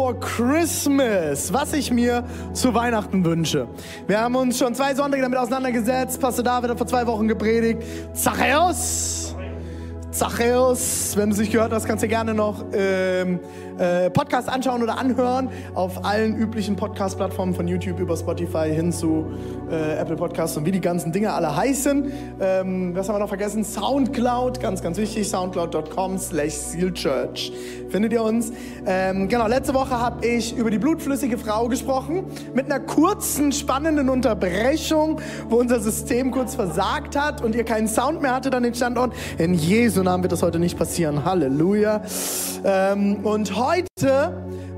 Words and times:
for 0.00 0.18
Christmas, 0.18 1.52
was 1.52 1.74
ich 1.74 1.90
mir 1.90 2.24
zu 2.54 2.72
Weihnachten 2.72 3.22
wünsche. 3.22 3.68
Wir 4.06 4.18
haben 4.18 4.34
uns 4.34 4.58
schon 4.58 4.74
zwei 4.74 4.94
Sonntage 4.94 5.20
damit 5.20 5.38
auseinandergesetzt. 5.38 6.18
Pastor 6.18 6.42
David 6.42 6.70
hat 6.70 6.78
vor 6.78 6.86
zwei 6.86 7.06
Wochen 7.06 7.28
gepredigt. 7.28 7.82
Zachäus! 8.14 9.36
Zachäus, 10.10 11.12
wenn 11.18 11.28
du 11.28 11.34
es 11.34 11.40
nicht 11.40 11.52
gehört 11.52 11.72
hast, 11.72 11.84
kannst 11.84 12.02
du 12.02 12.08
gerne 12.08 12.32
noch 12.32 12.64
ähm, 12.72 13.40
äh, 13.80 14.10
Podcast 14.10 14.48
anschauen 14.48 14.82
oder 14.82 14.98
anhören 14.98 15.48
auf 15.74 16.04
allen 16.04 16.36
üblichen 16.36 16.76
Podcast-Plattformen 16.76 17.54
von 17.54 17.66
YouTube 17.66 17.98
über 17.98 18.14
Spotify 18.14 18.70
hin 18.70 18.92
zu 18.92 19.24
äh, 19.70 19.98
Apple 19.98 20.16
Podcasts 20.16 20.56
und 20.56 20.66
wie 20.66 20.70
die 20.70 20.82
ganzen 20.82 21.12
Dinge 21.12 21.32
alle 21.32 21.56
heißen. 21.56 22.12
Ähm, 22.40 22.94
was 22.94 23.08
haben 23.08 23.14
wir 23.14 23.20
noch 23.20 23.28
vergessen? 23.28 23.64
Soundcloud, 23.64 24.60
ganz, 24.60 24.82
ganz 24.82 24.98
wichtig, 24.98 25.28
soundcloud.com 25.28 26.18
slash 26.18 26.52
sealchurch. 26.52 27.52
Findet 27.88 28.12
ihr 28.12 28.22
uns? 28.22 28.52
Ähm, 28.86 29.28
genau, 29.28 29.46
letzte 29.46 29.72
Woche 29.72 29.98
habe 29.98 30.26
ich 30.26 30.54
über 30.54 30.70
die 30.70 30.78
blutflüssige 30.78 31.38
Frau 31.38 31.68
gesprochen, 31.68 32.26
mit 32.54 32.66
einer 32.66 32.80
kurzen, 32.80 33.50
spannenden 33.50 34.10
Unterbrechung, 34.10 35.20
wo 35.48 35.56
unser 35.56 35.80
System 35.80 36.30
kurz 36.32 36.54
versagt 36.54 37.16
hat 37.16 37.42
und 37.42 37.54
ihr 37.54 37.64
keinen 37.64 37.88
Sound 37.88 38.20
mehr 38.20 38.34
hatte, 38.34 38.50
dann 38.50 38.62
den 38.62 38.74
Standort. 38.74 39.14
In 39.38 39.54
Jesu 39.54 40.02
Namen 40.02 40.22
wird 40.22 40.32
das 40.32 40.42
heute 40.42 40.58
nicht 40.58 40.76
passieren. 40.76 41.24
Halleluja. 41.24 42.02
Ähm, 42.62 43.24
und 43.24 43.56
heute 43.56 43.69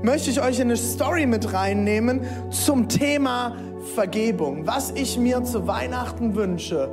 möchte 0.03 0.29
ich 0.29 0.41
euch 0.41 0.59
in 0.59 0.67
eine 0.67 0.77
Story 0.77 1.25
mit 1.25 1.53
reinnehmen 1.53 2.21
zum 2.51 2.87
Thema 2.87 3.55
Vergebung. 3.95 4.67
Was 4.67 4.91
ich 4.91 5.17
mir 5.17 5.43
zu 5.43 5.65
Weihnachten 5.65 6.35
wünsche, 6.35 6.89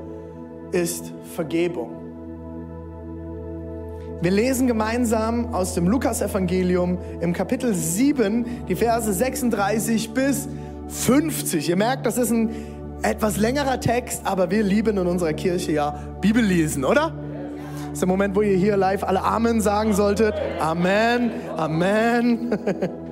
ist 0.73 1.12
Vergebung. 1.34 1.91
Wir 4.23 4.31
lesen 4.31 4.67
gemeinsam 4.67 5.55
aus 5.55 5.75
dem 5.75 5.89
Lukasevangelium 5.89 6.98
im 7.21 7.33
Kapitel 7.33 7.75
7 7.75 8.67
die 8.69 8.77
Verse 8.77 9.12
36 9.12 10.15
bis 10.15 10.48
50. 10.89 11.69
Ihr 11.69 11.77
merkt, 11.77 12.06
das 12.06 12.17
ist 12.17 12.31
ein 12.31 12.51
etwas 13.03 13.37
längerer 13.39 13.81
Text, 13.81 14.23
aber 14.25 14.51
wir 14.51 14.62
lieben 14.62 14.98
in 14.98 15.06
unserer 15.06 15.33
Kirche 15.33 15.73
ja 15.73 15.91
Bibel 16.21 16.43
lesen, 16.43 16.84
oder? 16.84 17.12
Das 17.91 17.96
ist 17.96 18.02
der 18.02 18.08
Moment, 18.08 18.36
wo 18.36 18.42
ihr 18.42 18.56
hier 18.56 18.77
live 18.77 19.02
alle 19.02 19.20
Amen 19.20 19.60
sagen 19.60 19.94
solltet. 19.94 20.33
Amen, 20.60 21.33
Amen. 21.56 22.56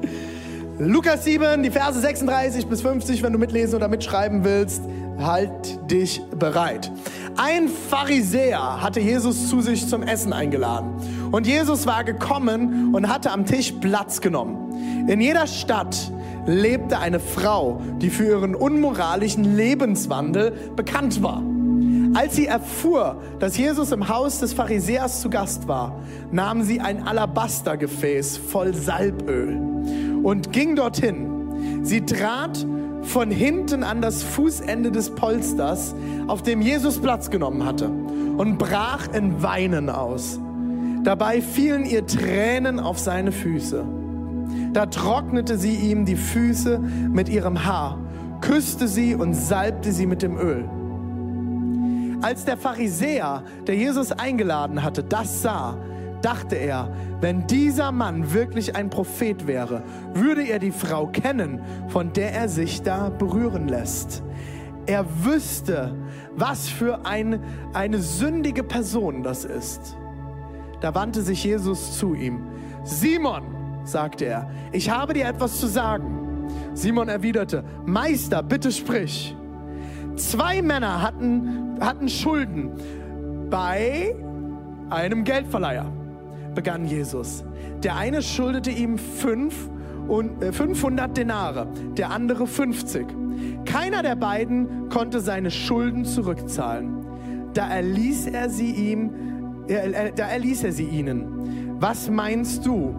Lukas 0.78 1.24
7, 1.24 1.64
die 1.64 1.70
Verse 1.72 1.98
36 1.98 2.68
bis 2.68 2.82
50, 2.82 3.24
wenn 3.24 3.32
du 3.32 3.40
mitlesen 3.40 3.74
oder 3.74 3.88
mitschreiben 3.88 4.44
willst, 4.44 4.80
halt 5.18 5.50
dich 5.90 6.22
bereit. 6.38 6.92
Ein 7.36 7.66
Pharisäer 7.66 8.80
hatte 8.80 9.00
Jesus 9.00 9.48
zu 9.48 9.62
sich 9.62 9.88
zum 9.88 10.04
Essen 10.04 10.32
eingeladen. 10.32 10.92
Und 11.32 11.48
Jesus 11.48 11.84
war 11.88 12.04
gekommen 12.04 12.94
und 12.94 13.08
hatte 13.08 13.32
am 13.32 13.46
Tisch 13.46 13.72
Platz 13.80 14.20
genommen. 14.20 15.08
In 15.08 15.20
jeder 15.20 15.48
Stadt 15.48 16.12
lebte 16.46 17.00
eine 17.00 17.18
Frau, 17.18 17.80
die 18.00 18.10
für 18.10 18.26
ihren 18.26 18.54
unmoralischen 18.54 19.56
Lebenswandel 19.56 20.52
bekannt 20.76 21.20
war. 21.20 21.42
Als 22.14 22.36
sie 22.36 22.46
erfuhr, 22.46 23.20
dass 23.38 23.56
Jesus 23.56 23.92
im 23.92 24.08
Haus 24.08 24.40
des 24.40 24.52
Pharisäers 24.52 25.20
zu 25.20 25.30
Gast 25.30 25.68
war, 25.68 26.00
nahm 26.30 26.62
sie 26.62 26.80
ein 26.80 27.06
Alabastergefäß 27.06 28.38
voll 28.38 28.74
Salböl 28.74 29.58
und 30.22 30.52
ging 30.52 30.76
dorthin. 30.76 31.82
Sie 31.82 32.02
trat 32.02 32.66
von 33.02 33.30
hinten 33.30 33.82
an 33.82 34.02
das 34.02 34.22
Fußende 34.22 34.90
des 34.90 35.10
Polsters, 35.10 35.94
auf 36.26 36.42
dem 36.42 36.60
Jesus 36.60 36.98
Platz 36.98 37.30
genommen 37.30 37.64
hatte, 37.64 37.88
und 37.88 38.58
brach 38.58 39.08
in 39.12 39.42
Weinen 39.42 39.88
aus. 39.88 40.38
Dabei 41.04 41.40
fielen 41.40 41.84
ihr 41.84 42.06
Tränen 42.06 42.80
auf 42.80 42.98
seine 42.98 43.32
Füße. 43.32 43.84
Da 44.72 44.86
trocknete 44.86 45.56
sie 45.56 45.74
ihm 45.74 46.04
die 46.04 46.16
Füße 46.16 46.78
mit 46.78 47.28
ihrem 47.28 47.64
Haar, 47.64 47.98
küsste 48.40 48.88
sie 48.88 49.14
und 49.14 49.34
salbte 49.34 49.92
sie 49.92 50.06
mit 50.06 50.22
dem 50.22 50.36
Öl. 50.36 50.68
Als 52.20 52.44
der 52.44 52.56
Pharisäer, 52.56 53.44
der 53.66 53.76
Jesus 53.76 54.10
eingeladen 54.10 54.82
hatte, 54.82 55.04
das 55.04 55.42
sah, 55.42 55.78
dachte 56.20 56.56
er, 56.56 56.92
wenn 57.20 57.46
dieser 57.46 57.92
Mann 57.92 58.32
wirklich 58.32 58.74
ein 58.74 58.90
Prophet 58.90 59.46
wäre, 59.46 59.82
würde 60.14 60.42
er 60.42 60.58
die 60.58 60.72
Frau 60.72 61.06
kennen, 61.06 61.60
von 61.88 62.12
der 62.12 62.32
er 62.32 62.48
sich 62.48 62.82
da 62.82 63.08
berühren 63.08 63.68
lässt. 63.68 64.22
Er 64.86 65.04
wüsste, 65.24 65.94
was 66.34 66.68
für 66.68 67.04
ein, 67.04 67.40
eine 67.72 68.00
sündige 68.00 68.64
Person 68.64 69.22
das 69.22 69.44
ist. 69.44 69.96
Da 70.80 70.94
wandte 70.94 71.22
sich 71.22 71.44
Jesus 71.44 71.98
zu 71.98 72.14
ihm. 72.14 72.40
Simon, 72.84 73.42
sagte 73.84 74.24
er, 74.24 74.50
ich 74.72 74.90
habe 74.90 75.14
dir 75.14 75.26
etwas 75.26 75.60
zu 75.60 75.66
sagen. 75.66 76.46
Simon 76.74 77.08
erwiderte, 77.08 77.64
Meister, 77.84 78.42
bitte 78.42 78.72
sprich. 78.72 79.36
Zwei 80.18 80.62
Männer 80.62 81.00
hatten, 81.00 81.78
hatten 81.80 82.08
Schulden 82.08 82.72
bei 83.48 84.16
einem 84.90 85.22
Geldverleiher, 85.22 85.92
begann 86.54 86.84
Jesus. 86.84 87.44
Der 87.84 87.96
eine 87.96 88.20
schuldete 88.20 88.70
ihm 88.70 88.98
fünf 88.98 89.70
und, 90.08 90.42
äh, 90.42 90.52
500 90.52 91.16
Denare, 91.16 91.68
der 91.96 92.10
andere 92.10 92.48
50. 92.48 93.06
Keiner 93.64 94.02
der 94.02 94.16
beiden 94.16 94.88
konnte 94.88 95.20
seine 95.20 95.52
Schulden 95.52 96.04
zurückzahlen. 96.04 97.04
Da 97.54 97.68
erließ 97.68 98.26
er 98.26 98.50
sie 98.50 98.72
ihm, 98.72 99.10
äh, 99.68 99.74
äh, 99.74 100.12
da 100.12 100.26
erließ 100.26 100.64
er 100.64 100.72
sie 100.72 100.86
ihnen. 100.86 101.76
Was 101.78 102.10
meinst 102.10 102.66
du? 102.66 102.94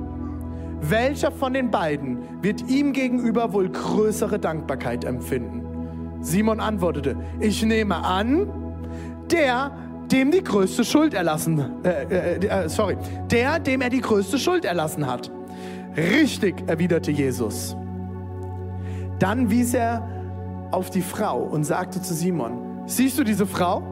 Welcher 0.81 1.31
von 1.31 1.53
den 1.53 1.69
beiden 1.69 2.19
wird 2.41 2.69
ihm 2.69 2.93
gegenüber 2.93 3.51
wohl 3.51 3.69
größere 3.69 4.39
Dankbarkeit 4.39 5.03
empfinden? 5.03 5.68
Simon 6.21 6.59
antwortete, 6.59 7.15
ich 7.39 7.63
nehme 7.63 8.03
an, 8.03 8.47
der, 9.31 9.71
dem 10.11 10.31
die 10.31 10.43
größte 10.43 10.83
Schuld 10.83 11.13
erlassen, 11.13 11.83
äh, 11.83 12.35
äh, 12.35 12.45
äh, 12.45 12.69
sorry, 12.69 12.97
der, 13.31 13.59
dem 13.59 13.81
er 13.81 13.89
die 13.89 14.01
größte 14.01 14.37
Schuld 14.37 14.65
erlassen 14.65 15.07
hat. 15.07 15.31
Richtig, 15.95 16.63
erwiderte 16.67 17.11
Jesus. 17.11 17.75
Dann 19.19 19.49
wies 19.49 19.73
er 19.73 20.07
auf 20.71 20.89
die 20.89 21.01
Frau 21.01 21.41
und 21.41 21.63
sagte 21.63 22.01
zu 22.01 22.13
Simon, 22.13 22.83
siehst 22.85 23.17
du 23.17 23.23
diese 23.23 23.45
Frau? 23.45 23.83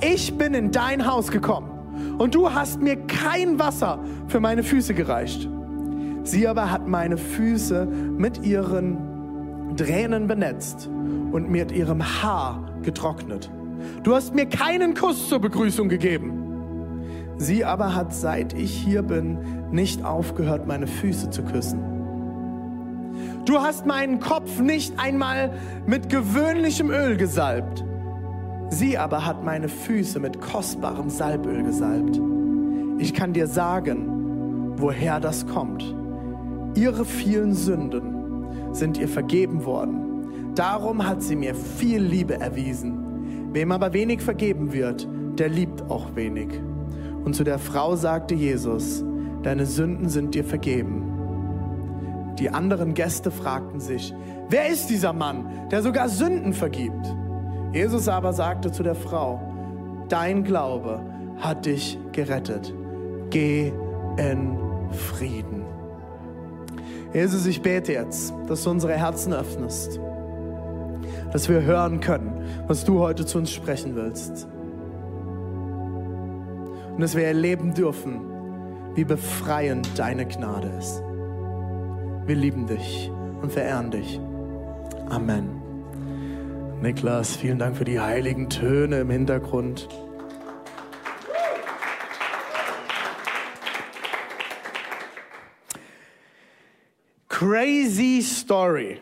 Ich 0.00 0.36
bin 0.36 0.54
in 0.54 0.70
dein 0.70 1.06
Haus 1.06 1.30
gekommen 1.30 1.70
und 2.18 2.34
du 2.34 2.52
hast 2.52 2.80
mir 2.80 2.96
kein 3.06 3.58
Wasser 3.58 4.00
für 4.28 4.40
meine 4.40 4.62
Füße 4.62 4.94
gereicht. 4.94 5.48
Sie 6.22 6.46
aber 6.46 6.70
hat 6.70 6.86
meine 6.86 7.16
Füße 7.16 7.86
mit 7.86 8.44
ihren 8.44 9.09
Tränen 9.76 10.26
benetzt 10.26 10.88
und 11.32 11.50
mit 11.50 11.72
ihrem 11.72 12.02
Haar 12.02 12.70
getrocknet. 12.82 13.50
Du 14.02 14.14
hast 14.14 14.34
mir 14.34 14.46
keinen 14.46 14.94
Kuss 14.94 15.28
zur 15.28 15.40
Begrüßung 15.40 15.88
gegeben. 15.88 16.40
Sie 17.36 17.64
aber 17.64 17.94
hat, 17.94 18.14
seit 18.14 18.52
ich 18.52 18.70
hier 18.70 19.02
bin, 19.02 19.38
nicht 19.70 20.04
aufgehört, 20.04 20.66
meine 20.66 20.86
Füße 20.86 21.30
zu 21.30 21.42
küssen. 21.42 21.80
Du 23.46 23.58
hast 23.58 23.86
meinen 23.86 24.20
Kopf 24.20 24.60
nicht 24.60 24.98
einmal 24.98 25.52
mit 25.86 26.10
gewöhnlichem 26.10 26.90
Öl 26.90 27.16
gesalbt. 27.16 27.84
Sie 28.68 28.98
aber 28.98 29.26
hat 29.26 29.44
meine 29.44 29.68
Füße 29.68 30.20
mit 30.20 30.40
kostbarem 30.40 31.08
Salböl 31.10 31.62
gesalbt. 31.62 32.20
Ich 32.98 33.14
kann 33.14 33.32
dir 33.32 33.46
sagen, 33.46 34.74
woher 34.76 35.18
das 35.18 35.46
kommt. 35.46 35.94
Ihre 36.76 37.04
vielen 37.04 37.54
Sünden 37.54 38.19
sind 38.72 38.98
ihr 38.98 39.08
vergeben 39.08 39.64
worden. 39.64 40.54
Darum 40.54 41.06
hat 41.06 41.22
sie 41.22 41.36
mir 41.36 41.54
viel 41.54 42.02
Liebe 42.02 42.40
erwiesen. 42.40 43.50
Wem 43.52 43.72
aber 43.72 43.92
wenig 43.92 44.20
vergeben 44.20 44.72
wird, 44.72 45.08
der 45.38 45.48
liebt 45.48 45.90
auch 45.90 46.14
wenig. 46.14 46.48
Und 47.24 47.34
zu 47.34 47.44
der 47.44 47.58
Frau 47.58 47.96
sagte 47.96 48.34
Jesus, 48.34 49.04
deine 49.42 49.66
Sünden 49.66 50.08
sind 50.08 50.34
dir 50.34 50.44
vergeben. 50.44 51.10
Die 52.38 52.50
anderen 52.50 52.94
Gäste 52.94 53.30
fragten 53.30 53.80
sich, 53.80 54.14
wer 54.48 54.68
ist 54.68 54.88
dieser 54.88 55.12
Mann, 55.12 55.46
der 55.70 55.82
sogar 55.82 56.08
Sünden 56.08 56.52
vergibt? 56.52 57.14
Jesus 57.72 58.08
aber 58.08 58.32
sagte 58.32 58.72
zu 58.72 58.82
der 58.82 58.94
Frau, 58.94 59.40
dein 60.08 60.44
Glaube 60.44 61.00
hat 61.38 61.66
dich 61.66 61.98
gerettet. 62.12 62.74
Geh 63.30 63.72
in 64.16 64.58
Frieden. 64.90 65.59
Jesus, 67.12 67.46
ich 67.46 67.60
bete 67.60 67.92
jetzt, 67.92 68.32
dass 68.46 68.62
du 68.62 68.70
unsere 68.70 68.92
Herzen 68.92 69.32
öffnest, 69.32 69.98
dass 71.32 71.48
wir 71.48 71.62
hören 71.62 72.00
können, 72.00 72.44
was 72.68 72.84
du 72.84 73.00
heute 73.00 73.26
zu 73.26 73.38
uns 73.38 73.50
sprechen 73.50 73.96
willst. 73.96 74.46
Und 76.94 77.00
dass 77.00 77.16
wir 77.16 77.24
erleben 77.24 77.74
dürfen, 77.74 78.20
wie 78.94 79.04
befreiend 79.04 79.88
deine 79.98 80.26
Gnade 80.26 80.68
ist. 80.78 81.02
Wir 82.26 82.36
lieben 82.36 82.66
dich 82.66 83.10
und 83.42 83.50
verehren 83.50 83.90
dich. 83.90 84.20
Amen. 85.08 85.60
Niklas, 86.80 87.36
vielen 87.36 87.58
Dank 87.58 87.76
für 87.76 87.84
die 87.84 87.98
heiligen 87.98 88.48
Töne 88.48 89.00
im 89.00 89.10
Hintergrund. 89.10 89.88
Crazy 97.40 98.20
Story. 98.20 98.98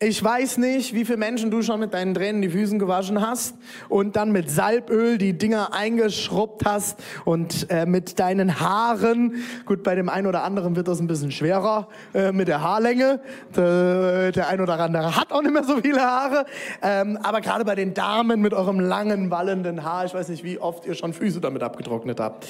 Ich 0.00 0.24
weiß 0.24 0.56
nicht, 0.56 0.94
wie 0.94 1.04
viele 1.04 1.18
Menschen 1.18 1.50
du 1.50 1.60
schon 1.60 1.80
mit 1.80 1.92
deinen 1.92 2.14
Tränen 2.14 2.40
die 2.40 2.48
Füßen 2.48 2.78
gewaschen 2.78 3.20
hast 3.20 3.56
und 3.90 4.16
dann 4.16 4.32
mit 4.32 4.50
Salböl 4.50 5.18
die 5.18 5.36
Dinger 5.36 5.74
eingeschrubbt 5.74 6.64
hast 6.64 6.98
und 7.26 7.66
äh, 7.68 7.84
mit 7.84 8.18
deinen 8.18 8.58
Haaren. 8.58 9.34
Gut, 9.66 9.82
bei 9.82 9.94
dem 9.96 10.08
einen 10.08 10.26
oder 10.26 10.44
anderen 10.44 10.76
wird 10.76 10.88
das 10.88 10.98
ein 10.98 11.06
bisschen 11.08 11.30
schwerer 11.30 11.88
äh, 12.14 12.32
mit 12.32 12.48
der 12.48 12.62
Haarlänge. 12.62 13.20
Der, 13.54 14.32
der 14.32 14.48
ein 14.48 14.62
oder 14.62 14.80
andere 14.80 15.14
hat 15.14 15.30
auch 15.30 15.42
nicht 15.42 15.52
mehr 15.52 15.64
so 15.64 15.76
viele 15.76 16.00
Haare. 16.00 16.46
Ähm, 16.80 17.18
aber 17.22 17.42
gerade 17.42 17.66
bei 17.66 17.74
den 17.74 17.92
Damen 17.92 18.40
mit 18.40 18.54
eurem 18.54 18.80
langen, 18.80 19.30
wallenden 19.30 19.84
Haar, 19.84 20.06
ich 20.06 20.14
weiß 20.14 20.30
nicht, 20.30 20.42
wie 20.42 20.58
oft 20.58 20.86
ihr 20.86 20.94
schon 20.94 21.12
Füße 21.12 21.42
damit 21.42 21.62
abgetrocknet 21.62 22.18
habt. 22.18 22.48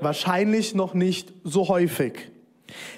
Wahrscheinlich 0.00 0.74
noch 0.74 0.94
nicht 0.94 1.30
so 1.44 1.68
häufig. 1.68 2.31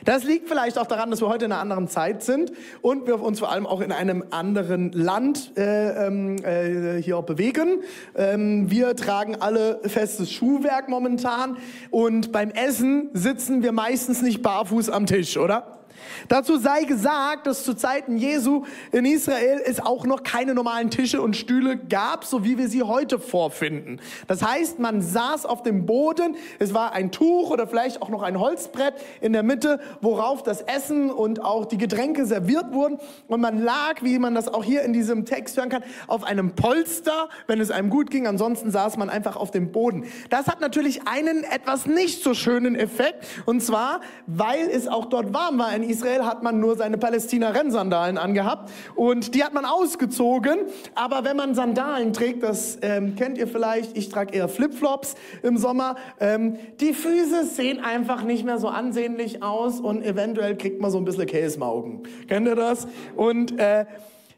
Das 0.05 0.25
liegt 0.25 0.49
vielleicht 0.49 0.79
auch 0.79 0.87
daran, 0.87 1.11
dass 1.11 1.21
wir 1.21 1.29
heute 1.29 1.47
in 1.47 1.53
einer 1.53 1.61
anderen 1.61 1.89
Zeit 1.89 2.23
sind 2.23 2.53
und 2.83 3.07
wir 3.07 3.21
uns 3.21 3.39
vor 3.39 3.51
allem 3.51 3.67
auch 3.67 3.81
in 3.81 3.93
einem 3.93 4.25
anderen 4.31 4.93
Land 4.93 5.53
äh, 5.57 6.07
ähm, 6.07 6.37
äh, 6.45 7.01
hier 7.03 7.23
bewegen. 7.23 7.83
Ähm, 8.15 8.71
wir 8.71 8.97
tragen 8.97 9.37
alle 9.41 9.81
festes 9.85 10.31
Schuhwerk 10.33 10.89
momentan 10.89 11.57
und 11.91 12.33
beim 12.33 12.51
Essen 12.51 13.11
sitzen 13.13 13.63
wir 13.63 13.73
meistens 13.73 14.23
nicht 14.23 14.43
barfuß 14.43 14.91
am 14.91 15.07
Tisch, 15.07 15.37
oder? 15.37 15.84
Dazu 16.29 16.57
sei 16.57 16.85
gesagt, 16.85 17.47
dass 17.47 17.65
zu 17.65 17.75
Zeiten 17.75 18.17
Jesu 18.17 18.65
in 18.93 19.05
Israel 19.05 19.61
es 19.65 19.81
auch 19.81 20.07
noch 20.07 20.23
keine 20.23 20.55
normalen 20.55 20.91
Tische 20.91 21.21
und 21.21 21.37
Stühle 21.37 21.77
gab, 21.77 22.25
so 22.25 22.45
wie 22.45 22.59
wir 22.59 22.69
sie 22.69 22.83
heute 22.83 23.19
vorfinden. 23.19 24.01
Das 24.27 24.43
heißt, 24.43 24.79
man 24.79 25.03
saß 25.03 25.47
auf 25.47 25.63
dem 25.63 25.87
Boden, 25.87 26.37
es 26.59 26.75
war 26.75 26.93
ein 26.93 27.11
Tuch 27.11 27.51
oder 27.51 27.67
vielleicht 27.67 28.03
auch 28.03 28.09
noch 28.09 28.23
ein 28.23 28.39
Holzbrett 28.39 28.95
in 29.21 29.33
der 29.33 29.43
Mitte, 29.43 29.81
worauf 30.01 30.43
das 30.43 30.63
Essen 30.63 31.11
und 31.11 31.43
auch 31.43 31.67
die 31.67 31.79
Getränke 31.79 32.27
serviert 32.27 32.73
wurden. 32.73 32.99
Und 33.27 33.41
man 33.41 33.63
lag, 33.63 34.03
wie 34.03 34.19
man 34.19 34.35
das 34.35 34.49
auch 34.49 34.65
hier 34.65 34.83
in 34.83 34.93
diesem 34.93 35.25
Text 35.25 35.57
hören 35.57 35.69
kann, 35.69 35.85
auf 36.07 36.25
einem 36.25 36.55
Polster, 36.55 37.29
wenn 37.47 37.61
es 37.61 37.71
einem 37.71 37.91
gut 37.91 38.11
ging. 38.11 38.27
Ansonsten 38.27 38.71
saß 38.71 38.97
man 38.97 39.11
einfach 39.11 39.37
auf 39.37 39.51
dem 39.51 39.73
Boden. 39.73 40.05
Das 40.31 40.47
hat 40.47 40.61
natürlich 40.61 41.07
einen 41.07 41.45
etwas 41.45 41.87
nicht 41.87 42.23
so 42.23 42.35
schönen 42.35 42.77
Effekt. 42.77 43.27
Und 43.47 43.63
zwar, 43.63 44.01
weil 44.27 44.69
es 44.69 44.89
auch 44.89 45.07
dort 45.07 45.33
warm 45.33 45.59
war 45.59 45.75
in 45.75 45.83
Israel 45.83 45.94
Israel 45.95 46.27
hat 46.27 46.43
man 46.43 46.59
nur 46.59 46.77
seine 46.77 46.99
Palästina-Rennsandalen 46.99 48.19
angehabt 48.19 48.71
und 48.97 49.35
die 49.35 49.45
hat 49.45 49.55
man 49.55 49.65
ausgezogen. 49.65 50.59
Aber 50.97 51.25
wenn 51.25 51.37
man 51.37 51.55
Sandalen 51.55 52.13
trägt, 52.13 52.43
das 52.43 52.79
ähm, 52.83 53.15
kennt 53.15 53.39
ihr 53.39 53.47
vielleicht, 53.47 53.97
ich 53.97 54.09
trage 54.09 54.35
eher 54.35 54.49
Flipflops 54.49 55.15
im 55.45 55.57
Sommer, 55.57 55.95
ähm, 56.19 56.57
die 56.81 56.95
Füße 56.95 57.45
sehen 57.45 57.79
einfach 57.79 58.25
nicht 58.25 58.45
mehr 58.45 58.59
so 58.59 58.69
ansehnlich 58.69 59.43
aus 59.43 59.79
und 59.79 60.05
eventuell 60.05 60.57
kriegt 60.57 60.81
man 60.81 60.91
so 60.91 60.99
ein 60.99 61.05
bisschen 61.05 61.27
Käsemaugen. 61.27 62.03
Kennt 62.27 62.49
ihr 62.49 62.57
das? 62.57 62.89
Und 63.15 63.57
äh, 63.61 63.87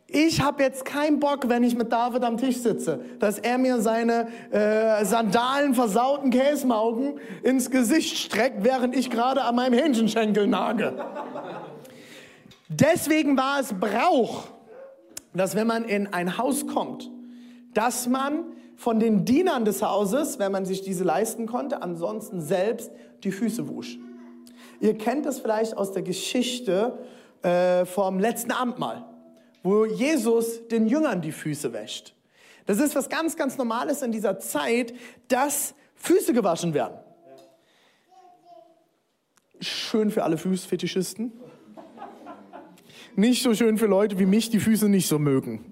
ich 0.09 0.41
habe 0.41 0.63
jetzt 0.63 0.85
keinen 0.85 1.19
Bock, 1.19 1.49
wenn 1.49 1.65
ich 1.65 1.77
mit 1.77 1.91
David 1.91 2.23
am 2.23 2.37
Tisch 2.37 2.59
sitze, 2.59 3.01
dass 3.19 3.41
er 3.41 3.59
mir 3.59 3.81
seine 3.81 4.29
äh, 4.53 5.05
Sandalen 5.05 5.75
versauten 5.75 6.31
Käsemaugen 6.31 7.19
ins 7.43 7.71
Gesicht 7.71 8.17
streckt, 8.17 8.63
während 8.63 8.95
ich 8.95 9.11
gerade 9.11 9.43
an 9.43 9.57
meinem 9.57 9.75
Hähnchenschenkel 9.75 10.47
nage. 10.47 10.95
Deswegen 12.69 13.37
war 13.37 13.61
es 13.61 13.73
Brauch, 13.73 14.45
dass 15.35 15.57
wenn 15.57 15.67
man 15.67 15.85
in 15.85 16.13
ein 16.13 16.39
Haus 16.39 16.69
kommt, 16.69 17.11
dass 17.75 18.07
man 18.07 18.45
von 18.77 19.01
den 19.01 19.25
Dienern 19.25 19.65
des 19.65 19.83
Hauses, 19.83 20.39
wenn 20.39 20.53
man 20.53 20.67
sich 20.67 20.83
diese 20.83 21.03
leisten 21.03 21.47
konnte, 21.47 21.83
ansonsten 21.83 22.41
selbst 22.41 22.93
die 23.25 23.33
Füße 23.33 23.69
wusch. 23.69 23.99
Ihr 24.79 24.97
kennt 24.97 25.27
das 25.27 25.41
vielleicht 25.41 25.77
aus 25.77 25.91
der 25.93 26.03
Geschichte 26.03 26.99
äh, 27.43 27.85
vom 27.87 28.21
letzten 28.21 28.53
Abendmahl 28.53 29.05
wo 29.67 29.85
Jesus 29.85 30.69
den 30.69 30.87
Jüngern 30.87 31.21
die 31.21 31.33
Füße 31.33 31.73
wäscht. 31.73 32.15
Das 32.67 32.79
ist 32.79 32.95
was 32.95 33.09
ganz, 33.09 33.37
ganz 33.37 33.59
Normales 33.59 34.01
in 34.01 34.13
dieser 34.13 34.39
Zeit, 34.39 34.95
dass 35.27 35.75
Füße 35.97 36.33
gewaschen 36.33 36.73
werden. 36.73 36.97
Schön 39.61 40.13
für 40.13 40.23
alle 40.23 40.39
Fußfetischisten. 40.39 41.33
Nicht 43.17 43.43
so 43.43 43.55
schön 43.55 43.77
für 43.77 43.87
Leute 43.87 44.21
wie 44.21 44.27
mich, 44.27 44.51
die 44.51 44.61
Füße 44.61 44.89
nicht 44.89 45.09
so 45.09 45.19
mögen. 45.19 45.65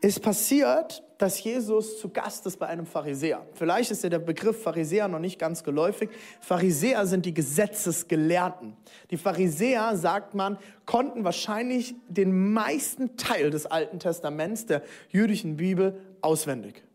Es 0.00 0.18
passiert, 0.18 1.02
dass 1.18 1.42
Jesus 1.42 1.98
zu 1.98 2.08
Gast 2.08 2.46
ist 2.46 2.58
bei 2.58 2.66
einem 2.66 2.86
Pharisäer. 2.86 3.46
Vielleicht 3.54 3.90
ist 3.90 4.02
ja 4.02 4.10
der 4.10 4.18
Begriff 4.18 4.62
Pharisäer 4.62 5.08
noch 5.08 5.18
nicht 5.18 5.38
ganz 5.38 5.64
geläufig. 5.64 6.10
Pharisäer 6.40 7.06
sind 7.06 7.26
die 7.26 7.34
Gesetzesgelehrten. 7.34 8.76
Die 9.10 9.16
Pharisäer, 9.16 9.96
sagt 9.96 10.34
man, 10.34 10.58
konnten 10.84 11.24
wahrscheinlich 11.24 11.94
den 12.08 12.52
meisten 12.52 13.16
Teil 13.16 13.50
des 13.50 13.66
Alten 13.66 13.98
Testaments 13.98 14.66
der 14.66 14.82
jüdischen 15.10 15.56
Bibel 15.56 16.00
auswendig. 16.20 16.85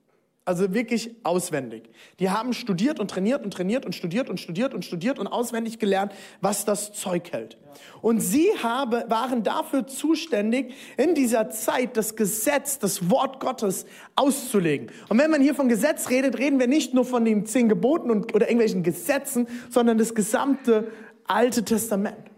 Also 0.44 0.74
wirklich 0.74 1.16
auswendig. 1.24 1.84
Die 2.20 2.32
haben 2.32 2.54
studiert 2.54 3.00
und 3.00 3.12
trainiert 3.12 3.44
und 3.44 3.54
trainiert 3.54 3.86
und 3.86 3.94
studiert 3.94 4.28
und 4.28 4.40
studiert 4.40 4.74
und 4.74 4.84
studiert 4.84 5.20
und 5.20 5.28
auswendig 5.28 5.78
gelernt, 5.78 6.14
was 6.42 6.66
das 6.66 6.94
Zeug 6.94 7.32
hält. 7.32 7.58
Und 8.02 8.22
sie 8.22 8.50
habe, 8.64 9.06
waren 9.08 9.44
dafür 9.44 9.86
zuständig, 9.86 10.74
in 10.98 11.14
dieser 11.14 11.52
Zeit 11.52 11.96
das 11.96 12.16
Gesetz, 12.16 12.80
das 12.80 13.12
Wort 13.12 13.40
Gottes 13.40 13.86
auszulegen. 14.16 14.88
Und 15.10 15.20
wenn 15.20 15.30
man 15.30 15.42
hier 15.42 15.54
von 15.54 15.70
Gesetz 15.70 16.10
redet, 16.10 16.40
reden 16.40 16.60
wir 16.60 16.68
nicht 16.68 16.96
nur 16.96 17.06
von 17.06 17.24
den 17.24 17.46
zehn 17.46 17.70
Geboten 17.70 18.10
und, 18.10 18.34
oder 18.34 18.48
irgendwelchen 18.48 18.82
Gesetzen, 18.82 19.48
sondern 19.70 20.00
das 20.00 20.16
gesamte 20.16 20.92
Alte 21.28 21.64
Testament. 21.64 22.32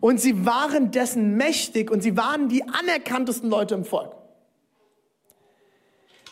Und 0.00 0.20
sie 0.20 0.44
waren 0.44 0.90
dessen 0.90 1.38
mächtig 1.38 1.90
und 1.90 2.02
sie 2.02 2.18
waren 2.18 2.50
die 2.50 2.62
anerkanntesten 2.64 3.48
Leute 3.48 3.74
im 3.74 3.86
Volk. 3.86 4.17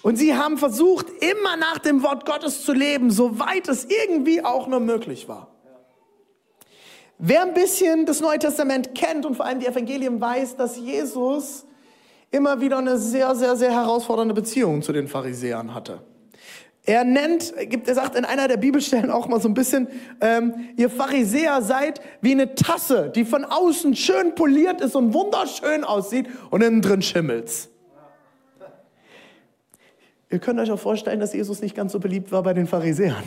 Und 0.07 0.15
sie 0.15 0.37
haben 0.37 0.57
versucht, 0.57 1.09
immer 1.21 1.57
nach 1.57 1.79
dem 1.79 2.05
Wort 2.05 2.27
Gottes 2.27 2.63
zu 2.63 2.73
leben, 2.73 3.11
soweit 3.11 3.67
es 3.67 3.87
irgendwie 3.87 4.41
auch 4.41 4.69
nur 4.69 4.79
möglich 4.79 5.27
war. 5.27 5.49
Wer 7.19 7.43
ein 7.43 7.55
bisschen 7.55 8.07
das 8.07 8.21
Neue 8.21 8.39
Testament 8.39 8.95
kennt 8.95 9.27
und 9.27 9.35
vor 9.35 9.47
allem 9.47 9.59
die 9.59 9.67
Evangelien 9.67 10.21
weiß, 10.21 10.55
dass 10.55 10.77
Jesus 10.77 11.67
immer 12.31 12.61
wieder 12.61 12.79
eine 12.79 12.99
sehr, 12.99 13.35
sehr, 13.35 13.57
sehr 13.57 13.73
herausfordernde 13.73 14.33
Beziehung 14.33 14.81
zu 14.81 14.93
den 14.93 15.09
Pharisäern 15.09 15.75
hatte. 15.75 16.05
Er 16.85 17.03
nennt, 17.03 17.53
er 17.57 17.95
sagt 17.97 18.15
in 18.15 18.25
einer 18.25 18.47
der 18.47 18.59
Bibelstellen 18.59 19.11
auch 19.11 19.27
mal 19.27 19.41
so 19.41 19.49
ein 19.49 19.55
bisschen, 19.55 19.89
ähm, 20.21 20.69
ihr 20.77 20.89
Pharisäer 20.89 21.63
seid 21.63 22.01
wie 22.21 22.31
eine 22.31 22.55
Tasse, 22.55 23.11
die 23.13 23.25
von 23.25 23.45
außen 23.45 23.97
schön 23.97 24.37
poliert 24.37 24.81
ist 24.81 24.95
und 24.95 25.15
wunderschön 25.15 25.83
aussieht 25.83 26.29
und 26.51 26.63
innen 26.63 26.81
drin 26.81 27.03
schimmelt's. 27.03 27.71
Ihr 30.29 30.39
könnt 30.41 30.59
euch 30.59 30.71
auch 30.71 30.79
vorstellen, 30.79 31.21
dass 31.21 31.33
Jesus 31.33 31.61
nicht 31.61 31.75
ganz 31.75 31.93
so 31.93 32.01
beliebt 32.01 32.33
war 32.33 32.43
bei 32.43 32.53
den 32.53 32.67
Pharisäern. 32.67 33.23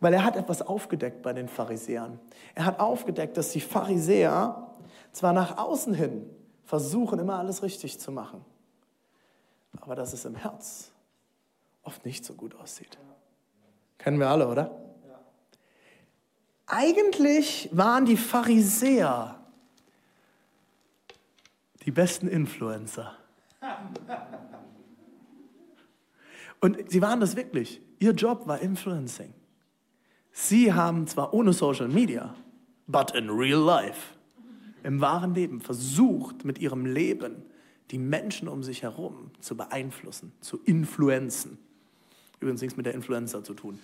Weil 0.00 0.14
er 0.14 0.24
hat 0.24 0.36
etwas 0.36 0.62
aufgedeckt 0.62 1.22
bei 1.22 1.32
den 1.32 1.48
Pharisäern. 1.48 2.18
Er 2.54 2.64
hat 2.64 2.80
aufgedeckt, 2.80 3.36
dass 3.36 3.50
die 3.50 3.60
Pharisäer 3.60 4.68
zwar 5.12 5.32
nach 5.32 5.58
außen 5.58 5.92
hin 5.92 6.28
versuchen, 6.64 7.18
immer 7.18 7.38
alles 7.38 7.62
richtig 7.62 7.98
zu 7.98 8.12
machen, 8.12 8.44
aber 9.80 9.94
dass 9.94 10.12
es 10.12 10.24
im 10.24 10.36
Herz 10.36 10.92
oft 11.82 12.04
nicht 12.04 12.24
so 12.24 12.34
gut 12.34 12.54
aussieht. 12.54 12.98
Kennen 13.96 14.18
wir 14.18 14.28
alle, 14.28 14.48
oder? 14.48 14.70
Eigentlich 16.66 17.70
waren 17.72 18.04
die 18.04 18.18
Pharisäer 18.18 19.40
die 21.84 21.90
besten 21.90 22.28
Influencer. 22.28 23.14
Und 26.60 26.90
sie 26.90 27.02
waren 27.02 27.20
das 27.20 27.36
wirklich. 27.36 27.80
Ihr 27.98 28.12
Job 28.12 28.46
war 28.46 28.60
Influencing. 28.60 29.34
Sie 30.32 30.72
haben 30.72 31.06
zwar 31.06 31.34
ohne 31.34 31.52
Social 31.52 31.88
Media, 31.88 32.34
but 32.86 33.14
in 33.14 33.28
real 33.28 33.60
life, 33.60 34.14
im 34.84 35.00
wahren 35.00 35.34
Leben 35.34 35.60
versucht, 35.60 36.44
mit 36.44 36.58
ihrem 36.58 36.86
Leben 36.86 37.42
die 37.90 37.98
Menschen 37.98 38.48
um 38.48 38.62
sich 38.62 38.82
herum 38.82 39.30
zu 39.40 39.56
beeinflussen, 39.56 40.32
zu 40.40 40.60
influenzen. 40.64 41.58
Übrigens 42.40 42.60
nichts 42.60 42.76
mit 42.76 42.86
der 42.86 42.94
Influencer 42.94 43.42
zu 43.42 43.54
tun. 43.54 43.80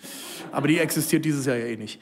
Aber 0.53 0.69
die 0.69 0.79
existiert 0.79 1.25
dieses 1.25 1.47
Jahr 1.47 1.57
ja 1.57 1.67
eh 1.67 1.77
nicht. 1.77 2.01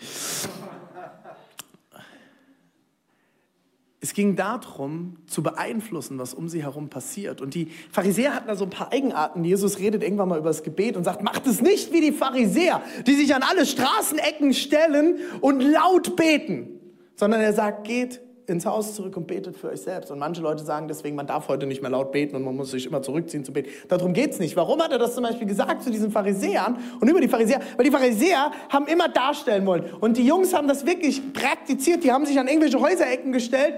Es 4.05 4.15
ging 4.15 4.35
darum, 4.35 5.17
zu 5.29 5.45
beeinflussen, 5.45 6.19
was 6.19 6.35
um 6.35 6.49
sie 6.49 6.65
herum 6.65 6.89
passiert. 6.89 7.41
Und 7.41 7.55
die 7.55 7.69
Pharisäer 7.93 8.35
hatten 8.35 8.49
da 8.49 8.57
so 8.57 8.65
ein 8.65 8.71
paar 8.71 8.93
Eigenarten. 8.93 9.45
Jesus 9.45 9.79
redet 9.79 10.03
irgendwann 10.03 10.29
mal 10.29 10.41
über 10.41 10.51
das 10.51 10.65
Gebet 10.65 10.97
und 10.97 11.05
sagt, 11.05 11.23
macht 11.23 11.47
es 11.47 11.63
nicht 11.63 11.93
wie 11.93 12.01
die 12.01 12.11
Pharisäer, 12.11 12.83
die 13.07 13.15
sich 13.15 13.33
an 13.33 13.45
alle 13.45 13.65
Straßenecken 13.65 14.55
stellen 14.55 15.19
und 15.41 15.61
laut 15.61 16.17
beten, 16.17 16.81
sondern 17.15 17.41
er 17.41 17.53
sagt, 17.53 17.87
geht 17.87 18.21
ins 18.47 18.67
Haus 18.67 18.95
zurück 18.95 19.17
und 19.17 19.27
betet 19.27 19.57
für 19.57 19.71
euch 19.71 19.81
selbst. 19.81 20.11
Und 20.11 20.19
manche 20.19 20.43
Leute 20.43 20.65
sagen 20.65 20.89
deswegen, 20.89 21.15
man 21.15 21.27
darf 21.27 21.49
heute 21.49 21.67
nicht 21.67 21.81
mehr 21.81 21.91
laut 21.91 22.13
beten 22.13 22.35
und 22.35 22.43
man 22.43 22.57
muss 22.57 22.71
sich 22.71 22.87
immer 22.87 23.03
zurückziehen 23.03 23.45
zu 23.45 23.53
beten. 23.53 23.71
Darum 23.89 24.13
geht's 24.13 24.39
nicht. 24.39 24.57
Warum 24.57 24.81
hat 24.83 24.91
er 24.93 24.99
das 24.99 25.15
zum 25.15 25.25
Beispiel 25.25 25.47
gesagt 25.47 25.83
zu 25.83 25.91
diesen 25.91 26.11
Pharisäern 26.11 26.77
und 27.01 27.09
über 27.09 27.21
die 27.21 27.29
Pharisäer? 27.29 27.61
Weil 27.77 27.85
die 27.85 27.91
Pharisäer 27.91 28.51
haben 28.69 28.87
immer 28.87 29.09
darstellen 29.09 29.65
wollen. 29.67 29.85
Und 30.01 30.17
die 30.17 30.27
Jungs 30.27 30.55
haben 30.55 30.67
das 30.67 30.85
wirklich 30.87 31.33
praktiziert. 31.33 32.03
Die 32.03 32.11
haben 32.11 32.27
sich 32.27 32.39
an 32.39 32.49
irgendwelche 32.49 32.81
Häuserecken 32.81 33.33
gestellt. 33.33 33.75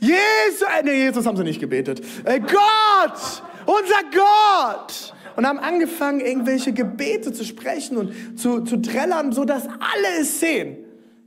Jesus, 0.00 0.62
äh, 0.62 0.82
nee, 0.82 1.04
Jesus 1.04 1.26
haben 1.26 1.36
sie 1.36 1.44
nicht 1.44 1.60
gebetet. 1.60 2.00
Äh, 2.24 2.40
Gott, 2.40 3.42
unser 3.66 4.02
Gott. 4.12 5.14
Und 5.36 5.46
haben 5.46 5.58
angefangen, 5.58 6.20
irgendwelche 6.20 6.72
Gebete 6.72 7.32
zu 7.32 7.44
sprechen 7.44 7.96
und 7.96 8.38
zu, 8.38 8.62
zu 8.62 8.78
trällern, 8.78 9.32
sodass 9.32 9.66
alle 9.66 10.20
es 10.20 10.40
sehen, 10.40 10.78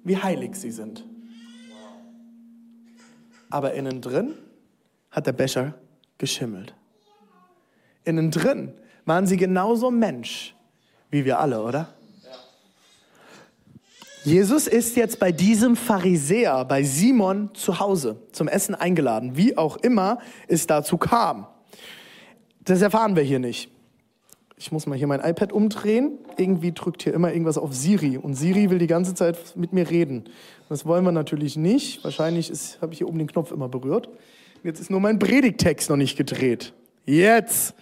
wie 0.04 0.18
heilig 0.18 0.56
sie 0.56 0.72
sind 0.72 1.06
aber 3.54 3.74
innen 3.74 4.02
drin 4.02 4.34
hat 5.12 5.28
der 5.28 5.34
Becher 5.34 5.76
geschimmelt. 6.18 6.74
Innen 8.04 8.32
drin 8.32 8.74
waren 9.06 9.28
sie 9.28 9.38
genauso 9.38 9.92
Mensch 9.92 10.56
wie 11.14 11.26
wir 11.26 11.40
alle, 11.40 11.62
oder? 11.62 11.94
Jesus 14.24 14.68
ist 14.68 14.96
jetzt 14.96 15.20
bei 15.20 15.32
diesem 15.32 15.76
Pharisäer, 15.76 16.66
bei 16.66 16.82
Simon 16.82 17.54
zu 17.54 17.80
Hause 17.80 18.18
zum 18.32 18.48
Essen 18.48 18.74
eingeladen, 18.74 19.38
wie 19.38 19.56
auch 19.56 19.78
immer 19.78 20.18
es 20.48 20.66
dazu 20.66 20.98
kam. 20.98 21.46
Das 22.62 22.82
erfahren 22.82 23.16
wir 23.16 23.22
hier 23.22 23.40
nicht. 23.40 23.70
Ich 24.64 24.72
muss 24.72 24.88
mal 24.88 24.98
hier 24.98 25.08
mein 25.08 25.20
iPad 25.20 25.52
umdrehen. 25.52 26.20
Irgendwie 26.38 26.72
drückt 26.72 27.04
hier 27.04 27.14
immer 27.14 27.34
irgendwas 27.34 27.58
auf 27.58 27.74
Siri 27.74 28.18
und 28.18 28.36
Siri 28.36 28.70
will 28.70 28.78
die 28.78 28.88
ganze 28.88 29.14
Zeit 29.14 29.38
mit 29.58 29.74
mir 29.74 29.90
reden. 29.90 30.24
Das 30.70 30.86
wollen 30.86 31.04
wir 31.04 31.12
natürlich 31.12 31.58
nicht. 31.58 32.02
Wahrscheinlich 32.06 32.50
habe 32.80 32.94
ich 32.94 33.00
hier 33.00 33.10
oben 33.10 33.18
den 33.18 33.28
Knopf 33.28 33.52
immer 33.52 33.68
berührt. 33.68 34.08
Jetzt 34.64 34.80
ist 34.80 34.90
nur 34.90 35.02
mein 35.02 35.20
Predigtext 35.20 35.90
noch 35.90 35.98
nicht 35.98 36.16
gedreht. 36.16 36.72
Jetzt. 37.06 37.76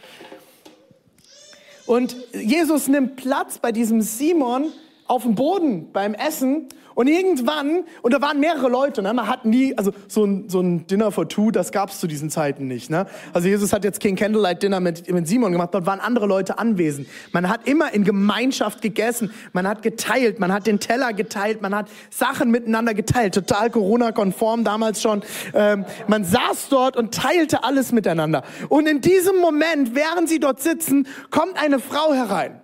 Und 1.85 2.15
Jesus 2.33 2.87
nimmt 2.87 3.15
Platz 3.15 3.59
bei 3.59 3.71
diesem 3.71 4.01
Simon 4.01 4.71
auf 5.05 5.21
dem 5.21 5.35
Boden 5.35 5.91
beim 5.91 6.15
Essen 6.15 6.67
und 6.95 7.07
irgendwann, 7.07 7.83
und 8.01 8.13
da 8.13 8.21
waren 8.21 8.39
mehrere 8.39 8.69
Leute, 8.69 9.01
ne? 9.01 9.13
man 9.13 9.27
hat 9.27 9.45
nie, 9.45 9.77
also 9.77 9.91
so 10.07 10.25
ein, 10.25 10.49
so 10.49 10.61
ein 10.61 10.87
Dinner 10.87 11.11
for 11.11 11.27
Two, 11.27 11.51
das 11.51 11.71
gab 11.71 11.89
es 11.89 11.99
zu 11.99 12.07
diesen 12.07 12.29
Zeiten 12.29 12.67
nicht. 12.67 12.89
Ne? 12.89 13.05
Also 13.33 13.47
Jesus 13.47 13.73
hat 13.73 13.83
jetzt 13.83 13.99
kein 13.99 14.15
Candlelight 14.15 14.63
Dinner 14.63 14.79
mit, 14.79 15.11
mit 15.11 15.27
Simon 15.27 15.51
gemacht, 15.51 15.69
dort 15.73 15.85
waren 15.85 15.99
andere 15.99 16.25
Leute 16.25 16.59
anwesend. 16.59 17.07
Man 17.31 17.49
hat 17.49 17.67
immer 17.67 17.93
in 17.93 18.03
Gemeinschaft 18.03 18.81
gegessen, 18.81 19.31
man 19.53 19.67
hat 19.67 19.81
geteilt, 19.81 20.39
man 20.39 20.53
hat 20.53 20.67
den 20.67 20.79
Teller 20.79 21.13
geteilt, 21.13 21.61
man 21.61 21.75
hat 21.75 21.89
Sachen 22.09 22.51
miteinander 22.51 22.93
geteilt, 22.93 23.33
total 23.33 23.69
Corona-konform 23.69 24.63
damals 24.63 25.01
schon. 25.01 25.21
Ähm, 25.53 25.85
man 26.07 26.23
saß 26.23 26.69
dort 26.69 26.97
und 26.97 27.13
teilte 27.13 27.63
alles 27.63 27.91
miteinander. 27.91 28.43
Und 28.69 28.87
in 28.87 29.01
diesem 29.01 29.37
Moment, 29.37 29.95
während 29.95 30.29
sie 30.29 30.39
dort 30.39 30.61
sitzen, 30.61 31.07
kommt 31.29 31.61
eine 31.61 31.79
Frau 31.79 32.13
herein. 32.13 32.60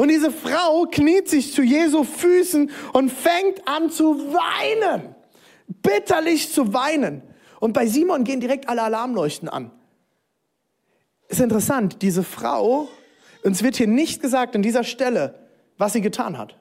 Und 0.00 0.08
diese 0.08 0.30
Frau 0.30 0.86
kniet 0.86 1.28
sich 1.28 1.52
zu 1.52 1.60
Jesu 1.60 2.04
Füßen 2.04 2.70
und 2.94 3.12
fängt 3.12 3.68
an 3.68 3.90
zu 3.90 4.32
weinen. 4.32 5.14
Bitterlich 5.66 6.50
zu 6.50 6.72
weinen. 6.72 7.20
Und 7.60 7.74
bei 7.74 7.86
Simon 7.86 8.24
gehen 8.24 8.40
direkt 8.40 8.66
alle 8.66 8.80
Alarmleuchten 8.80 9.50
an. 9.50 9.70
Ist 11.28 11.42
interessant, 11.42 12.00
diese 12.00 12.22
Frau, 12.22 12.88
uns 13.42 13.62
wird 13.62 13.76
hier 13.76 13.88
nicht 13.88 14.22
gesagt 14.22 14.56
an 14.56 14.62
dieser 14.62 14.84
Stelle, 14.84 15.34
was 15.76 15.92
sie 15.92 16.00
getan 16.00 16.38
hat. 16.38 16.56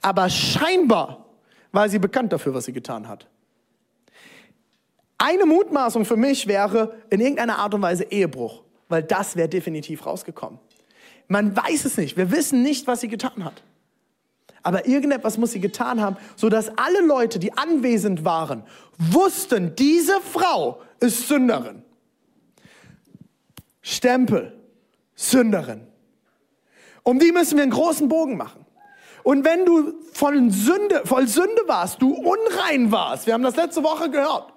Aber 0.00 0.30
scheinbar 0.30 1.26
war 1.72 1.90
sie 1.90 1.98
bekannt 1.98 2.32
dafür, 2.32 2.54
was 2.54 2.64
sie 2.64 2.72
getan 2.72 3.06
hat. 3.06 3.26
Eine 5.18 5.44
Mutmaßung 5.44 6.06
für 6.06 6.16
mich 6.16 6.46
wäre 6.46 7.02
in 7.10 7.20
irgendeiner 7.20 7.58
Art 7.58 7.74
und 7.74 7.82
Weise 7.82 8.04
Ehebruch, 8.04 8.62
weil 8.88 9.02
das 9.02 9.36
wäre 9.36 9.50
definitiv 9.50 10.06
rausgekommen. 10.06 10.58
Man 11.30 11.56
weiß 11.56 11.84
es 11.84 11.96
nicht. 11.96 12.16
Wir 12.16 12.32
wissen 12.32 12.62
nicht, 12.62 12.88
was 12.88 13.02
sie 13.02 13.08
getan 13.08 13.44
hat. 13.44 13.62
Aber 14.64 14.88
irgendetwas 14.88 15.38
muss 15.38 15.52
sie 15.52 15.60
getan 15.60 16.00
haben, 16.00 16.16
sodass 16.34 16.76
alle 16.76 17.00
Leute, 17.06 17.38
die 17.38 17.56
anwesend 17.56 18.24
waren, 18.24 18.64
wussten, 18.98 19.76
diese 19.76 20.20
Frau 20.20 20.82
ist 20.98 21.28
Sünderin. 21.28 21.84
Stempel, 23.80 24.58
Sünderin. 25.14 25.86
Um 27.04 27.20
die 27.20 27.30
müssen 27.30 27.56
wir 27.56 27.62
einen 27.62 27.72
großen 27.72 28.08
Bogen 28.08 28.36
machen. 28.36 28.66
Und 29.22 29.44
wenn 29.44 29.64
du 29.64 30.02
voll 30.12 30.50
Sünde, 30.50 31.02
voll 31.04 31.28
Sünde 31.28 31.62
warst, 31.68 32.02
du 32.02 32.12
unrein 32.12 32.90
warst, 32.90 33.28
wir 33.28 33.34
haben 33.34 33.44
das 33.44 33.54
letzte 33.54 33.84
Woche 33.84 34.10
gehört, 34.10 34.52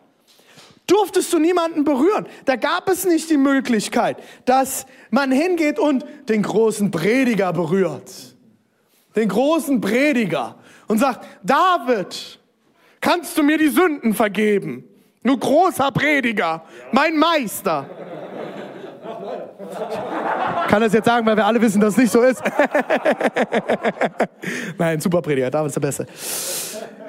durftest 0.87 1.31
du 1.33 1.39
niemanden 1.39 1.83
berühren. 1.83 2.27
Da 2.45 2.55
gab 2.55 2.89
es 2.89 3.05
nicht 3.05 3.29
die 3.29 3.37
Möglichkeit, 3.37 4.17
dass 4.45 4.85
man 5.11 5.31
hingeht 5.31 5.79
und 5.79 6.05
den 6.29 6.43
großen 6.43 6.91
Prediger 6.91 7.53
berührt. 7.53 8.35
Den 9.15 9.29
großen 9.29 9.79
Prediger 9.79 10.55
und 10.87 10.97
sagt, 10.97 11.25
David, 11.43 12.39
kannst 12.99 13.37
du 13.37 13.43
mir 13.43 13.57
die 13.57 13.69
Sünden 13.69 14.13
vergeben? 14.13 14.83
Du 15.23 15.37
großer 15.37 15.91
Prediger, 15.91 16.63
mein 16.91 17.17
Meister. 17.17 17.85
Kann 20.67 20.81
das 20.81 20.93
jetzt 20.93 21.05
sagen, 21.05 21.25
weil 21.25 21.37
wir 21.37 21.45
alle 21.45 21.61
wissen, 21.61 21.79
dass 21.79 21.93
es 21.93 21.97
nicht 21.97 22.11
so 22.11 22.21
ist? 22.21 22.43
Nein, 24.77 24.99
super 24.99 25.21
Prediger, 25.21 25.49
David 25.49 25.67
ist 25.67 25.75
der 25.75 25.81
Beste. 25.81 26.07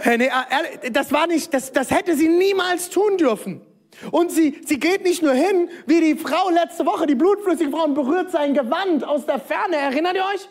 Hey, 0.04 0.18
nee, 0.18 0.26
äh, 0.26 0.90
das 0.90 1.12
war 1.12 1.26
nicht, 1.26 1.54
das, 1.54 1.72
das 1.72 1.90
hätte 1.90 2.14
sie 2.14 2.28
niemals 2.28 2.90
tun 2.90 3.16
dürfen. 3.16 3.62
Und 4.10 4.30
sie, 4.30 4.60
sie 4.66 4.78
geht 4.78 5.02
nicht 5.02 5.22
nur 5.22 5.32
hin, 5.32 5.70
wie 5.86 6.02
die 6.02 6.14
Frau 6.14 6.50
letzte 6.50 6.84
Woche, 6.84 7.06
die 7.06 7.14
blutflüssige 7.14 7.70
Frau, 7.70 7.84
und 7.84 7.94
berührt 7.94 8.30
sein 8.30 8.52
Gewand 8.52 9.02
aus 9.02 9.24
der 9.24 9.38
Ferne. 9.38 9.76
Erinnert 9.76 10.14
ihr 10.14 10.24
euch? 10.24 10.46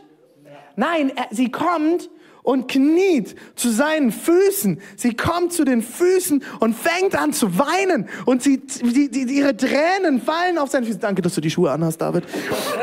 Nein, 0.76 1.12
sie 1.30 1.52
kommt 1.52 2.10
und 2.44 2.68
kniet 2.68 3.36
zu 3.56 3.70
seinen 3.70 4.12
Füßen. 4.12 4.80
Sie 4.96 5.16
kommt 5.16 5.54
zu 5.54 5.64
den 5.64 5.82
Füßen 5.82 6.44
und 6.60 6.76
fängt 6.76 7.16
an 7.16 7.34
zu 7.34 7.58
weinen. 7.58 8.08
Und 8.26 8.44
sie, 8.44 8.58
die, 8.60 9.10
die, 9.10 9.24
ihre 9.34 9.56
Tränen 9.56 10.22
fallen 10.22 10.58
auf 10.58 10.70
seine 10.70 10.86
Füße. 10.86 11.00
Danke, 11.00 11.22
dass 11.22 11.36
du 11.36 11.42
die 11.42 11.50
Schuhe 11.50 11.72
anhast, 11.72 12.02
David. 12.02 12.26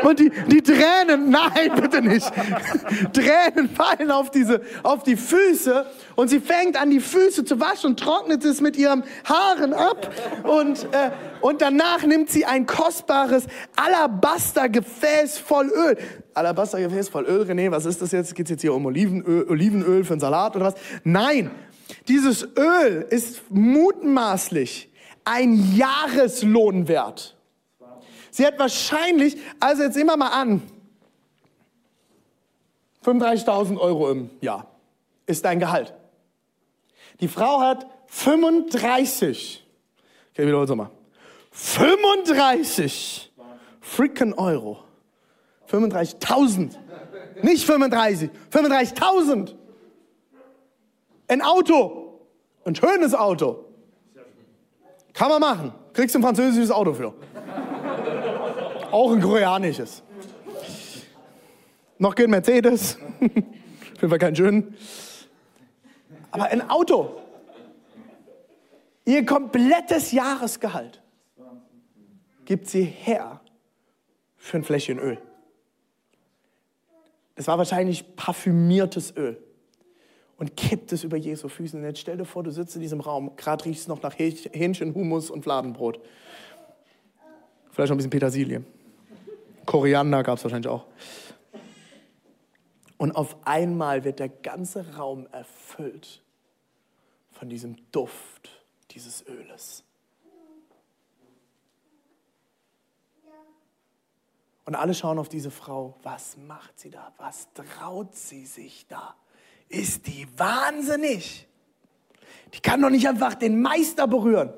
Und 0.03 0.19
die, 0.19 0.31
die 0.47 0.61
Tränen, 0.61 1.29
nein, 1.29 1.71
bitte 1.75 2.01
nicht. 2.01 2.29
Tränen 3.13 3.69
fallen 3.69 4.11
auf 4.11 4.31
diese, 4.31 4.61
auf 4.83 5.03
die 5.03 5.15
Füße. 5.15 5.85
Und 6.15 6.29
sie 6.29 6.39
fängt 6.39 6.75
an, 6.79 6.89
die 6.89 6.99
Füße 6.99 7.45
zu 7.45 7.59
waschen 7.59 7.91
und 7.91 7.99
trocknet 7.99 8.43
es 8.43 8.61
mit 8.61 8.75
ihren 8.75 9.03
Haaren 9.25 9.73
ab. 9.73 10.11
Und, 10.43 10.83
äh, 10.91 11.11
und 11.41 11.61
danach 11.61 12.03
nimmt 12.03 12.29
sie 12.29 12.45
ein 12.45 12.65
kostbares 12.65 13.45
Alabastergefäß 13.75 15.37
voll 15.37 15.67
Öl. 15.67 15.97
Alabastergefäß 16.33 17.09
voll 17.09 17.25
Öl, 17.25 17.43
René, 17.43 17.71
was 17.71 17.85
ist 17.85 18.01
das 18.01 18.11
jetzt? 18.11 18.35
Geht 18.35 18.45
es 18.45 18.51
jetzt 18.51 18.61
hier 18.61 18.73
um 18.73 18.85
Olivenöl, 18.85 19.47
Olivenöl 19.49 20.03
für 20.03 20.13
einen 20.13 20.19
Salat 20.19 20.55
oder 20.55 20.65
was? 20.65 20.75
Nein, 21.03 21.51
dieses 22.07 22.47
Öl 22.57 23.05
ist 23.09 23.41
mutmaßlich 23.49 24.89
ein 25.23 25.75
Jahreslohn 25.75 26.87
wert. 26.87 27.35
Sie 28.31 28.45
hat 28.45 28.57
wahrscheinlich, 28.57 29.37
also 29.59 29.83
jetzt 29.83 29.97
immer 29.97 30.15
mal 30.15 30.29
an, 30.29 30.61
35.000 33.03 33.77
Euro 33.77 34.11
im 34.11 34.29
Jahr 34.41 34.67
ist 35.25 35.43
dein 35.43 35.59
Gehalt. 35.59 35.93
Die 37.19 37.27
Frau 37.27 37.61
hat 37.61 37.87
35. 38.07 39.65
Okay, 40.31 40.47
wieder 40.47 40.75
mal. 40.75 40.91
35 41.51 43.31
freaking 43.81 44.33
Euro. 44.33 44.83
35.000. 45.69 46.75
Nicht 47.43 47.65
35, 47.65 48.29
35.000. 48.51 49.55
Ein 51.27 51.41
Auto. 51.41 52.19
Ein 52.65 52.75
schönes 52.75 53.13
Auto. 53.13 53.65
Kann 55.13 55.29
man 55.29 55.41
machen. 55.41 55.73
Kriegst 55.93 56.15
ein 56.15 56.21
französisches 56.21 56.71
Auto 56.71 56.93
für. 56.93 57.13
Auch 58.91 59.11
ein 59.11 59.21
koreanisches. 59.21 60.03
Noch 61.97 62.15
kein 62.15 62.29
Mercedes. 62.29 62.97
Auf 63.21 64.01
jeden 64.01 64.09
Fall 64.09 64.19
kein 64.19 64.35
schön. 64.35 64.75
Aber 66.31 66.45
ein 66.45 66.69
Auto. 66.69 67.21
Ihr 69.05 69.25
komplettes 69.25 70.11
Jahresgehalt 70.11 71.01
gibt 72.45 72.67
sie 72.67 72.83
her 72.83 73.41
für 74.37 74.57
ein 74.57 74.63
Fläschchen 74.63 74.99
Öl. 74.99 75.17
Es 77.35 77.47
war 77.47 77.57
wahrscheinlich 77.57 78.15
parfümiertes 78.15 79.15
Öl. 79.15 79.41
und 80.37 80.57
kippt 80.57 80.91
es 80.91 81.03
über 81.03 81.17
Jesu 81.17 81.49
Füßen. 81.49 81.79
Und 81.79 81.85
jetzt 81.85 81.99
stell 81.99 82.17
dir 82.17 82.25
vor, 82.25 82.41
du 82.41 82.51
sitzt 82.51 82.75
in 82.75 82.81
diesem 82.81 82.99
Raum, 82.99 83.35
gerade 83.35 83.63
riecht 83.65 83.81
es 83.81 83.87
noch 83.87 84.01
nach 84.01 84.17
Hähnchen, 84.17 84.95
Hummus 84.95 85.29
und 85.29 85.43
Fladenbrot. 85.43 85.99
Vielleicht 87.69 87.89
noch 87.89 87.95
ein 87.95 87.97
bisschen 87.97 88.09
Petersilie. 88.09 88.63
Koriander 89.67 90.23
gab 90.23 90.39
es 90.39 90.43
wahrscheinlich 90.43 90.67
auch. 90.67 90.85
Und 92.97 93.11
auf 93.11 93.37
einmal 93.45 94.03
wird 94.03 94.19
der 94.19 94.29
ganze 94.29 94.95
Raum 94.95 95.27
erfüllt 95.31 96.23
von 97.31 97.49
diesem 97.49 97.77
Duft 97.91 98.49
dieses 98.91 99.25
Öles. 99.27 99.83
Und 104.65 104.75
alle 104.75 104.93
schauen 104.93 105.17
auf 105.17 105.29
diese 105.29 105.51
Frau. 105.51 105.97
Was 106.03 106.37
macht 106.37 106.79
sie 106.79 106.91
da? 106.91 107.11
Was 107.17 107.47
traut 107.53 108.15
sie 108.15 108.45
sich 108.45 108.87
da? 108.87 109.15
Ist 109.69 110.07
die 110.07 110.27
wahnsinnig? 110.37 111.47
Die 112.53 112.59
kann 112.59 112.81
doch 112.81 112.89
nicht 112.89 113.07
einfach 113.07 113.35
den 113.35 113.61
Meister 113.61 114.07
berühren. 114.07 114.53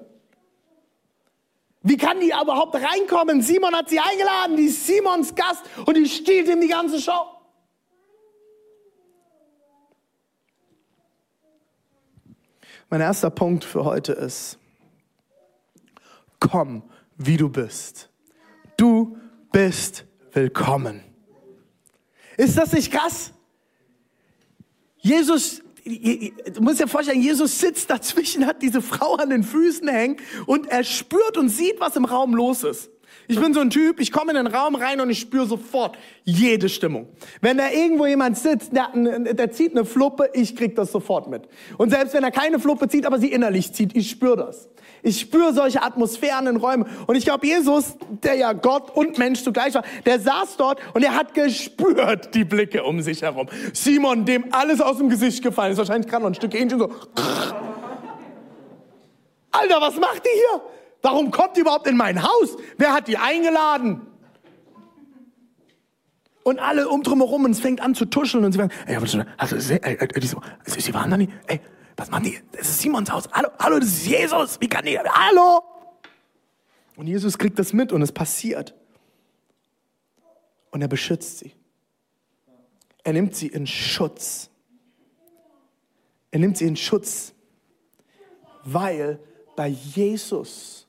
Wie 1.82 1.98
kann 1.98 2.20
die 2.20 2.30
überhaupt 2.30 2.76
reinkommen? 2.76 3.42
Simon 3.42 3.76
hat 3.76 3.90
sie 3.90 4.00
eingeladen, 4.00 4.56
die 4.56 4.66
ist 4.66 4.88
Simons 4.88 5.36
Gast 5.36 5.64
und 5.86 5.96
die 5.96 6.08
stiehlt 6.08 6.48
ihm 6.48 6.62
die 6.62 6.70
ganze 6.70 7.00
Show. 7.02 7.26
Mein 12.90 13.02
erster 13.02 13.30
Punkt 13.30 13.66
für 13.66 13.84
heute 13.84 14.14
ist, 14.14 14.60
komm, 16.40 16.84
wie 17.18 17.38
du 17.38 17.50
bist. 17.50 18.10
Du 18.78 19.18
bist 19.54 20.06
willkommen. 20.34 21.02
Ist 22.36 22.58
das 22.58 22.74
nicht 22.74 22.92
krass? 22.92 23.32
Jesus, 24.98 25.62
du 25.86 26.62
musst 26.62 26.80
dir 26.80 26.88
vorstellen, 26.88 27.22
Jesus 27.22 27.60
sitzt 27.60 27.90
dazwischen, 27.90 28.48
hat 28.48 28.62
diese 28.62 28.82
Frau 28.82 29.16
an 29.16 29.30
den 29.30 29.44
Füßen 29.44 29.88
hängen 29.88 30.18
und 30.48 30.68
er 30.68 30.84
spürt 30.84 31.38
und 31.38 31.50
sieht, 31.50 31.80
was 31.80 31.96
im 31.96 32.06
Raum 32.06 32.34
los 32.34 32.64
ist. 32.64 32.90
Ich 33.27 33.39
bin 33.39 33.53
so 33.53 33.62
ein 33.62 33.70
Typ, 33.70 34.00
ich 34.00 34.12
komme 34.12 34.32
in 34.32 34.38
den 34.38 34.48
Raum 34.48 34.75
rein 34.75 35.00
und 35.00 35.10
ich 35.10 35.20
spüre 35.20 35.46
sofort 35.46 35.98
jede 36.24 36.67
Stimmung. 36.67 37.08
Wenn 37.41 37.58
da 37.58 37.70
irgendwo 37.70 38.05
jemand 38.05 38.38
sitzt, 38.38 38.74
der, 38.75 38.89
der, 38.93 39.51
zieht 39.51 39.72
eine 39.72 39.86
Fluppe, 39.86 40.29
ich 40.34 40.55
krieg 40.55 40.75
das 40.75 40.91
sofort 40.91 41.29
mit. 41.29 41.43
Und 41.77 41.89
selbst 41.89 42.13
wenn 42.13 42.24
er 42.24 42.32
keine 42.32 42.60
Fluppe 42.60 42.89
zieht, 42.89 43.05
aber 43.05 43.20
sie 43.20 43.32
innerlich 43.32 43.74
zieht, 43.74 43.96
ich 43.96 44.10
spüre 44.10 44.36
das. 44.36 44.67
Ich 45.01 45.20
spüre 45.20 45.53
solche 45.53 45.82
Atmosphären 45.82 46.48
in 46.48 46.58
Räumen. 46.58 46.86
Und 47.08 47.15
ich 47.15 47.25
glaube, 47.25 47.46
Jesus, 47.46 47.96
der 48.24 48.36
ja 48.36 48.53
Gott 48.53 48.96
und 48.96 49.17
Mensch 49.17 49.43
zugleich 49.43 49.74
war, 49.74 49.84
der 50.05 50.20
saß 50.20 50.58
dort 50.58 50.79
und 50.93 51.03
er 51.03 51.15
hat 51.15 51.34
gespürt 51.34 52.34
die 52.36 52.46
Blicke 52.46 52.84
um 52.84 53.01
sich 53.01 53.22
herum. 53.22 53.48
Simon, 53.74 54.25
dem 54.25 54.53
alles 54.53 54.82
aus 54.82 54.98
dem 54.98 55.10
Gesicht 55.10 55.43
gefallen 55.43 55.74
ist, 55.74 55.77
wahrscheinlich 55.77 56.10
gerade 56.10 56.24
noch 56.24 56.32
ein 56.32 56.36
Stück 56.36 56.53
Hähnchen 56.53 56.79
so. 56.79 56.89
Alter, 59.51 59.82
was 59.82 59.96
macht 59.98 60.25
die 60.25 60.29
hier? 60.34 60.62
Warum 61.04 61.32
kommt 61.32 61.58
die 61.58 61.62
überhaupt 61.62 61.86
in 61.86 61.98
mein 61.98 62.24
Haus? 62.24 62.58
Wer 62.78 62.94
hat 62.94 63.08
die 63.08 63.18
eingeladen? 63.18 64.08
Und 66.44 66.60
alle 66.60 66.90
um 66.90 67.04
drum 67.04 67.20
herum 67.20 67.46
und 67.46 67.52
es 67.52 67.60
fängt 67.60 67.82
an 67.82 67.94
zu 67.94 68.06
tuscheln 68.06 68.44
und 68.44 68.54
sie 68.54 68.58
sagen, 68.58 68.72
ey, 68.88 68.96
hast 68.96 69.14
du, 69.14 69.20
ey, 69.84 69.98
ey, 70.00 70.20
die 70.20 70.28
so, 70.28 70.42
sie 70.66 70.94
waren 70.94 71.12
da 71.12 71.18
nicht, 71.18 71.32
ey, 71.48 71.60
was 71.96 72.10
machen 72.10 72.24
die? 72.24 72.40
Das 72.54 72.68
ist 72.68 72.80
Simons 72.82 73.12
Haus. 73.12 73.30
Hallo, 73.32 73.50
hallo, 73.60 73.80
das 73.80 73.90
ist 73.90 74.08
Jesus. 74.08 74.60
Wie 74.60 74.68
kann 74.68 74.86
die? 74.86 74.98
Hallo! 74.98 75.62
Und 76.96 77.08
Jesus 77.08 77.38
kriegt 77.38 77.60
das 77.60 77.74
mit 77.74 77.92
und 77.92 78.02
es 78.02 78.12
passiert. 78.12 78.74
Und 80.72 80.82
er 80.82 80.88
beschützt 80.88 81.40
sie. 81.40 81.54
Er 83.04 83.14
nimmt 83.14 83.36
sie 83.36 83.48
in 83.48 83.68
Schutz. 83.68 84.50
Er 86.32 86.40
nimmt 86.40 86.58
sie 86.58 86.66
in 86.66 86.76
Schutz, 86.76 87.34
weil 88.64 89.20
bei 89.56 89.68
Jesus 89.68 90.83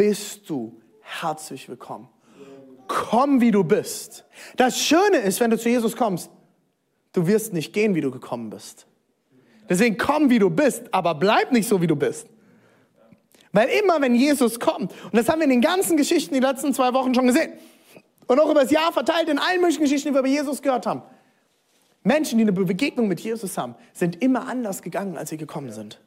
bist 0.00 0.48
du 0.48 0.80
herzlich 1.02 1.68
willkommen. 1.68 2.08
Komm, 2.88 3.42
wie 3.42 3.50
du 3.50 3.62
bist. 3.62 4.24
Das 4.56 4.80
Schöne 4.80 5.18
ist, 5.18 5.40
wenn 5.40 5.50
du 5.50 5.58
zu 5.58 5.68
Jesus 5.68 5.94
kommst, 5.94 6.30
du 7.12 7.26
wirst 7.26 7.52
nicht 7.52 7.74
gehen, 7.74 7.94
wie 7.94 8.00
du 8.00 8.10
gekommen 8.10 8.48
bist. 8.48 8.86
Deswegen 9.68 9.98
komm, 9.98 10.30
wie 10.30 10.38
du 10.38 10.48
bist, 10.48 10.84
aber 10.94 11.14
bleib 11.14 11.52
nicht 11.52 11.68
so, 11.68 11.82
wie 11.82 11.86
du 11.86 11.96
bist. 11.96 12.26
Weil 13.52 13.68
immer, 13.68 14.00
wenn 14.00 14.14
Jesus 14.14 14.58
kommt, 14.58 14.90
und 14.90 15.16
das 15.16 15.28
haben 15.28 15.40
wir 15.40 15.44
in 15.44 15.50
den 15.50 15.60
ganzen 15.60 15.98
Geschichten 15.98 16.32
die 16.32 16.40
letzten 16.40 16.72
zwei 16.72 16.94
Wochen 16.94 17.14
schon 17.14 17.26
gesehen, 17.26 17.52
und 18.26 18.40
auch 18.40 18.50
über 18.50 18.62
das 18.62 18.70
Jahr 18.70 18.94
verteilt 18.94 19.28
in 19.28 19.38
allen 19.38 19.60
möglichen 19.60 19.82
Geschichten, 19.82 20.08
die 20.08 20.14
wir 20.14 20.20
über 20.20 20.28
Jesus 20.28 20.62
gehört 20.62 20.86
haben, 20.86 21.02
Menschen, 22.04 22.38
die 22.38 22.44
eine 22.44 22.52
Begegnung 22.52 23.06
mit 23.06 23.20
Jesus 23.20 23.58
haben, 23.58 23.74
sind 23.92 24.22
immer 24.22 24.48
anders 24.48 24.80
gegangen, 24.80 25.18
als 25.18 25.28
sie 25.28 25.36
gekommen 25.36 25.72
sind. 25.72 26.00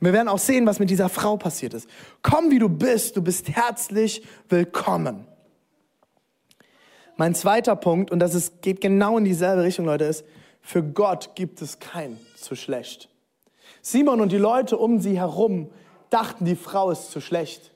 Und 0.00 0.06
wir 0.06 0.12
werden 0.14 0.28
auch 0.28 0.38
sehen, 0.38 0.64
was 0.64 0.78
mit 0.78 0.88
dieser 0.88 1.10
Frau 1.10 1.36
passiert 1.36 1.74
ist. 1.74 1.88
Komm, 2.22 2.50
wie 2.50 2.58
du 2.58 2.70
bist, 2.70 3.16
du 3.18 3.22
bist 3.22 3.50
herzlich 3.50 4.22
willkommen. 4.48 5.26
Mein 7.16 7.34
zweiter 7.34 7.76
Punkt, 7.76 8.10
und 8.10 8.18
das 8.18 8.34
ist, 8.34 8.62
geht 8.62 8.80
genau 8.80 9.18
in 9.18 9.26
dieselbe 9.26 9.62
Richtung, 9.62 9.84
Leute, 9.84 10.04
ist, 10.04 10.24
für 10.62 10.82
Gott 10.82 11.34
gibt 11.34 11.60
es 11.60 11.80
kein 11.80 12.18
zu 12.34 12.54
schlecht. 12.54 13.10
Simon 13.82 14.22
und 14.22 14.32
die 14.32 14.38
Leute 14.38 14.78
um 14.78 15.00
sie 15.00 15.18
herum 15.18 15.70
dachten, 16.08 16.46
die 16.46 16.56
Frau 16.56 16.90
ist 16.90 17.10
zu 17.10 17.20
schlecht. 17.20 17.72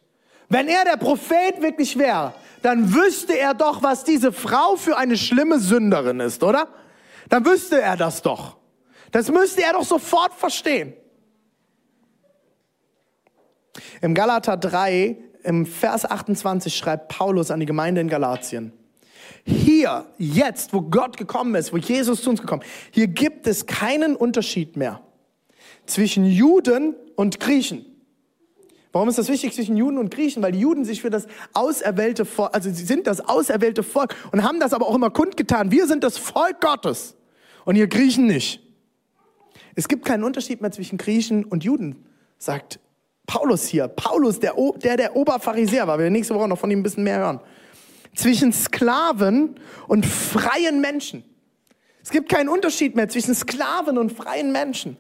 Wenn 0.49 0.67
er 0.67 0.85
der 0.85 0.97
Prophet 0.97 1.61
wirklich 1.61 1.99
wäre, 1.99 2.33
dann 2.63 2.95
wüsste 2.95 3.39
er 3.39 3.53
doch, 3.53 3.83
was 3.83 4.05
diese 4.05 4.33
Frau 4.33 4.77
für 4.77 4.97
eine 4.97 5.19
schlimme 5.19 5.59
Sünderin 5.59 6.21
ist, 6.21 6.43
oder? 6.43 6.69
Dann 7.29 7.45
wüsste 7.45 7.83
er 7.83 7.99
das 7.99 8.23
doch. 8.23 8.57
Das 9.13 9.31
müsste 9.31 9.63
er 9.63 9.75
doch 9.75 9.85
sofort 9.85 10.33
verstehen. 10.33 10.95
Im 14.01 14.15
Galater 14.15 14.57
3, 14.57 15.17
im 15.43 15.67
Vers 15.67 16.05
28 16.05 16.75
schreibt 16.75 17.09
Paulus 17.09 17.51
an 17.51 17.61
die 17.61 17.67
Gemeinde 17.67 18.01
in 18.01 18.09
Galatien. 18.09 18.73
Hier, 19.45 20.07
jetzt, 20.19 20.73
wo 20.73 20.81
Gott 20.83 21.17
gekommen 21.17 21.55
ist, 21.55 21.73
wo 21.73 21.77
Jesus 21.77 22.23
zu 22.23 22.31
uns 22.31 22.41
gekommen 22.41 22.63
ist, 22.63 22.71
hier 22.93 23.09
gibt 23.09 23.47
es 23.47 23.67
keinen 23.67 24.17
Unterschied 24.17 24.77
mehr 24.77 25.01
zwischen 25.87 26.25
Juden 26.25 26.95
und 27.17 27.41
Griechen. 27.41 27.85
Warum 28.93 29.09
ist 29.09 29.19
das 29.19 29.29
wichtig 29.29 29.53
zwischen 29.55 29.77
Juden 29.77 29.99
und 29.99 30.11
Griechen? 30.15 30.43
Weil 30.43 30.53
die 30.53 30.61
Juden 30.61 30.85
sich 30.85 31.03
für 31.03 31.11
das 31.11 31.27
auserwählte 31.53 32.25
Volk, 32.25 32.55
also 32.55 32.71
sie 32.71 32.85
sind 32.85 33.07
das 33.07 33.21
auserwählte 33.21 33.83
Volk 33.83 34.15
und 34.31 34.45
haben 34.45 34.61
das 34.61 34.73
aber 34.73 34.87
auch 34.87 34.95
immer 34.95 35.11
kundgetan. 35.11 35.73
Wir 35.73 35.87
sind 35.87 36.05
das 36.05 36.17
Volk 36.17 36.61
Gottes 36.61 37.17
und 37.65 37.77
ihr 37.77 37.89
Griechen 37.89 38.27
nicht. 38.27 38.63
Es 39.75 39.89
gibt 39.89 40.05
keinen 40.05 40.23
Unterschied 40.23 40.61
mehr 40.61 40.71
zwischen 40.71 40.97
Griechen 40.97 41.45
und 41.45 41.65
Juden, 41.65 42.07
sagt 42.39 42.79
Paulus 43.27 43.67
hier. 43.67 43.89
Paulus, 43.89 44.39
der 44.41 44.55
der, 44.77 44.97
der 44.97 45.17
Oberpharisäer 45.17 45.87
war. 45.87 45.99
Wir 45.99 46.11
nächste 46.11 46.35
Woche 46.35 46.49
noch 46.49 46.59
von 46.59 46.71
ihm 46.71 46.81
ein 46.81 46.83
bisschen 46.83 47.05
mehr 47.05 47.19
hören 47.19 47.41
zwischen 48.15 48.53
Sklaven 48.53 49.57
und 49.89 50.07
freien 50.07 50.81
Menschen. 50.81 51.25
Es 52.03 52.11
gibt 52.11 52.29
keinen 52.29 52.49
Unterschied 52.49 52.97
mehr 52.97 53.09
zwischen 53.09 53.35
Sklaven 53.35 53.99
und 53.99 54.13
freien 54.13 54.53
Menschen. 54.53 54.97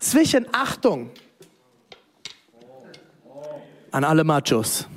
Zwischen 0.00 0.46
Achtung 0.52 1.10
an 3.90 4.04
alle 4.04 4.24
Machos 4.24 4.88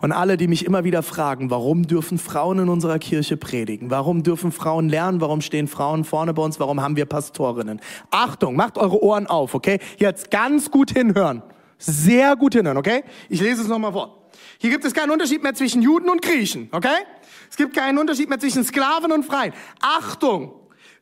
und 0.00 0.12
alle, 0.12 0.36
die 0.36 0.48
mich 0.48 0.64
immer 0.64 0.84
wieder 0.84 1.02
fragen, 1.02 1.50
warum 1.50 1.86
dürfen 1.86 2.18
Frauen 2.18 2.58
in 2.60 2.68
unserer 2.68 2.98
Kirche 2.98 3.36
predigen? 3.36 3.90
Warum 3.90 4.22
dürfen 4.22 4.52
Frauen 4.52 4.88
lernen? 4.88 5.20
Warum 5.20 5.40
stehen 5.40 5.68
Frauen 5.68 6.04
vorne 6.04 6.34
bei 6.34 6.42
uns? 6.42 6.58
Warum 6.60 6.80
haben 6.80 6.96
wir 6.96 7.06
Pastorinnen? 7.06 7.80
Achtung, 8.10 8.56
macht 8.56 8.78
eure 8.78 9.02
Ohren 9.02 9.26
auf, 9.26 9.54
okay? 9.54 9.78
Jetzt 9.98 10.30
ganz 10.30 10.70
gut 10.70 10.90
hinhören. 10.90 11.42
Sehr 11.78 12.36
gut 12.36 12.54
hinhören, 12.54 12.78
okay? 12.78 13.04
Ich 13.28 13.40
lese 13.40 13.62
es 13.62 13.68
nochmal 13.68 13.92
vor. 13.92 14.28
Hier 14.58 14.70
gibt 14.70 14.84
es 14.84 14.94
keinen 14.94 15.10
Unterschied 15.10 15.42
mehr 15.42 15.54
zwischen 15.54 15.82
Juden 15.82 16.08
und 16.08 16.22
Griechen, 16.22 16.68
okay? 16.72 17.04
Es 17.50 17.56
gibt 17.56 17.74
keinen 17.74 17.98
Unterschied 17.98 18.28
mehr 18.28 18.38
zwischen 18.38 18.64
Sklaven 18.64 19.12
und 19.12 19.24
Freien. 19.24 19.52
Achtung, 19.80 20.52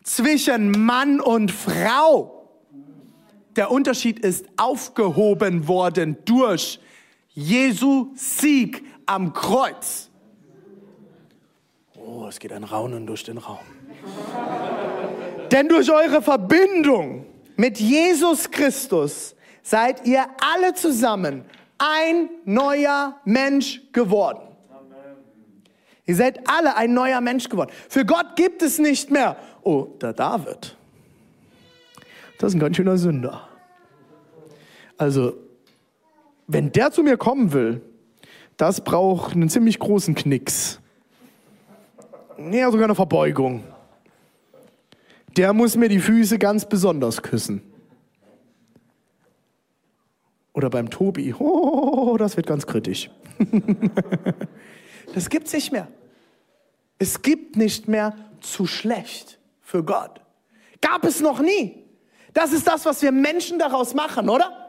zwischen 0.02 0.84
Mann 0.84 1.20
und 1.20 1.50
Frau. 1.50 2.48
Der 3.56 3.70
Unterschied 3.70 4.18
ist 4.18 4.46
aufgehoben 4.56 5.68
worden 5.68 6.16
durch 6.24 6.80
Jesu 7.34 8.12
Sieg 8.14 8.84
am 9.06 9.32
Kreuz. 9.32 10.10
Oh, 11.96 12.26
es 12.28 12.38
geht 12.38 12.52
ein 12.52 12.64
Raunen 12.64 13.06
durch 13.06 13.24
den 13.24 13.38
Raum. 13.38 13.58
Denn 15.50 15.68
durch 15.68 15.90
eure 15.90 16.22
Verbindung 16.22 17.26
mit 17.56 17.78
Jesus 17.78 18.50
Christus 18.50 19.34
seid 19.62 20.06
ihr 20.06 20.26
alle 20.40 20.74
zusammen 20.74 21.44
ein 21.78 22.30
neuer 22.44 23.20
Mensch 23.24 23.82
geworden. 23.92 24.40
Ihr 26.06 26.16
seid 26.16 26.48
alle 26.48 26.76
ein 26.76 26.92
neuer 26.92 27.20
Mensch 27.20 27.48
geworden. 27.48 27.70
Für 27.88 28.04
Gott 28.04 28.36
gibt 28.36 28.62
es 28.62 28.78
nicht 28.78 29.10
mehr, 29.10 29.36
oh, 29.62 29.86
der 30.00 30.12
David, 30.12 30.76
das 32.38 32.50
ist 32.50 32.56
ein 32.56 32.60
ganz 32.60 32.76
schöner 32.76 32.98
Sünder. 32.98 33.48
Also, 34.98 35.43
wenn 36.46 36.72
der 36.72 36.90
zu 36.90 37.02
mir 37.02 37.16
kommen 37.16 37.52
will, 37.52 37.80
das 38.57 38.83
braucht 38.83 39.35
einen 39.35 39.48
ziemlich 39.48 39.78
großen 39.78 40.14
Knicks. 40.14 40.80
Ja, 42.38 42.70
sogar 42.70 42.85
eine 42.85 42.94
Verbeugung. 42.94 43.64
der 45.37 45.52
muss 45.52 45.76
mir 45.76 45.88
die 45.88 45.98
Füße 45.98 46.38
ganz 46.38 46.68
besonders 46.68 47.22
küssen. 47.22 47.62
Oder 50.52 50.70
beim 50.70 50.88
Tobi, 50.90 51.35
oh, 51.38 52.16
das 52.16 52.37
wird 52.37 52.46
ganz 52.46 52.66
kritisch. 52.66 53.11
das 55.14 55.28
gibt's 55.28 55.52
nicht 55.52 55.72
mehr. 55.72 55.88
Es 56.98 57.22
gibt 57.22 57.57
nicht 57.57 57.88
mehr 57.88 58.16
zu 58.40 58.66
schlecht 58.66 59.38
für 59.61 59.83
Gott. 59.83 60.20
Gab 60.80 61.04
es 61.04 61.20
noch 61.20 61.40
nie. 61.40 61.85
Das 62.33 62.52
ist 62.52 62.66
das, 62.66 62.85
was 62.85 63.02
wir 63.02 63.11
Menschen 63.11 63.59
daraus 63.59 63.94
machen, 63.94 64.28
oder? 64.28 64.63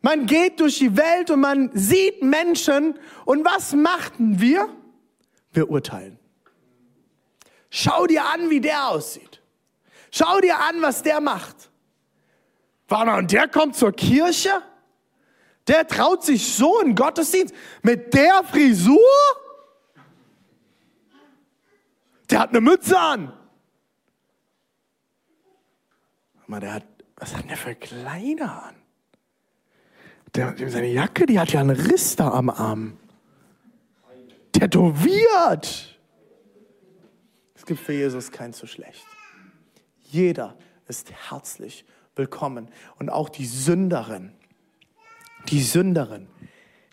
Man 0.00 0.26
geht 0.26 0.60
durch 0.60 0.78
die 0.78 0.96
Welt 0.96 1.30
und 1.30 1.40
man 1.40 1.70
sieht 1.74 2.22
Menschen 2.22 2.98
und 3.24 3.44
was 3.44 3.72
machten 3.72 4.40
wir? 4.40 4.68
Wir 5.52 5.68
urteilen. 5.68 6.18
Schau 7.70 8.06
dir 8.06 8.24
an, 8.24 8.48
wie 8.48 8.60
der 8.60 8.88
aussieht. 8.88 9.42
Schau 10.10 10.40
dir 10.40 10.58
an, 10.58 10.80
was 10.80 11.02
der 11.02 11.20
macht. 11.20 11.70
Warte 12.86 13.12
und 13.12 13.32
der 13.32 13.48
kommt 13.48 13.76
zur 13.76 13.92
Kirche? 13.92 14.62
Der 15.66 15.86
traut 15.86 16.24
sich 16.24 16.54
so 16.54 16.80
in 16.80 16.94
Gottesdienst 16.94 17.54
mit 17.82 18.14
der 18.14 18.42
Frisur? 18.44 18.98
Der 22.30 22.40
hat 22.40 22.50
eine 22.50 22.60
Mütze 22.60 22.98
an. 22.98 23.32
Mal, 26.46 26.60
der 26.60 26.74
hat, 26.74 26.86
was 27.16 27.36
hat 27.36 27.50
der 27.50 27.58
für 27.58 27.74
Kleider 27.74 28.62
an? 28.62 28.76
Der, 30.34 30.54
seine 30.68 30.88
Jacke, 30.88 31.26
die 31.26 31.38
hat 31.38 31.52
ja 31.52 31.60
einen 31.60 31.70
Riss 31.70 32.16
da 32.16 32.30
am 32.30 32.50
Arm. 32.50 32.96
Tätowiert. 34.52 35.98
Es 37.54 37.64
gibt 37.64 37.80
für 37.80 37.92
Jesus 37.92 38.30
kein 38.30 38.52
zu 38.52 38.66
schlecht. 38.66 39.06
Jeder 40.02 40.56
ist 40.86 41.12
herzlich 41.30 41.84
willkommen. 42.16 42.68
Und 42.98 43.10
auch 43.10 43.28
die 43.28 43.46
Sünderin, 43.46 44.32
die 45.48 45.62
Sünderin 45.62 46.28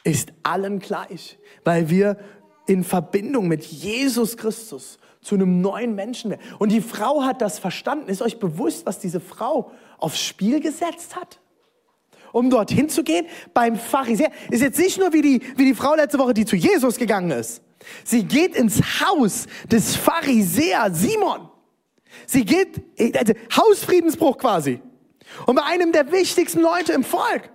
ist 0.03 0.31
allen 0.43 0.79
gleich, 0.79 1.39
weil 1.63 1.89
wir 1.89 2.17
in 2.67 2.83
Verbindung 2.83 3.47
mit 3.47 3.63
Jesus 3.63 4.37
Christus 4.37 4.99
zu 5.21 5.35
einem 5.35 5.61
neuen 5.61 5.95
Menschen 5.95 6.29
werden. 6.31 6.41
Und 6.59 6.71
die 6.71 6.81
Frau 6.81 7.23
hat 7.23 7.41
das 7.41 7.59
verstanden. 7.59 8.09
Ist 8.09 8.21
euch 8.21 8.39
bewusst, 8.39 8.85
was 8.85 8.99
diese 8.99 9.19
Frau 9.19 9.71
aufs 9.97 10.21
Spiel 10.21 10.59
gesetzt 10.59 11.15
hat? 11.15 11.39
Um 12.35 12.49
dorthin 12.49 12.89
zu 12.89 13.01
gehen, 13.01 13.27
beim 13.53 13.77
Pharisäer. 13.77 14.29
Ist 14.51 14.61
jetzt 14.61 14.77
nicht 14.77 14.99
nur 14.99 15.13
wie 15.13 15.21
die, 15.21 15.41
wie 15.55 15.63
die 15.63 15.73
Frau 15.73 15.95
letzte 15.95 16.19
Woche, 16.19 16.33
die 16.33 16.43
zu 16.43 16.57
Jesus 16.57 16.97
gegangen 16.97 17.31
ist. 17.31 17.61
Sie 18.03 18.25
geht 18.25 18.57
ins 18.57 18.81
Haus 18.99 19.45
des 19.71 19.95
Pharisäer 19.95 20.89
Simon. 20.93 21.47
Sie 22.27 22.43
geht, 22.43 22.81
also 23.17 23.31
Hausfriedensbruch 23.55 24.37
quasi. 24.37 24.81
Und 25.45 25.55
bei 25.55 25.63
einem 25.63 25.93
der 25.93 26.11
wichtigsten 26.11 26.59
Leute 26.59 26.91
im 26.91 27.05
Volk. 27.05 27.49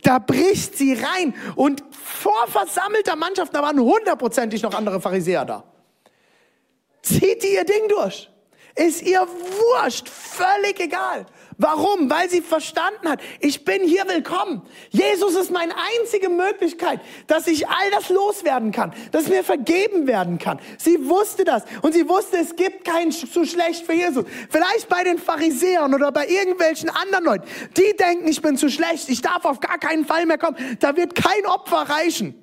Da 0.00 0.20
bricht 0.20 0.78
sie 0.78 0.94
rein 0.94 1.34
und 1.54 1.84
vor 1.92 2.46
versammelter 2.46 3.16
Mannschaft, 3.16 3.54
da 3.54 3.60
waren 3.60 3.78
hundertprozentig 3.78 4.62
noch 4.62 4.72
andere 4.72 5.02
Pharisäer 5.02 5.44
da. 5.44 5.64
Zieht 7.02 7.42
die 7.42 7.52
ihr 7.52 7.64
Ding 7.64 7.88
durch. 7.90 8.30
Ist 8.74 9.02
ihr 9.02 9.20
wurscht, 9.20 10.08
völlig 10.08 10.80
egal. 10.80 11.26
Warum? 11.58 12.10
Weil 12.10 12.28
sie 12.30 12.40
verstanden 12.40 13.08
hat, 13.08 13.20
ich 13.40 13.64
bin 13.64 13.82
hier 13.82 14.06
willkommen. 14.08 14.62
Jesus 14.90 15.34
ist 15.34 15.50
meine 15.50 15.74
einzige 16.00 16.28
Möglichkeit, 16.28 17.00
dass 17.26 17.46
ich 17.46 17.68
all 17.68 17.90
das 17.90 18.08
loswerden 18.08 18.72
kann, 18.72 18.92
dass 19.12 19.28
mir 19.28 19.44
vergeben 19.44 20.06
werden 20.06 20.38
kann. 20.38 20.58
Sie 20.78 21.08
wusste 21.08 21.44
das 21.44 21.64
und 21.82 21.92
sie 21.92 22.08
wusste, 22.08 22.38
es 22.38 22.56
gibt 22.56 22.84
kein 22.84 23.12
zu 23.12 23.44
schlecht 23.44 23.86
für 23.86 23.94
Jesus. 23.94 24.24
Vielleicht 24.50 24.88
bei 24.88 25.04
den 25.04 25.18
Pharisäern 25.18 25.94
oder 25.94 26.10
bei 26.12 26.26
irgendwelchen 26.26 26.90
anderen 26.90 27.24
Leuten, 27.24 27.48
die 27.76 27.96
denken, 27.96 28.28
ich 28.28 28.42
bin 28.42 28.56
zu 28.56 28.68
schlecht, 28.70 29.08
ich 29.08 29.22
darf 29.22 29.44
auf 29.44 29.60
gar 29.60 29.78
keinen 29.78 30.04
Fall 30.04 30.26
mehr 30.26 30.38
kommen, 30.38 30.56
da 30.80 30.96
wird 30.96 31.14
kein 31.14 31.46
Opfer 31.46 31.88
reichen. 31.88 32.34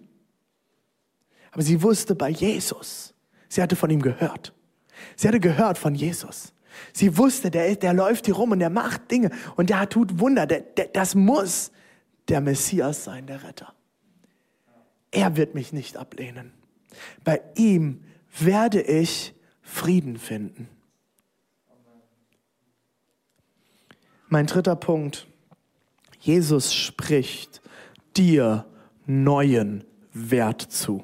Aber 1.51 1.63
sie 1.63 1.81
wusste 1.83 2.15
bei 2.15 2.29
Jesus, 2.29 3.13
sie 3.49 3.61
hatte 3.61 3.75
von 3.75 3.89
ihm 3.89 4.01
gehört. 4.01 4.53
Sie 5.15 5.27
hatte 5.27 5.39
gehört 5.39 5.77
von 5.77 5.95
Jesus. 5.95 6.53
Sie 6.93 7.17
wusste, 7.17 7.51
der, 7.51 7.75
der 7.75 7.93
läuft 7.93 8.25
hier 8.25 8.35
rum 8.35 8.51
und 8.51 8.59
der 8.59 8.69
macht 8.69 9.11
Dinge 9.11 9.31
und 9.55 9.69
der 9.69 9.89
tut 9.89 10.19
Wunder. 10.19 10.45
Der, 10.47 10.61
der, 10.61 10.87
das 10.87 11.15
muss 11.15 11.71
der 12.27 12.41
Messias 12.41 13.03
sein, 13.03 13.27
der 13.27 13.43
Retter. 13.43 13.73
Er 15.11 15.35
wird 15.35 15.55
mich 15.55 15.73
nicht 15.73 15.97
ablehnen. 15.97 16.53
Bei 17.23 17.41
ihm 17.55 18.03
werde 18.39 18.81
ich 18.81 19.33
Frieden 19.61 20.17
finden. 20.17 20.67
Mein 24.29 24.47
dritter 24.47 24.75
Punkt. 24.77 25.27
Jesus 26.19 26.73
spricht 26.73 27.61
dir 28.15 28.65
neuen 29.05 29.83
Wert 30.13 30.61
zu. 30.61 31.03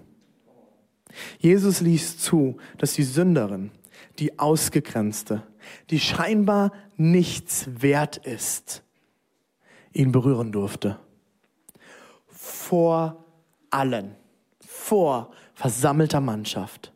Jesus 1.39 1.81
ließ 1.81 2.19
zu, 2.19 2.57
dass 2.77 2.93
die 2.93 3.03
Sünderin, 3.03 3.71
die 4.19 4.37
Ausgegrenzte, 4.39 5.43
die 5.89 5.99
scheinbar 5.99 6.71
nichts 6.95 7.67
wert 7.81 8.17
ist, 8.17 8.83
ihn 9.93 10.11
berühren 10.11 10.51
durfte. 10.51 10.99
Vor 12.27 13.25
allen, 13.69 14.15
vor 14.65 15.31
versammelter 15.53 16.21
Mannschaft. 16.21 16.93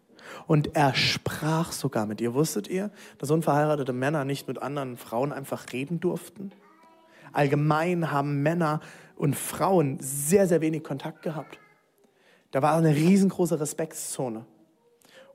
Und 0.48 0.76
er 0.76 0.94
sprach 0.96 1.72
sogar 1.72 2.06
mit 2.06 2.22
ihr. 2.22 2.34
Wusstet 2.34 2.68
ihr, 2.68 2.92
dass 3.18 3.32
unverheiratete 3.32 3.94
Männer 3.94 4.26
nicht 4.26 4.48
mit 4.48 4.62
anderen 4.62 4.98
Frauen 4.98 5.32
einfach 5.32 5.72
reden 5.72 6.00
durften? 6.00 6.52
Allgemein 7.32 8.12
haben 8.12 8.42
Männer 8.42 8.82
und 9.16 9.36
Frauen 9.36 9.98
sehr, 10.02 10.48
sehr 10.48 10.62
wenig 10.62 10.84
Kontakt 10.84 11.22
gehabt. 11.22 11.58
Da 12.52 12.62
war 12.62 12.76
eine 12.76 12.94
riesengroße 12.94 13.60
Respektszone. 13.60 14.46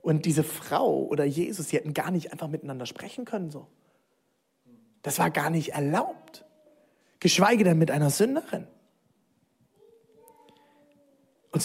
Und 0.01 0.25
diese 0.25 0.43
Frau 0.43 1.03
oder 1.03 1.25
Jesus, 1.25 1.67
die 1.67 1.77
hätten 1.77 1.93
gar 1.93 2.11
nicht 2.11 2.31
einfach 2.31 2.47
miteinander 2.47 2.85
sprechen 2.85 3.25
können 3.25 3.51
so. 3.51 3.67
Das 5.01 5.19
war 5.19 5.29
gar 5.31 5.49
nicht 5.49 5.69
erlaubt. 5.69 6.45
Geschweige 7.19 7.63
denn 7.63 7.77
mit 7.77 7.91
einer 7.91 8.09
Sünderin. 8.09 8.67
Und 11.51 11.63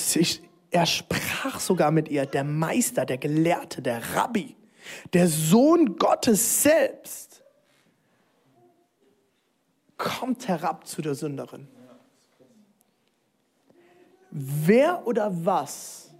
er 0.71 0.87
sprach 0.87 1.61
sogar 1.61 1.90
mit 1.90 2.09
ihr, 2.09 2.25
der 2.25 2.45
Meister, 2.45 3.05
der 3.05 3.18
Gelehrte, 3.18 3.83
der 3.83 4.14
Rabbi, 4.14 4.57
der 5.12 5.29
Sohn 5.29 5.97
Gottes 5.97 6.62
selbst, 6.62 7.42
kommt 9.99 10.49
herab 10.49 10.87
zu 10.87 11.03
der 11.03 11.14
Sünderin. 11.14 11.68
Wer 14.31 15.07
oder 15.07 15.45
was 15.45 16.12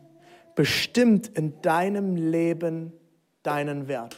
bestimmt 0.55 1.29
in 1.29 1.61
deinem 1.62 2.17
Leben 2.17 2.93
deinen 3.43 3.88
Wert. 3.88 4.17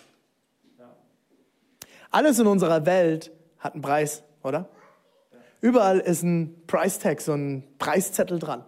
Alles 2.11 2.39
in 2.39 2.47
unserer 2.47 2.87
Welt 2.87 3.33
hat 3.59 3.75
einen 3.75 3.83
Preis, 3.83 4.23
oder? 4.43 4.69
Überall 5.61 5.99
ist 5.99 6.23
ein 6.23 6.55
Price 6.67 6.99
Tag, 6.99 7.21
so 7.21 7.33
ein 7.33 7.65
Preiszettel 7.79 8.39
dran. 8.39 8.65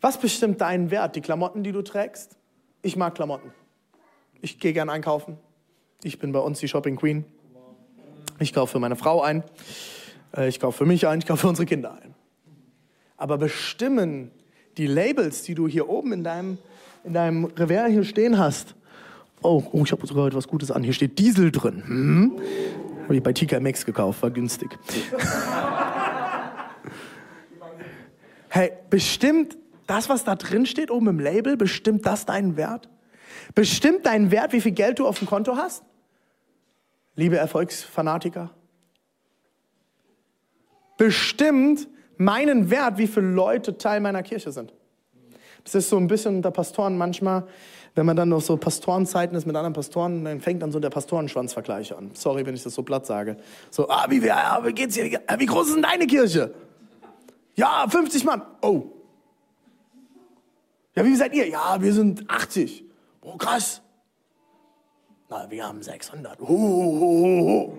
Was 0.00 0.18
bestimmt 0.18 0.60
deinen 0.60 0.90
Wert? 0.90 1.16
Die 1.16 1.22
Klamotten, 1.22 1.62
die 1.62 1.72
du 1.72 1.80
trägst? 1.80 2.36
Ich 2.82 2.96
mag 2.96 3.14
Klamotten. 3.14 3.54
Ich 4.42 4.60
gehe 4.60 4.74
gern 4.74 4.90
einkaufen. 4.90 5.38
Ich 6.02 6.18
bin 6.18 6.32
bei 6.32 6.40
uns 6.40 6.58
die 6.58 6.68
Shopping 6.68 6.96
Queen. 6.96 7.24
Ich 8.38 8.52
kaufe 8.52 8.72
für 8.72 8.80
meine 8.80 8.96
Frau 8.96 9.22
ein. 9.22 9.44
Äh, 10.36 10.48
ich 10.48 10.60
kaufe 10.60 10.78
für 10.78 10.84
mich 10.84 11.06
ein. 11.06 11.20
Ich 11.20 11.26
kaufe 11.26 11.42
für 11.42 11.48
unsere 11.48 11.64
Kinder 11.64 11.94
ein. 12.02 12.14
Aber 13.16 13.38
bestimmen 13.38 14.30
die 14.76 14.86
Labels, 14.86 15.42
die 15.42 15.54
du 15.54 15.68
hier 15.68 15.88
oben 15.88 16.12
in 16.12 16.24
deinem, 16.24 16.58
in 17.04 17.12
deinem 17.12 17.44
Revers 17.44 17.90
hier 17.90 18.04
stehen 18.04 18.38
hast. 18.38 18.74
Oh, 19.42 19.62
oh 19.72 19.82
ich 19.84 19.92
habe 19.92 20.06
sogar 20.06 20.26
etwas 20.26 20.48
Gutes 20.48 20.70
an. 20.70 20.82
Hier 20.82 20.92
steht 20.92 21.18
Diesel 21.18 21.50
drin. 21.50 21.82
Hm? 21.86 22.32
Habe 23.04 23.16
ich 23.16 23.22
bei 23.22 23.32
TK 23.32 23.60
Max 23.60 23.84
gekauft, 23.84 24.22
war 24.22 24.30
günstig. 24.30 24.70
hey, 28.48 28.72
bestimmt 28.88 29.58
das, 29.86 30.08
was 30.08 30.24
da 30.24 30.34
drin 30.34 30.64
steht, 30.64 30.90
oben 30.90 31.08
im 31.08 31.20
Label, 31.20 31.56
bestimmt 31.56 32.06
das 32.06 32.24
deinen 32.24 32.56
Wert? 32.56 32.88
Bestimmt 33.54 34.06
deinen 34.06 34.30
Wert, 34.30 34.52
wie 34.52 34.60
viel 34.60 34.72
Geld 34.72 34.98
du 34.98 35.06
auf 35.06 35.18
dem 35.18 35.28
Konto 35.28 35.56
hast? 35.56 35.82
Liebe 37.16 37.36
Erfolgsfanatiker? 37.36 38.50
Bestimmt 40.96 41.86
meinen 42.18 42.70
Wert, 42.70 42.98
wie 42.98 43.06
viele 43.06 43.30
Leute 43.30 43.78
Teil 43.78 44.00
meiner 44.00 44.22
Kirche 44.22 44.52
sind. 44.52 44.72
Das 45.64 45.74
ist 45.74 45.88
so 45.88 45.96
ein 45.96 46.06
bisschen 46.06 46.36
unter 46.36 46.50
Pastoren 46.50 46.98
manchmal, 46.98 47.44
wenn 47.94 48.06
man 48.06 48.16
dann 48.16 48.28
noch 48.28 48.40
so 48.40 48.56
Pastorenzeiten 48.56 49.36
ist 49.36 49.46
mit 49.46 49.54
anderen 49.54 49.72
Pastoren, 49.72 50.24
dann 50.24 50.40
fängt 50.40 50.62
dann 50.62 50.72
so 50.72 50.80
der 50.80 50.90
Pastorenschwanzvergleich 50.90 51.96
an. 51.96 52.10
Sorry, 52.14 52.44
wenn 52.44 52.54
ich 52.54 52.62
das 52.62 52.74
so 52.74 52.82
platt 52.82 53.06
sage. 53.06 53.36
So, 53.70 53.88
ah, 53.88 54.06
wie, 54.08 54.30
ah, 54.30 54.60
wie 54.64 54.72
geht's 54.72 54.96
hier? 54.96 55.20
Wie 55.38 55.46
groß 55.46 55.68
ist 55.68 55.74
denn 55.74 55.82
deine 55.82 56.06
Kirche? 56.06 56.52
Ja, 57.54 57.86
50 57.88 58.24
Mann. 58.24 58.42
Oh. 58.62 58.86
Ja, 60.96 61.04
wie 61.04 61.14
seid 61.14 61.34
ihr? 61.34 61.48
Ja, 61.48 61.80
wir 61.80 61.92
sind 61.92 62.28
80. 62.28 62.84
Oh, 63.20 63.36
krass. 63.36 63.80
Na, 65.30 65.48
wir 65.50 65.66
haben 65.66 65.82
600. 65.82 66.40
Uhuhuhu. 66.40 67.72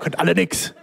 Könnt 0.00 0.18
alle 0.18 0.34
nix. 0.34 0.74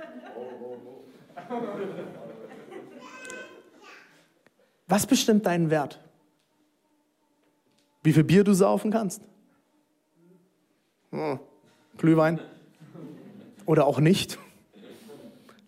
Was 4.88 5.08
bestimmt 5.08 5.46
deinen 5.46 5.70
Wert? 5.70 6.00
Wie 8.04 8.14
viel 8.14 8.24
Bier 8.24 8.44
du 8.44 8.54
saufen 8.54 8.92
kannst? 8.92 9.22
Hm. 11.12 11.40
Glühwein? 11.98 12.40
Oder 13.66 13.88
auch 13.88 14.00
nicht? 14.00 14.38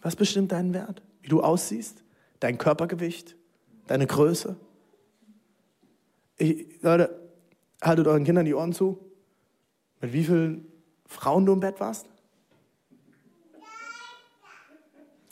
Was 0.01 0.15
bestimmt 0.15 0.51
deinen 0.51 0.73
Wert? 0.73 1.01
Wie 1.21 1.29
du 1.29 1.41
aussiehst? 1.41 2.03
Dein 2.39 2.57
Körpergewicht? 2.57 3.35
Deine 3.87 4.05
Größe? 4.05 4.57
Ich, 6.37 6.81
Leute, 6.81 7.29
haltet 7.81 8.07
euren 8.07 8.25
Kindern 8.25 8.45
die 8.45 8.53
Ohren 8.53 8.73
zu. 8.73 8.99
Mit 10.01 10.13
wie 10.13 10.23
vielen 10.23 10.71
Frauen 11.05 11.45
du 11.45 11.53
im 11.53 11.61
Bett 11.61 11.79
warst? 11.79 12.07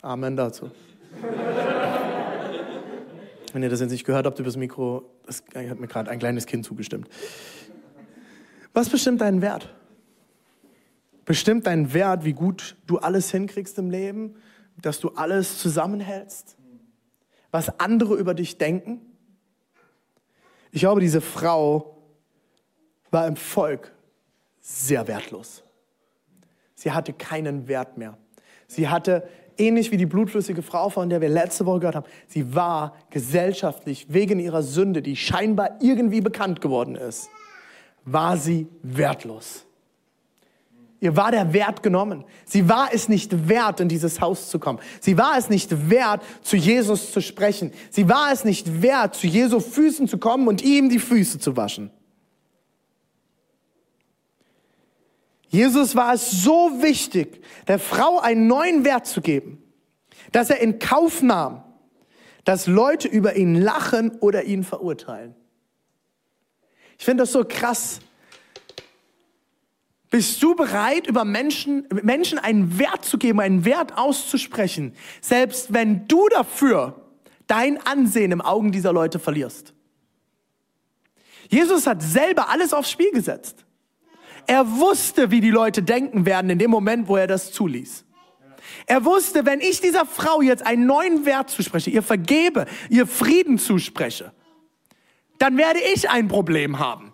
Amen 0.04 0.36
dazu. 0.36 0.70
Wenn 3.54 3.62
ihr 3.62 3.70
das 3.70 3.80
jetzt 3.80 3.90
nicht 3.90 4.04
gehört 4.04 4.26
habt 4.26 4.38
über 4.38 4.44
das 4.44 4.58
Mikro, 4.58 5.10
das 5.24 5.42
hat 5.54 5.80
mir 5.80 5.86
gerade 5.86 6.10
ein 6.10 6.18
kleines 6.18 6.44
Kind 6.44 6.66
zugestimmt. 6.66 7.08
Was 8.74 8.90
bestimmt 8.90 9.22
deinen 9.22 9.40
Wert? 9.40 9.74
Bestimmt 11.24 11.66
deinen 11.66 11.94
Wert, 11.94 12.26
wie 12.26 12.34
gut 12.34 12.76
du 12.86 12.98
alles 12.98 13.30
hinkriegst 13.30 13.78
im 13.78 13.88
Leben, 13.88 14.36
dass 14.76 15.00
du 15.00 15.08
alles 15.12 15.58
zusammenhältst, 15.58 16.58
was 17.50 17.80
andere 17.80 18.16
über 18.16 18.34
dich 18.34 18.58
denken? 18.58 19.00
Ich 20.70 20.80
glaube, 20.80 21.00
diese 21.00 21.22
Frau 21.22 21.96
war 23.10 23.26
im 23.26 23.36
Volk 23.36 23.94
sehr 24.60 25.08
wertlos. 25.08 25.64
Sie 26.74 26.92
hatte 26.92 27.14
keinen 27.14 27.68
Wert 27.68 27.96
mehr. 27.96 28.18
Sie 28.66 28.88
hatte, 28.88 29.28
ähnlich 29.58 29.90
wie 29.90 29.96
die 29.96 30.06
blutflüssige 30.06 30.62
Frau, 30.62 30.88
von 30.88 31.08
der 31.08 31.20
wir 31.20 31.28
letzte 31.28 31.66
Woche 31.66 31.80
gehört 31.80 31.96
haben, 31.96 32.06
sie 32.26 32.54
war 32.54 32.94
gesellschaftlich 33.10 34.06
wegen 34.08 34.40
ihrer 34.40 34.62
Sünde, 34.62 35.02
die 35.02 35.16
scheinbar 35.16 35.78
irgendwie 35.80 36.20
bekannt 36.20 36.60
geworden 36.60 36.96
ist, 36.96 37.28
war 38.04 38.36
sie 38.36 38.66
wertlos. 38.82 39.66
Ihr 41.00 41.16
war 41.16 41.30
der 41.30 41.52
Wert 41.52 41.82
genommen. 41.82 42.24
Sie 42.46 42.66
war 42.66 42.88
es 42.90 43.10
nicht 43.10 43.48
wert, 43.48 43.78
in 43.80 43.90
dieses 43.90 44.22
Haus 44.22 44.48
zu 44.48 44.58
kommen. 44.58 44.78
Sie 45.00 45.18
war 45.18 45.36
es 45.36 45.50
nicht 45.50 45.90
wert, 45.90 46.22
zu 46.40 46.56
Jesus 46.56 47.12
zu 47.12 47.20
sprechen. 47.20 47.72
Sie 47.90 48.08
war 48.08 48.32
es 48.32 48.44
nicht 48.44 48.80
wert, 48.80 49.14
zu 49.14 49.26
Jesu 49.26 49.60
Füßen 49.60 50.08
zu 50.08 50.16
kommen 50.16 50.48
und 50.48 50.62
ihm 50.62 50.88
die 50.88 50.98
Füße 50.98 51.38
zu 51.38 51.58
waschen. 51.58 51.90
Jesus 55.54 55.94
war 55.94 56.14
es 56.14 56.32
so 56.32 56.82
wichtig, 56.82 57.40
der 57.68 57.78
Frau 57.78 58.18
einen 58.18 58.48
neuen 58.48 58.84
Wert 58.84 59.06
zu 59.06 59.20
geben, 59.20 59.62
dass 60.32 60.50
er 60.50 60.58
in 60.58 60.80
Kauf 60.80 61.22
nahm, 61.22 61.62
dass 62.42 62.66
Leute 62.66 63.06
über 63.06 63.36
ihn 63.36 63.54
lachen 63.54 64.10
oder 64.18 64.42
ihn 64.42 64.64
verurteilen. 64.64 65.36
Ich 66.98 67.04
finde 67.04 67.22
das 67.22 67.30
so 67.30 67.44
krass. 67.44 68.00
Bist 70.10 70.42
du 70.42 70.56
bereit, 70.56 71.06
über 71.06 71.24
Menschen, 71.24 71.86
Menschen 72.02 72.40
einen 72.40 72.80
Wert 72.80 73.04
zu 73.04 73.16
geben, 73.16 73.38
einen 73.38 73.64
Wert 73.64 73.96
auszusprechen, 73.96 74.96
selbst 75.20 75.72
wenn 75.72 76.08
du 76.08 76.28
dafür 76.30 77.00
dein 77.46 77.80
Ansehen 77.86 78.32
im 78.32 78.40
Augen 78.40 78.72
dieser 78.72 78.92
Leute 78.92 79.20
verlierst? 79.20 79.72
Jesus 81.48 81.86
hat 81.86 82.02
selber 82.02 82.48
alles 82.48 82.72
aufs 82.72 82.90
Spiel 82.90 83.12
gesetzt. 83.12 83.63
Er 84.46 84.78
wusste, 84.78 85.30
wie 85.30 85.40
die 85.40 85.50
Leute 85.50 85.82
denken 85.82 86.26
werden 86.26 86.50
in 86.50 86.58
dem 86.58 86.70
Moment, 86.70 87.08
wo 87.08 87.16
er 87.16 87.26
das 87.26 87.52
zuließ. 87.52 88.04
Er 88.86 89.04
wusste, 89.04 89.46
wenn 89.46 89.60
ich 89.60 89.80
dieser 89.80 90.04
Frau 90.04 90.42
jetzt 90.42 90.64
einen 90.66 90.86
neuen 90.86 91.24
Wert 91.24 91.50
zuspreche, 91.50 91.90
ihr 91.90 92.02
vergebe, 92.02 92.66
ihr 92.90 93.06
Frieden 93.06 93.58
zuspreche, 93.58 94.32
dann 95.38 95.56
werde 95.56 95.80
ich 95.94 96.10
ein 96.10 96.28
Problem 96.28 96.78
haben. 96.78 97.12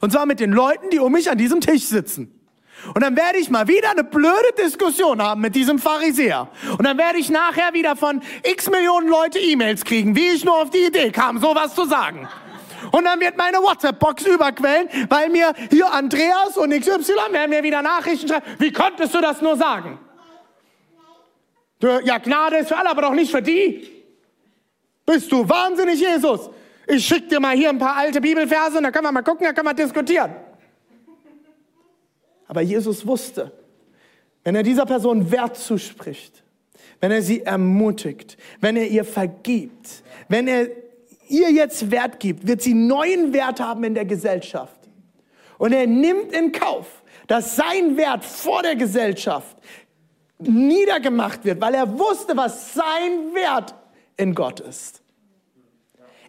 Und 0.00 0.12
zwar 0.12 0.26
mit 0.26 0.40
den 0.40 0.52
Leuten, 0.52 0.90
die 0.90 0.98
um 0.98 1.12
mich 1.12 1.30
an 1.30 1.38
diesem 1.38 1.60
Tisch 1.60 1.84
sitzen. 1.84 2.40
Und 2.94 3.02
dann 3.02 3.14
werde 3.16 3.38
ich 3.38 3.50
mal 3.50 3.68
wieder 3.68 3.90
eine 3.90 4.04
blöde 4.04 4.52
Diskussion 4.58 5.20
haben 5.20 5.42
mit 5.42 5.54
diesem 5.54 5.78
Pharisäer. 5.78 6.48
Und 6.78 6.86
dann 6.86 6.96
werde 6.96 7.18
ich 7.18 7.28
nachher 7.28 7.74
wieder 7.74 7.94
von 7.94 8.22
x 8.42 8.70
Millionen 8.70 9.08
Leute 9.08 9.38
E-Mails 9.38 9.84
kriegen, 9.84 10.16
wie 10.16 10.28
ich 10.28 10.44
nur 10.44 10.62
auf 10.62 10.70
die 10.70 10.86
Idee 10.86 11.10
kam, 11.10 11.38
sowas 11.38 11.74
zu 11.74 11.84
sagen. 11.84 12.26
Und 12.92 13.04
dann 13.04 13.20
wird 13.20 13.36
meine 13.36 13.58
WhatsApp-Box 13.58 14.26
überquellen, 14.26 14.88
weil 15.08 15.28
mir 15.28 15.52
hier 15.70 15.92
Andreas 15.92 16.56
und 16.56 16.70
XY 16.70 17.14
werden 17.30 17.50
mir 17.50 17.62
wieder 17.62 17.82
Nachrichten 17.82 18.28
schreiben. 18.28 18.46
Wie 18.58 18.72
konntest 18.72 19.14
du 19.14 19.20
das 19.20 19.40
nur 19.40 19.56
sagen? 19.56 19.98
Ja, 22.04 22.18
Gnade 22.18 22.58
ist 22.58 22.68
für 22.68 22.76
alle, 22.76 22.90
aber 22.90 23.02
doch 23.02 23.14
nicht 23.14 23.30
für 23.30 23.42
die. 23.42 23.88
Bist 25.06 25.32
du 25.32 25.48
wahnsinnig, 25.48 26.00
Jesus? 26.00 26.50
Ich 26.86 27.06
schick 27.06 27.28
dir 27.28 27.40
mal 27.40 27.56
hier 27.56 27.70
ein 27.70 27.78
paar 27.78 27.96
alte 27.96 28.20
Bibelverse 28.20 28.76
und 28.76 28.84
dann 28.84 28.92
können 28.92 29.06
wir 29.06 29.12
mal 29.12 29.22
gucken, 29.22 29.44
dann 29.44 29.54
können 29.54 29.68
wir 29.68 29.74
diskutieren. 29.74 30.34
Aber 32.48 32.62
Jesus 32.62 33.06
wusste, 33.06 33.52
wenn 34.42 34.54
er 34.54 34.62
dieser 34.62 34.84
Person 34.84 35.30
Wert 35.30 35.56
zuspricht, 35.56 36.42
wenn 37.00 37.12
er 37.12 37.22
sie 37.22 37.42
ermutigt, 37.42 38.36
wenn 38.60 38.76
er 38.76 38.88
ihr 38.88 39.04
vergibt, 39.04 40.02
wenn 40.28 40.48
er 40.48 40.68
ihr 41.30 41.50
jetzt 41.50 41.90
Wert 41.90 42.20
gibt, 42.20 42.46
wird 42.46 42.62
sie 42.62 42.74
neuen 42.74 43.32
Wert 43.32 43.60
haben 43.60 43.84
in 43.84 43.94
der 43.94 44.04
Gesellschaft. 44.04 44.80
Und 45.58 45.72
er 45.72 45.86
nimmt 45.86 46.32
in 46.32 46.52
Kauf, 46.52 47.02
dass 47.26 47.56
sein 47.56 47.96
Wert 47.96 48.24
vor 48.24 48.62
der 48.62 48.76
Gesellschaft 48.76 49.56
niedergemacht 50.38 51.44
wird, 51.44 51.60
weil 51.60 51.74
er 51.74 51.98
wusste, 51.98 52.36
was 52.36 52.74
sein 52.74 53.34
Wert 53.34 53.74
in 54.16 54.34
Gott 54.34 54.60
ist. 54.60 55.02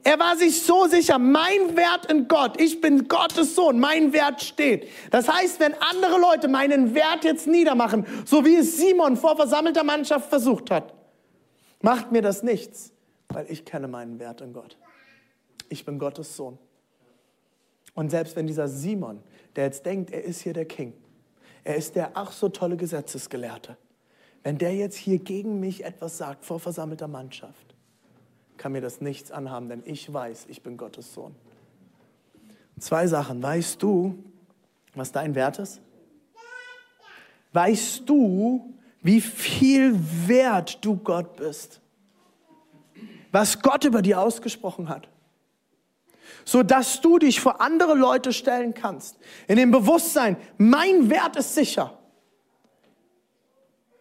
Er 0.03 0.19
war 0.19 0.35
sich 0.35 0.63
so 0.63 0.87
sicher, 0.87 1.19
mein 1.19 1.77
Wert 1.77 2.11
in 2.11 2.27
Gott, 2.27 2.59
ich 2.59 2.81
bin 2.81 3.07
Gottes 3.07 3.55
Sohn, 3.55 3.79
mein 3.79 4.13
Wert 4.13 4.41
steht. 4.41 4.87
Das 5.11 5.31
heißt, 5.31 5.59
wenn 5.59 5.75
andere 5.75 6.19
Leute 6.19 6.47
meinen 6.47 6.95
Wert 6.95 7.23
jetzt 7.23 7.45
niedermachen, 7.45 8.05
so 8.25 8.43
wie 8.43 8.55
es 8.55 8.77
Simon 8.77 9.15
vor 9.15 9.35
versammelter 9.35 9.83
Mannschaft 9.83 10.29
versucht 10.29 10.71
hat, 10.71 10.93
macht 11.81 12.11
mir 12.11 12.23
das 12.23 12.41
nichts, 12.41 12.91
weil 13.29 13.45
ich 13.49 13.63
kenne 13.63 13.87
meinen 13.87 14.19
Wert 14.19 14.41
in 14.41 14.53
Gott 14.53 14.75
ich 15.69 15.85
bin 15.85 15.99
Gottes 15.99 16.35
Sohn. 16.35 16.57
Und 17.93 18.09
selbst 18.09 18.35
wenn 18.35 18.47
dieser 18.47 18.67
Simon, 18.67 19.21
der 19.55 19.65
jetzt 19.65 19.85
denkt, 19.85 20.11
er 20.11 20.23
ist 20.23 20.41
hier 20.41 20.53
der 20.53 20.65
King, 20.65 20.93
er 21.63 21.75
ist 21.75 21.95
der 21.95 22.11
ach 22.15 22.31
so 22.31 22.49
tolle 22.49 22.77
Gesetzesgelehrte, 22.77 23.77
wenn 24.43 24.57
der 24.57 24.73
jetzt 24.73 24.95
hier 24.95 25.19
gegen 25.19 25.59
mich 25.59 25.83
etwas 25.83 26.17
sagt 26.17 26.45
vor 26.45 26.59
versammelter 26.59 27.07
Mannschaft, 27.07 27.75
kann 28.57 28.71
mir 28.71 28.81
das 28.81 29.01
nichts 29.01 29.31
anhaben, 29.31 29.69
denn 29.69 29.83
ich 29.85 30.11
weiß, 30.11 30.45
ich 30.49 30.61
bin 30.61 30.77
Gottes 30.77 31.13
Sohn. 31.13 31.35
Zwei 32.79 33.07
Sachen. 33.07 33.41
Weißt 33.41 33.81
du, 33.81 34.23
was 34.95 35.11
dein 35.11 35.35
Wert 35.35 35.59
ist? 35.59 35.81
Weißt 37.53 38.07
du, 38.07 38.73
wie 39.01 39.21
viel 39.21 39.99
wert 40.27 40.83
du 40.83 40.95
Gott 40.97 41.35
bist? 41.35 41.81
Was 43.31 43.61
Gott 43.61 43.83
über 43.83 44.01
dir 44.01 44.21
ausgesprochen 44.21 44.89
hat? 44.89 45.07
So 46.45 46.63
dass 46.63 47.01
du 47.01 47.19
dich 47.19 47.39
vor 47.39 47.61
andere 47.61 47.93
Leute 47.93 48.33
stellen 48.33 48.73
kannst. 48.73 49.17
In 49.47 49.57
dem 49.57 49.71
Bewusstsein, 49.71 50.37
mein 50.57 51.09
Wert 51.09 51.35
ist 51.35 51.55
sicher. 51.55 51.97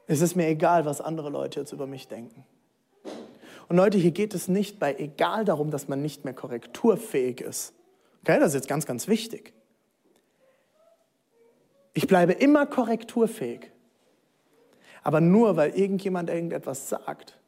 Es 0.07 0.21
ist 0.21 0.35
mir 0.35 0.49
egal, 0.49 0.85
was 0.85 1.01
andere 1.01 1.31
Leute 1.31 1.61
jetzt 1.61 1.73
über 1.73 1.87
mich 1.87 2.09
denken. 2.09 2.45
Und 3.69 3.77
Leute, 3.77 3.99
hier 3.99 4.11
geht 4.11 4.35
es 4.35 4.49
nicht 4.49 4.81
bei 4.81 4.97
egal 4.97 5.45
darum, 5.45 5.71
dass 5.71 5.87
man 5.87 6.03
nicht 6.03 6.25
mehr 6.25 6.35
korrekturfähig 6.35 7.41
ist. 7.41 7.73
Okay, 8.23 8.41
das 8.41 8.49
ist 8.49 8.55
jetzt 8.55 8.69
ganz, 8.69 8.85
ganz 8.85 9.07
wichtig. 9.07 9.55
Ich 11.95 12.09
bleibe 12.09 12.33
immer 12.33 12.67
korrekturfähig. 12.67 13.71
Aber 15.03 15.21
nur 15.21 15.57
weil 15.57 15.71
irgendjemand 15.71 16.31
irgendetwas 16.31 16.89
sagt, 16.89 17.39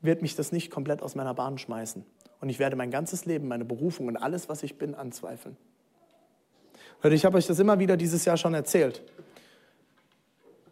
wird 0.00 0.22
mich 0.22 0.36
das 0.36 0.52
nicht 0.52 0.70
komplett 0.70 1.02
aus 1.02 1.14
meiner 1.14 1.34
Bahn 1.34 1.58
schmeißen. 1.58 2.04
Und 2.40 2.48
ich 2.48 2.58
werde 2.58 2.76
mein 2.76 2.90
ganzes 2.90 3.24
Leben, 3.24 3.48
meine 3.48 3.64
Berufung 3.64 4.08
und 4.08 4.16
alles, 4.16 4.48
was 4.48 4.62
ich 4.62 4.76
bin, 4.76 4.94
anzweifeln. 4.94 5.56
Leute, 7.02 7.14
ich 7.14 7.24
habe 7.24 7.38
euch 7.38 7.46
das 7.46 7.58
immer 7.58 7.78
wieder 7.78 7.96
dieses 7.96 8.24
Jahr 8.24 8.36
schon 8.36 8.54
erzählt. 8.54 9.02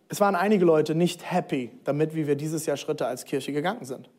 Es 0.09 0.21
waren 0.21 0.35
einige 0.35 0.65
Leute 0.65 0.95
nicht 0.95 1.31
happy 1.31 1.71
damit, 1.85 2.15
wie 2.15 2.27
wir 2.27 2.37
dieses 2.37 2.67
Jahr 2.67 2.77
Schritte 2.77 3.07
als 3.07 3.25
Kirche 3.25 3.53
gegangen 3.53 3.85
sind. 3.85 4.11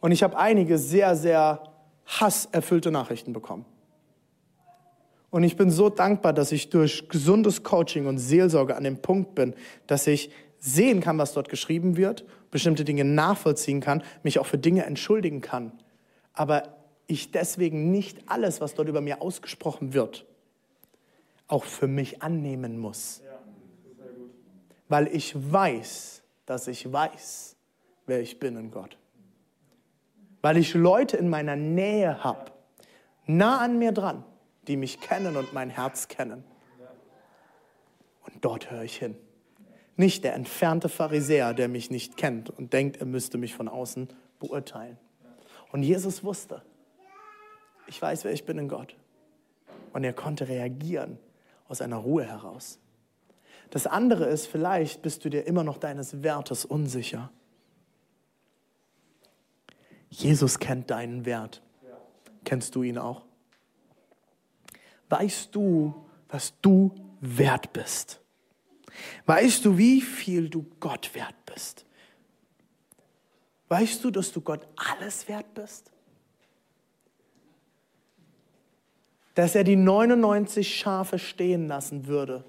Und 0.00 0.12
ich 0.12 0.22
habe 0.22 0.36
einige 0.36 0.78
sehr, 0.78 1.14
sehr 1.14 1.62
hasserfüllte 2.06 2.90
Nachrichten 2.90 3.32
bekommen. 3.32 3.64
Und 5.30 5.44
ich 5.44 5.56
bin 5.56 5.70
so 5.70 5.88
dankbar, 5.88 6.32
dass 6.32 6.52
ich 6.52 6.68
durch 6.68 7.08
gesundes 7.08 7.62
Coaching 7.62 8.06
und 8.06 8.18
Seelsorge 8.18 8.76
an 8.76 8.84
dem 8.84 8.98
Punkt 8.98 9.34
bin, 9.34 9.54
dass 9.86 10.06
ich 10.06 10.30
sehen 10.58 11.00
kann, 11.00 11.16
was 11.18 11.32
dort 11.32 11.48
geschrieben 11.48 11.96
wird, 11.96 12.24
bestimmte 12.50 12.84
Dinge 12.84 13.04
nachvollziehen 13.04 13.80
kann, 13.80 14.02
mich 14.22 14.38
auch 14.38 14.46
für 14.46 14.58
Dinge 14.58 14.84
entschuldigen 14.84 15.40
kann, 15.40 15.72
aber 16.34 16.76
ich 17.06 17.30
deswegen 17.30 17.90
nicht 17.90 18.28
alles, 18.28 18.60
was 18.60 18.74
dort 18.74 18.88
über 18.88 19.00
mir 19.00 19.20
ausgesprochen 19.20 19.92
wird, 19.92 20.26
auch 21.46 21.64
für 21.64 21.86
mich 21.86 22.22
annehmen 22.22 22.78
muss. 22.78 23.22
Weil 24.88 25.08
ich 25.08 25.34
weiß, 25.34 26.22
dass 26.46 26.68
ich 26.68 26.90
weiß, 26.90 27.56
wer 28.06 28.20
ich 28.20 28.38
bin 28.38 28.56
in 28.56 28.70
Gott. 28.70 28.98
Weil 30.40 30.56
ich 30.56 30.74
Leute 30.74 31.16
in 31.16 31.28
meiner 31.28 31.56
Nähe 31.56 32.24
habe, 32.24 32.50
nah 33.26 33.58
an 33.58 33.78
mir 33.78 33.92
dran, 33.92 34.24
die 34.66 34.76
mich 34.76 35.00
kennen 35.00 35.36
und 35.36 35.52
mein 35.52 35.70
Herz 35.70 36.08
kennen. 36.08 36.44
Und 38.26 38.44
dort 38.44 38.70
höre 38.70 38.82
ich 38.82 38.96
hin. 38.96 39.16
Nicht 39.96 40.24
der 40.24 40.34
entfernte 40.34 40.88
Pharisäer, 40.88 41.54
der 41.54 41.68
mich 41.68 41.90
nicht 41.90 42.16
kennt 42.16 42.50
und 42.50 42.72
denkt, 42.72 42.96
er 42.96 43.06
müsste 43.06 43.38
mich 43.38 43.54
von 43.54 43.68
außen 43.68 44.08
beurteilen. 44.40 44.98
Und 45.72 45.82
Jesus 45.82 46.22
wusste, 46.22 46.62
ich 47.86 48.00
weiß, 48.00 48.24
wer 48.24 48.32
ich 48.32 48.44
bin 48.44 48.58
in 48.58 48.68
Gott. 48.68 48.94
Und 49.92 50.04
er 50.04 50.12
konnte 50.12 50.48
reagieren 50.48 51.18
aus 51.66 51.80
einer 51.80 51.96
Ruhe 51.96 52.24
heraus. 52.24 52.78
Das 53.70 53.86
andere 53.86 54.26
ist, 54.26 54.46
vielleicht 54.46 55.02
bist 55.02 55.24
du 55.24 55.30
dir 55.30 55.46
immer 55.46 55.64
noch 55.64 55.78
deines 55.78 56.22
Wertes 56.22 56.64
unsicher. 56.64 57.30
Jesus 60.10 60.58
kennt 60.58 60.90
deinen 60.90 61.24
Wert. 61.24 61.62
Kennst 62.44 62.74
du 62.74 62.82
ihn 62.82 62.98
auch? 62.98 63.24
Weißt 65.08 65.54
du, 65.54 65.94
was 66.28 66.52
du 66.60 66.94
wert 67.20 67.72
bist? 67.72 68.20
Weißt 69.24 69.64
du, 69.64 69.78
wie 69.78 70.02
viel 70.02 70.50
du 70.50 70.66
Gott 70.80 71.14
wert 71.14 71.34
bist? 71.46 71.86
Weißt 73.72 74.04
du, 74.04 74.10
dass 74.10 74.30
du 74.30 74.42
Gott 74.42 74.68
alles 74.76 75.28
wert 75.28 75.54
bist? 75.54 75.90
Dass 79.34 79.54
er 79.54 79.64
die 79.64 79.76
99 79.76 80.76
Schafe 80.76 81.18
stehen 81.18 81.68
lassen 81.68 82.06
würde, 82.06 82.44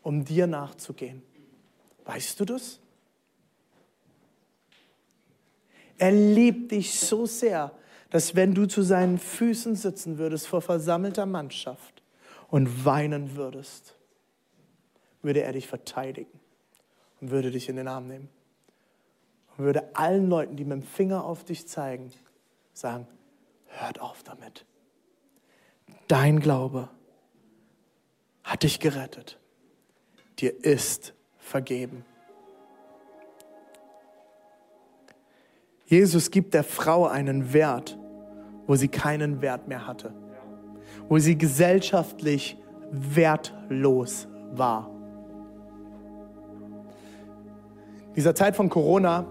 um 0.00 0.24
dir 0.24 0.46
nachzugehen. 0.46 1.22
Weißt 2.06 2.40
du 2.40 2.46
das? 2.46 2.80
Er 5.98 6.12
liebt 6.12 6.72
dich 6.72 6.98
so 6.98 7.26
sehr, 7.26 7.70
dass 8.08 8.34
wenn 8.34 8.54
du 8.54 8.64
zu 8.64 8.80
seinen 8.80 9.18
Füßen 9.18 9.76
sitzen 9.76 10.16
würdest 10.16 10.46
vor 10.46 10.62
versammelter 10.62 11.26
Mannschaft 11.26 12.02
und 12.48 12.86
weinen 12.86 13.36
würdest, 13.36 13.96
würde 15.20 15.42
er 15.42 15.52
dich 15.52 15.68
verteidigen 15.68 16.40
und 17.20 17.30
würde 17.30 17.50
dich 17.50 17.68
in 17.68 17.76
den 17.76 17.86
Arm 17.86 18.06
nehmen 18.06 18.30
und 19.56 19.64
würde 19.64 19.94
allen 19.94 20.28
Leuten, 20.28 20.56
die 20.56 20.64
mit 20.64 20.72
dem 20.72 20.82
Finger 20.82 21.24
auf 21.24 21.44
dich 21.44 21.68
zeigen, 21.68 22.10
sagen, 22.72 23.06
hört 23.66 24.00
auf 24.00 24.22
damit. 24.22 24.66
Dein 26.08 26.40
Glaube 26.40 26.88
hat 28.42 28.62
dich 28.62 28.80
gerettet. 28.80 29.38
Dir 30.38 30.64
ist 30.64 31.14
vergeben. 31.38 32.04
Jesus 35.86 36.30
gibt 36.30 36.54
der 36.54 36.64
Frau 36.64 37.06
einen 37.06 37.52
Wert, 37.52 37.98
wo 38.66 38.74
sie 38.74 38.88
keinen 38.88 39.40
Wert 39.42 39.68
mehr 39.68 39.86
hatte, 39.86 40.14
wo 41.08 41.18
sie 41.18 41.36
gesellschaftlich 41.36 42.56
wertlos 42.90 44.26
war. 44.52 44.90
In 48.08 48.14
dieser 48.14 48.34
Zeit 48.34 48.56
von 48.56 48.68
Corona 48.68 49.26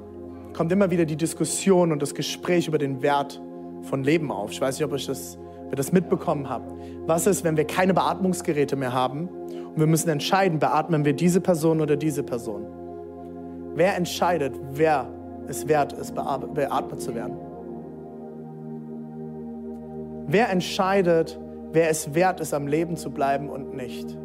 kommt 0.54 0.72
immer 0.72 0.92
wieder 0.92 1.06
die 1.06 1.16
Diskussion 1.16 1.92
und 1.92 2.02
das 2.02 2.13
Gespräch 2.13 2.68
über 2.68 2.78
den 2.78 3.02
Wert 3.02 3.42
von 3.84 4.04
Leben 4.04 4.32
auf. 4.32 4.52
Ich 4.52 4.62
weiß 4.62 4.80
nicht, 4.80 4.86
ob, 4.86 4.94
ich 4.94 5.06
das, 5.06 5.38
ihr 5.70 5.76
das 5.76 5.92
mitbekommen 5.92 6.50
habt. 6.50 6.72
Was 7.06 7.28
ist, 7.28 7.44
wenn 7.44 7.58
wir 7.58 7.66
keine 7.66 7.94
Beatmungsgeräte 7.94 8.76
mehr 8.76 8.94
haben 8.94 9.28
und 9.28 9.78
wir 9.78 9.88
müssen 9.88 10.10
entscheiden, 10.10 10.60
beatmen 10.60 11.06
wir 11.06 11.13
diese 11.13 11.42
Person 11.42 11.82
oder 11.82 11.98
diese 11.98 12.24
Person? 12.24 12.66
Wer 13.76 13.98
entscheidet, 13.98 14.54
wer 14.72 15.08
es 15.48 15.68
wert 15.68 15.94
ist, 15.94 16.13
beatmet 16.13 17.02
zu 17.02 17.16
werden? 17.16 17.36
Wer 20.28 20.50
entscheidet, 20.50 21.39
wer 21.72 21.89
es 21.89 22.13
wert 22.13 22.39
ist, 22.39 22.54
am 22.54 22.68
Leben 22.68 22.96
zu 22.96 23.12
bleiben 23.12 23.50
und 23.50 23.76
nicht? 23.76 24.18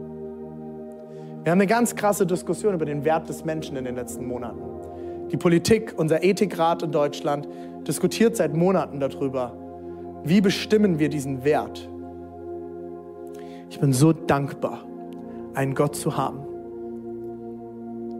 Wir 1.43 1.53
haben 1.53 1.61
eine 1.61 1.67
ganz 1.67 1.97
krasse 1.97 2.27
Diskussion 2.27 2.75
über 2.75 2.85
den 2.85 3.05
Wert 3.05 3.29
des 3.29 3.45
Menschen 3.45 3.77
in 3.77 3.85
den 3.85 3.95
letzten 3.95 4.27
Monaten. 4.27 4.78
Die 5.31 5.37
Politik, 5.37 5.95
unser 5.97 6.25
Ethikrat 6.25 6.83
in 6.83 6.93
Deutschland 6.93 7.47
diskutiert 7.87 8.37
seit 8.37 8.55
Monaten 8.55 8.99
darüber, 8.99 9.57
wie 10.25 10.41
bestimmen 10.41 10.99
wir 10.99 11.09
diesen 11.09 11.45
Wert. 11.45 11.89
Ich 13.71 13.79
bin 13.79 13.93
so 13.93 14.13
dankbar, 14.13 14.85
einen 15.55 15.75
Gott 15.75 15.97
zu 15.97 16.17
haben, 16.17 16.41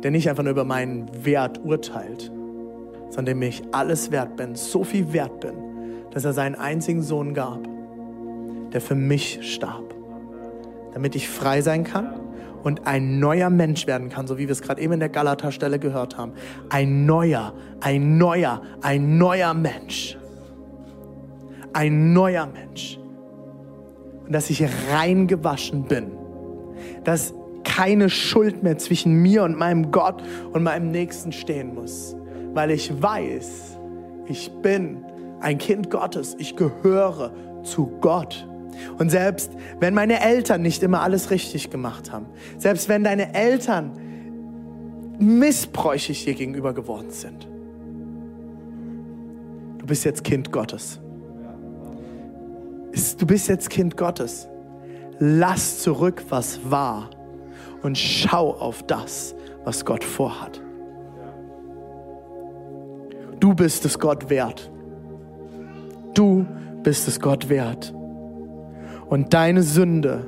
der 0.03 0.11
nicht 0.11 0.29
einfach 0.29 0.43
nur 0.43 0.53
über 0.53 0.65
meinen 0.65 1.07
Wert 1.25 1.65
urteilt, 1.65 2.31
sondern 3.09 3.27
dem 3.27 3.43
ich 3.43 3.63
alles 3.73 4.11
wert 4.11 4.37
bin, 4.37 4.55
so 4.55 4.85
viel 4.85 5.13
wert 5.13 5.41
bin, 5.41 5.55
dass 6.11 6.25
er 6.25 6.35
seinen 6.35 6.55
einzigen 6.55 7.03
Sohn 7.03 7.33
gab, 7.33 7.67
der 8.73 8.83
für 8.83 8.95
mich 8.95 9.55
starb, 9.55 9.95
damit 10.93 11.17
ich 11.17 11.29
frei 11.29 11.63
sein 11.63 11.85
kann 11.85 12.28
und 12.63 12.87
ein 12.87 13.19
neuer 13.19 13.51
Mensch 13.51 13.87
werden 13.87 14.09
kann, 14.09 14.27
so 14.27 14.39
wie 14.39 14.47
wir 14.47 14.53
es 14.53 14.63
gerade 14.63 14.81
eben 14.81 14.95
in 14.95 15.01
der 15.01 15.09
Galata-Stelle 15.09 15.79
gehört 15.79 16.17
haben. 16.17 16.33
Ein 16.71 17.07
neuer, 17.07 17.53
ein 17.81 18.19
neuer, 18.19 18.63
ein 18.83 19.19
neuer 19.19 19.55
Mensch. 19.55 20.17
Ein 21.73 22.13
neuer 22.13 22.47
Mensch. 22.47 22.99
Und 24.27 24.33
dass 24.33 24.51
ich 24.51 24.65
reingewaschen 24.93 25.85
bin. 25.85 26.13
Dass 27.05 27.35
keine 27.65 28.11
Schuld 28.11 28.63
mehr 28.63 28.79
zwischen 28.79 29.15
mir 29.15 29.43
und 29.45 29.57
meinem 29.59 29.91
Gott 29.91 30.23
und 30.53 30.63
meinem 30.63 30.91
Nächsten 30.91 31.33
stehen 31.33 31.75
muss 31.75 32.19
weil 32.59 32.71
ich 32.71 32.91
weiß, 33.01 33.79
ich 34.27 34.51
bin 34.63 35.05
ein 35.41 35.59
Kind 35.59 35.91
Gottes, 35.91 36.35
ich 36.39 36.57
gehöre 36.57 37.33
zu 37.63 37.87
Gott. 38.01 38.49
Und 38.99 39.11
selbst 39.11 39.53
wenn 39.81 39.95
meine 39.95 40.21
Eltern 40.21 40.63
nicht 40.63 40.83
immer 40.83 41.03
alles 41.03 41.31
richtig 41.31 41.71
gemacht 41.71 42.13
haben, 42.13 42.27
selbst 42.59 42.89
wenn 42.89 43.05
deine 43.05 43.35
Eltern 43.35 43.93
missbräuchig 45.19 46.25
dir 46.25 46.35
gegenüber 46.35 46.73
geworden 46.73 47.11
sind, 47.11 47.49
du 49.79 49.87
bist 49.87 50.05
jetzt 50.05 50.25
Kind 50.25 50.53
Gottes. 50.53 51.01
Du 53.19 53.27
bist 53.27 53.49
jetzt 53.49 53.71
Kind 53.71 53.97
Gottes. 53.97 54.49
Lass 55.19 55.83
zurück, 55.83 56.25
was 56.29 56.61
war 56.71 57.11
und 57.83 57.97
schau 57.97 58.55
auf 58.55 58.83
das, 58.85 59.35
was 59.65 59.85
Gott 59.85 60.05
vorhat. 60.05 60.61
Du 63.41 63.55
bist 63.55 63.85
es 63.85 63.99
Gott 63.99 64.31
wert. 64.31 64.71
Du 66.15 66.47
bist 66.83 67.07
es 67.07 67.21
Gott 67.21 67.49
wert. 67.49 67.95
Und 69.09 69.33
deine 69.35 69.63
Sünde 69.63 70.27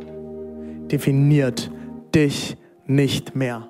definiert 0.90 1.71
dich 2.14 2.57
nicht 2.87 3.37
mehr. 3.37 3.69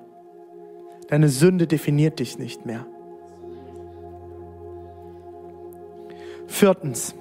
Deine 1.09 1.29
Sünde 1.29 1.67
definiert 1.67 2.21
dich 2.21 2.39
nicht 2.39 2.65
mehr. 2.65 2.87
Viertens, 6.47 7.15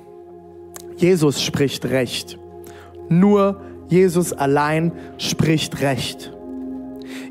Jesus 0.98 1.42
spricht 1.42 1.86
Recht. 1.86 2.38
Nur 3.10 3.62
Jesus 3.88 4.34
allein 4.34 4.92
spricht 5.18 5.82
Recht. 5.82 6.32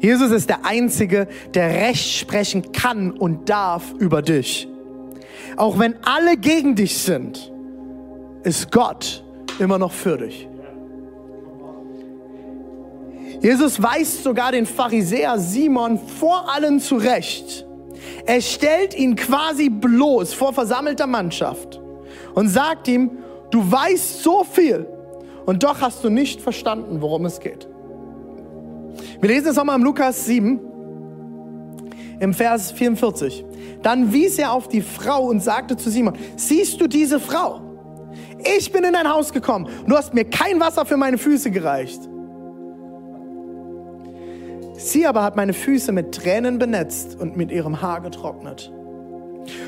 Jesus 0.00 0.32
ist 0.32 0.48
der 0.48 0.64
Einzige, 0.64 1.28
der 1.54 1.68
Recht 1.68 2.10
sprechen 2.12 2.72
kann 2.72 3.12
und 3.12 3.48
darf 3.48 3.94
über 3.98 4.22
dich. 4.22 4.68
Auch 5.56 5.78
wenn 5.78 5.94
alle 6.04 6.36
gegen 6.36 6.74
dich 6.74 6.98
sind, 6.98 7.52
ist 8.42 8.72
Gott 8.72 9.24
immer 9.60 9.78
noch 9.78 9.92
für 9.92 10.18
dich. 10.18 10.48
Jesus 13.40 13.80
weist 13.80 14.24
sogar 14.24 14.52
den 14.52 14.66
Pharisäer 14.66 15.38
Simon 15.38 15.98
vor 15.98 16.52
allen 16.52 16.80
zurecht. 16.80 17.66
Er 18.26 18.40
stellt 18.40 18.98
ihn 18.98 19.16
quasi 19.16 19.68
bloß 19.68 20.34
vor 20.34 20.52
versammelter 20.52 21.06
Mannschaft 21.06 21.80
und 22.34 22.48
sagt 22.48 22.88
ihm, 22.88 23.10
du 23.50 23.70
weißt 23.70 24.22
so 24.22 24.44
viel 24.44 24.86
und 25.46 25.62
doch 25.62 25.80
hast 25.80 26.02
du 26.04 26.10
nicht 26.10 26.40
verstanden, 26.40 27.00
worum 27.00 27.24
es 27.26 27.40
geht. 27.40 27.68
Wir 29.20 29.30
lesen 29.30 29.48
es 29.48 29.56
nochmal 29.56 29.76
im 29.76 29.84
Lukas 29.84 30.26
7, 30.26 30.60
im 32.20 32.34
Vers 32.34 32.72
44. 32.72 33.44
Dann 33.82 34.12
wies 34.12 34.38
er 34.38 34.52
auf 34.52 34.68
die 34.68 34.82
Frau 34.82 35.24
und 35.26 35.40
sagte 35.40 35.76
zu 35.76 35.90
Simon, 35.90 36.14
siehst 36.36 36.80
du 36.80 36.88
diese 36.88 37.20
Frau? 37.20 37.67
Ich 38.56 38.72
bin 38.72 38.84
in 38.84 38.92
dein 38.92 39.08
Haus 39.08 39.32
gekommen 39.32 39.68
du 39.86 39.96
hast 39.96 40.14
mir 40.14 40.24
kein 40.24 40.60
Wasser 40.60 40.86
für 40.86 40.96
meine 40.96 41.18
Füße 41.18 41.50
gereicht. 41.50 42.00
Sie 44.76 45.06
aber 45.06 45.22
hat 45.22 45.34
meine 45.34 45.52
Füße 45.52 45.90
mit 45.90 46.14
Tränen 46.14 46.58
benetzt 46.58 47.16
und 47.20 47.36
mit 47.36 47.50
ihrem 47.50 47.82
Haar 47.82 48.00
getrocknet. 48.00 48.72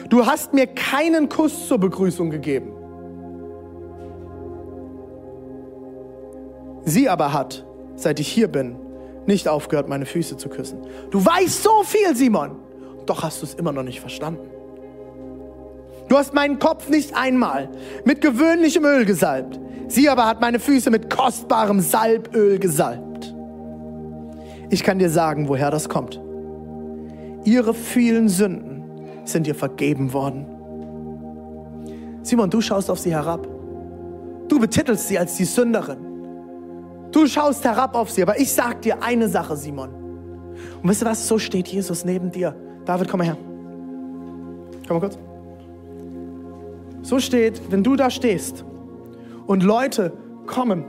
Du 0.09 0.27
hast 0.27 0.55
mir 0.55 0.67
keinen 0.67 1.29
Kuss 1.29 1.67
zur 1.67 1.79
Begrüßung 1.79 2.31
gegeben. 2.31 2.73
Sie 6.85 7.09
aber 7.09 7.33
hat 7.33 7.65
seit 8.01 8.19
ich 8.21 8.29
hier 8.29 8.49
bin, 8.49 8.77
nicht 9.27 9.49
aufgehört, 9.49 9.89
meine 9.89 10.07
Füße 10.07 10.37
zu 10.37 10.49
küssen. 10.49 10.81
Du 11.11 11.25
weißt 11.25 11.63
so 11.63 11.83
viel, 11.85 12.17
Simon, 12.17 12.57
doch 13.07 13.23
hast 13.23 13.43
du 13.43 13.47
es 13.47 13.55
immer 13.55 13.73
noch 13.73 13.83
nicht 13.83 14.01
verstanden. 14.01 14.49
Du 16.11 16.19
hast 16.19 16.35
meinen 16.35 16.59
Kopf 16.59 16.89
nicht 16.89 17.17
einmal 17.17 17.69
mit 18.05 18.21
gewöhnlichem 18.21 18.85
Öl 18.85 19.05
gesalbt. 19.05 19.61
Sie 19.87 20.09
aber 20.09 20.27
hat 20.27 20.41
meine 20.41 20.59
Füße 20.59 20.91
mit 20.91 21.09
kostbarem 21.09 21.79
Salböl 21.79 22.59
gesalbt. 22.59 23.33
Ich 24.71 24.83
kann 24.83 24.99
dir 24.99 25.09
sagen, 25.09 25.49
woher 25.49 25.71
das 25.71 25.89
kommt. 25.89 26.21
Ihre 27.45 27.75
vielen 27.75 28.29
Sünden 28.29 28.83
sind 29.25 29.47
ihr 29.47 29.55
vergeben 29.55 30.13
worden. 30.13 30.47
Simon, 32.23 32.51
du 32.51 32.61
schaust 32.61 32.91
auf 32.91 32.99
sie 32.99 33.13
herab. 33.13 33.47
Du 34.49 34.59
betitelst 34.59 35.07
sie 35.07 35.17
als 35.17 35.37
die 35.37 35.45
Sünderin. 35.45 35.99
Du 37.13 37.29
schaust 37.29 37.65
herab 37.65 37.95
auf 37.95 38.11
sie, 38.11 38.23
aber 38.23 38.37
ich 38.41 38.53
sag 38.53 38.83
dir 38.83 39.01
eine 39.01 39.29
Sache, 39.29 39.57
Simon. 39.57 39.91
Und 40.83 40.89
weißt 40.89 41.03
du 41.03 41.07
was? 41.07 41.29
So 41.29 41.39
steht 41.39 41.69
Jesus 41.69 42.05
neben 42.05 42.33
dir. 42.33 42.57
David, 42.85 43.09
komm 43.09 43.19
mal 43.19 43.27
her. 43.27 43.37
Komm 44.89 44.97
mal 44.97 45.09
kurz. 45.09 45.30
So 47.03 47.19
steht, 47.19 47.61
wenn 47.71 47.83
du 47.83 47.97
da 47.97 48.11
stehst 48.11 48.65
und 49.47 49.63
Leute 49.63 50.13
kommen. 50.47 50.85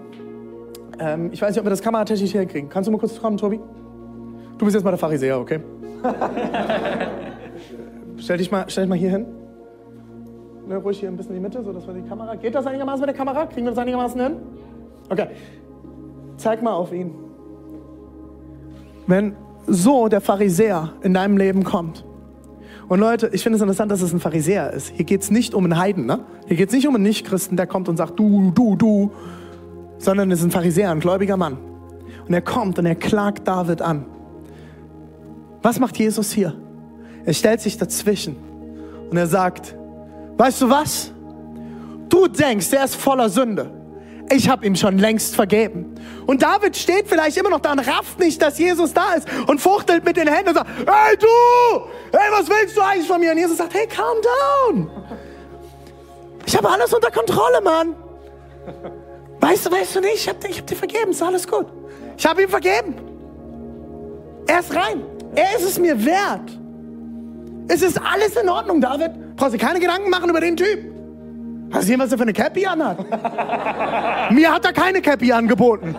Ähm, 1.00 1.30
ich 1.32 1.42
weiß 1.42 1.52
nicht, 1.52 1.60
ob 1.60 1.66
wir 1.66 1.70
das 1.70 1.82
kameratechnisch 1.82 2.32
hinkriegen. 2.32 2.70
Kannst 2.70 2.88
du 2.88 2.92
mal 2.92 2.98
kurz 2.98 3.20
kommen, 3.20 3.38
Tobi? 3.38 3.60
Du 4.58 4.66
bist 4.66 4.76
jetzt 4.76 4.84
mal 4.84 4.92
der 4.92 5.00
Pharisäer, 5.00 5.40
okay? 5.40 5.60
stell, 8.18 8.38
dich 8.38 8.52
mal, 8.52 8.66
stell 8.68 8.84
dich 8.84 8.90
mal 8.90 8.98
hier 8.98 9.12
hin. 9.12 9.26
Ne, 10.68 10.78
ruhig 10.78 11.00
hier 11.00 11.10
ein 11.10 11.18
bisschen 11.18 11.36
in 11.36 11.42
die 11.42 11.44
Mitte, 11.44 11.64
so 11.64 11.74
dass 11.74 11.88
wir 11.88 11.94
die 11.94 12.08
Kamera. 12.08 12.36
Geht 12.36 12.54
das 12.54 12.66
einigermaßen 12.68 13.02
mit 13.02 13.10
der 13.10 13.16
Kamera? 13.16 13.46
Kriegen 13.46 13.66
wir 13.66 13.72
das 13.72 13.80
einigermaßen 13.80 14.22
hin? 14.22 14.38
Okay. 15.10 15.28
Zeig 16.38 16.62
mal 16.62 16.74
auf 16.74 16.94
ihn. 16.94 17.14
Wenn 19.08 19.36
so 19.68 20.08
der 20.08 20.22
Pharisäer 20.22 20.94
in 21.02 21.14
deinem 21.14 21.38
Leben 21.38 21.64
kommt. 21.64 22.06
Und 22.92 23.00
Leute, 23.00 23.30
ich 23.32 23.42
finde 23.42 23.56
es 23.56 23.62
interessant, 23.62 23.90
dass 23.90 24.02
es 24.02 24.12
ein 24.12 24.20
Pharisäer 24.20 24.74
ist. 24.74 24.90
Hier 24.90 25.06
geht 25.06 25.22
es 25.22 25.32
nicht 25.32 25.54
um 25.54 25.64
einen 25.64 25.78
Heiden, 25.78 26.06
ne? 26.06 26.26
Hier 26.48 26.58
geht 26.58 26.68
es 26.68 26.76
nicht 26.76 26.90
um 26.90 26.96
einen 26.96 27.06
Nichtchristen, 27.06 27.56
der 27.56 27.66
kommt 27.66 27.88
und 27.88 27.96
sagt, 27.96 28.20
du, 28.20 28.52
du, 28.52 28.76
du, 28.76 29.12
sondern 29.98 30.30
es 30.30 30.40
ist 30.40 30.46
ein 30.48 30.52
Pharisäer, 30.52 30.92
ein 30.92 31.00
gläubiger 31.00 31.38
Mann. 31.38 31.58
Und 32.28 32.34
er 32.34 32.42
kommt 32.42 32.78
und 32.80 32.86
er 32.86 32.96
klagt 32.96 33.48
David 33.48 33.82
an. 33.82 34.04
Was 35.62 35.80
macht 35.80 35.98
Jesus 35.98 36.34
hier? 36.34 36.54
Er 37.24 37.34
stellt 37.34 37.62
sich 37.62 37.78
dazwischen 37.78 38.36
und 39.10 39.16
er 39.16 39.28
sagt, 39.28 39.74
weißt 40.36 40.62
du 40.62 40.70
was? 40.70 41.14
Du 42.10 42.28
denkst, 42.28 42.74
er 42.74 42.84
ist 42.84 42.98
voller 42.98 43.30
Sünde. 43.30 43.72
Ich 44.34 44.48
habe 44.48 44.66
ihm 44.66 44.76
schon 44.76 44.98
längst 44.98 45.36
vergeben. 45.36 45.96
Und 46.26 46.42
David 46.42 46.78
steht 46.78 47.08
vielleicht 47.08 47.36
immer 47.36 47.50
noch 47.50 47.60
da 47.60 47.74
und 47.74 47.80
rafft 47.80 48.18
nicht, 48.18 48.42
dass 48.42 48.58
Jesus 48.58 48.94
da 48.94 49.14
ist 49.16 49.28
und 49.48 49.60
fuchtelt 49.60 50.06
mit 50.06 50.16
den 50.16 50.28
Händen 50.28 50.50
und 50.50 50.56
sagt, 50.56 50.70
hey 50.78 51.18
du, 51.18 51.28
hey, 52.14 52.32
was 52.32 52.50
willst 52.50 52.78
du 52.78 52.82
eigentlich 52.82 53.08
von 53.08 53.20
mir? 53.20 53.32
Und 53.32 53.38
Jesus 53.38 53.58
sagt, 53.58 53.74
hey, 53.74 53.88
calm 53.88 54.18
down. 54.22 54.90
Ich 56.46 56.56
habe 56.56 56.70
alles 56.70 56.94
unter 56.94 57.12
Kontrolle, 57.12 57.62
Mann. 57.62 57.96
Weißt 59.42 59.66
du, 59.66 59.72
weißt 59.72 59.96
du 59.96 60.02
nicht, 60.02 60.16
ich 60.16 60.30
habe 60.30 60.48
hab 60.48 60.68
dir 60.68 60.76
vergeben, 60.76 61.12
ist 61.12 61.22
alles 61.22 61.48
gut. 61.48 61.68
Ich 62.18 62.26
habe 62.26 62.44
ihm 62.44 62.50
vergeben. 62.50 62.96
Er 64.48 64.60
ist 64.60 64.74
rein. 64.74 65.04
Er 65.36 65.58
ist 65.58 65.64
es 65.64 65.80
mir 65.80 66.06
wert. 66.06 66.52
Es 67.68 67.82
ist 67.82 68.00
alles 68.02 68.36
in 68.36 68.48
Ordnung, 68.50 68.80
David. 68.80 69.36
Brauchst 69.36 69.56
du 69.56 69.58
keine 69.58 69.80
Gedanken 69.80 70.10
machen 70.10 70.30
über 70.30 70.42
den 70.42 70.56
Typ. 70.56 70.91
Hast 71.72 71.76
du 71.76 71.80
gesehen, 71.80 72.00
was 72.00 72.12
er 72.12 72.18
für 72.18 72.24
eine 72.24 72.34
Cappy 72.34 72.66
anhat? 72.66 72.98
Mir 74.32 74.54
hat 74.54 74.66
er 74.66 74.74
keine 74.74 75.02
Cappy 75.02 75.32
angeboten. 75.32 75.96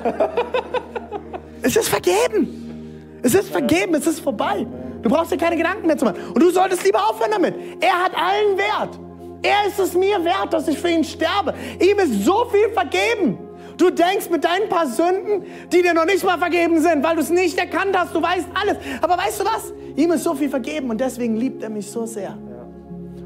es 1.63 1.77
ist 1.77 1.89
vergeben. 1.89 3.21
Es 3.23 3.35
ist 3.35 3.49
vergeben, 3.51 3.95
es 3.95 4.07
ist 4.07 4.21
vorbei. 4.21 4.67
Du 5.03 5.09
brauchst 5.09 5.33
dir 5.33 5.39
keine 5.39 5.57
Gedanken 5.57 5.87
mehr 5.87 5.97
zu 5.97 6.05
machen. 6.05 6.19
Und 6.35 6.43
du 6.43 6.51
solltest 6.51 6.85
lieber 6.85 6.99
aufhören 7.09 7.31
damit. 7.31 7.55
Er 7.81 8.05
hat 8.05 8.13
allen 8.15 8.59
Wert. 8.59 8.99
Er 9.43 9.67
ist 9.67 9.79
es 9.79 9.95
mir 9.95 10.23
wert, 10.25 10.53
dass 10.53 10.69
ich 10.69 10.79
für 10.79 10.91
ihn 10.91 11.05
sterbe. 11.05 11.55
Ihm 11.81 11.99
ist 11.99 12.25
so 12.25 12.47
viel 12.51 12.69
vergeben. 12.73 13.39
Du 13.77 13.91
denkst 13.91 14.29
mit 14.31 14.45
deinen 14.45 14.69
paar 14.69 14.87
Sünden, 14.87 15.45
die 15.73 15.83
dir 15.83 15.95
noch 15.95 16.05
nicht 16.05 16.23
mal 16.23 16.39
vergeben 16.39 16.81
sind, 16.81 17.03
weil 17.03 17.17
du 17.17 17.23
es 17.23 17.31
nicht 17.31 17.59
erkannt 17.59 17.97
hast, 17.99 18.15
du 18.15 18.23
weißt 18.23 18.47
alles. 18.55 18.77
Aber 19.01 19.17
weißt 19.17 19.41
du 19.41 19.45
was? 19.45 19.73
Ihm 19.97 20.13
ist 20.13 20.25
so 20.25 20.35
viel 20.35 20.51
vergeben 20.51 20.91
und 20.91 21.01
deswegen 21.01 21.37
liebt 21.37 21.63
er 21.63 21.71
mich 21.71 21.91
so 21.91 22.07
sehr. 22.07 22.39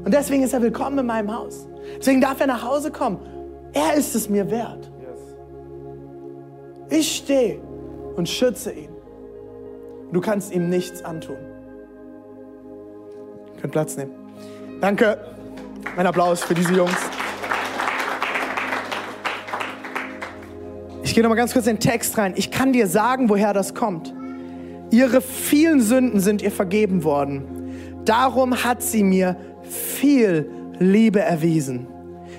Und 0.07 0.13
deswegen 0.13 0.41
ist 0.41 0.53
er 0.53 0.61
willkommen 0.61 0.99
in 0.99 1.05
meinem 1.05 1.35
Haus. 1.35 1.67
Deswegen 1.99 2.21
darf 2.21 2.39
er 2.39 2.47
nach 2.47 2.63
Hause 2.63 2.91
kommen. 2.91 3.19
Er 3.73 3.95
ist 3.95 4.15
es 4.15 4.29
mir 4.29 4.49
wert. 4.49 4.89
Ich 6.89 7.17
stehe 7.17 7.59
und 8.15 8.29
schütze 8.29 8.71
ihn. 8.71 8.87
Du 10.13 10.21
kannst 10.21 10.53
ihm 10.53 10.69
nichts 10.69 11.03
antun. 11.03 11.35
Ihr 13.53 13.59
könnt 13.59 13.73
Platz 13.73 13.97
nehmen. 13.97 14.13
Danke. 14.79 15.19
Ein 15.97 16.07
Applaus 16.07 16.41
für 16.41 16.53
diese 16.53 16.73
Jungs. 16.73 16.95
Ich 21.03 21.13
gehe 21.13 21.21
noch 21.21 21.29
mal 21.29 21.35
ganz 21.35 21.51
kurz 21.51 21.67
in 21.67 21.75
den 21.75 21.81
Text 21.81 22.17
rein. 22.17 22.31
Ich 22.37 22.49
kann 22.49 22.71
dir 22.71 22.87
sagen, 22.87 23.27
woher 23.27 23.51
das 23.53 23.75
kommt. 23.75 24.13
Ihre 24.89 25.19
vielen 25.19 25.81
Sünden 25.81 26.21
sind 26.21 26.41
ihr 26.41 26.51
vergeben 26.53 27.03
worden. 27.03 28.03
Darum 28.05 28.63
hat 28.63 28.81
sie 28.81 29.03
mir 29.03 29.35
viel 29.67 30.49
Liebe 30.79 31.19
erwiesen. 31.19 31.87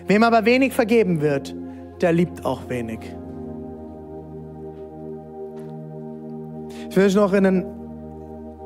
Wem 0.07 0.23
aber 0.23 0.45
wenig 0.45 0.73
vergeben 0.73 1.21
wird, 1.21 1.55
der 2.01 2.13
liebt 2.13 2.45
auch 2.45 2.69
wenig. 2.69 3.01
Ich 6.91 6.97
will 6.97 7.07
euch 7.07 7.15
noch 7.15 7.33
in 7.33 7.47
einen 7.47 7.67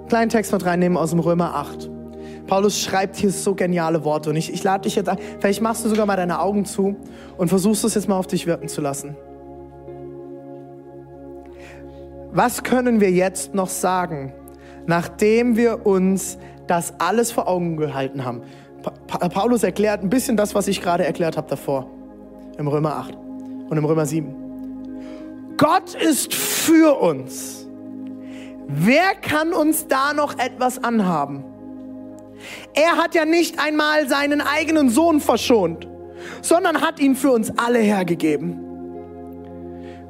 kleinen 0.09 0.31
Text 0.31 0.53
mit 0.53 0.65
reinnehmen 0.65 0.97
aus 0.97 1.11
dem 1.11 1.21
Römer 1.21 1.55
8. 1.55 1.91
Paulus 2.47 2.81
schreibt 2.81 3.17
hier 3.17 3.31
so 3.31 3.55
geniale 3.55 4.05
Worte 4.05 4.31
und 4.31 4.37
ich, 4.37 4.53
ich 4.53 4.63
lade 4.63 4.83
dich 4.83 4.97
jetzt 4.97 5.09
ein, 5.09 5.19
vielleicht 5.41 5.63
machst 5.63 5.85
du 5.85 5.89
sogar 5.89 6.07
mal 6.07 6.17
deine 6.17 6.41
Augen 6.41 6.65
zu 6.65 6.97
und 7.37 7.49
versuchst 7.49 7.85
es 7.85 7.95
jetzt 7.95 8.09
mal 8.09 8.17
auf 8.17 8.27
dich 8.27 8.47
wirken 8.47 8.69
zu 8.69 8.81
lassen. 8.81 9.17
Was 12.33 12.63
können 12.63 13.01
wir 13.01 13.11
jetzt 13.11 13.55
noch 13.55 13.69
sagen, 13.69 14.33
nachdem 14.87 15.57
wir 15.57 15.87
uns 15.87 16.39
das 16.73 16.95
alles 16.99 17.31
vor 17.31 17.49
Augen 17.49 17.77
gehalten 17.77 18.25
haben? 18.25 18.43
Pa 18.83 19.29
Paulus 19.29 19.63
erklärt 19.63 20.03
ein 20.03 20.09
bisschen 20.09 20.37
das, 20.37 20.55
was 20.55 20.67
ich 20.69 20.81
gerade 20.81 21.05
erklärt 21.05 21.37
habe 21.37 21.49
davor, 21.49 21.87
im 22.59 22.67
Römer 22.67 22.97
8 22.97 23.15
und 23.69 23.77
im 23.77 23.85
Römer 23.85 24.07
7. 24.07 25.55
Gott 25.59 25.95
ist 25.95 26.35
für 26.35 26.99
uns. 27.01 27.69
Wer 28.67 29.15
kann 29.21 29.53
uns 29.53 29.87
da 29.87 30.15
noch 30.15 30.39
etwas 30.39 30.83
anhaben? 30.83 31.45
Er 32.75 32.97
hat 32.97 33.15
ja 33.15 33.25
nicht 33.25 33.61
einmal 33.61 34.09
seinen 34.09 34.41
eigenen 34.41 34.89
Sohn 34.89 35.21
verschont, 35.21 35.87
sondern 36.41 36.81
hat 36.81 36.99
ihn 36.99 37.15
für 37.15 37.33
uns 37.33 37.53
alle 37.59 37.81
hergegeben. 37.81 38.59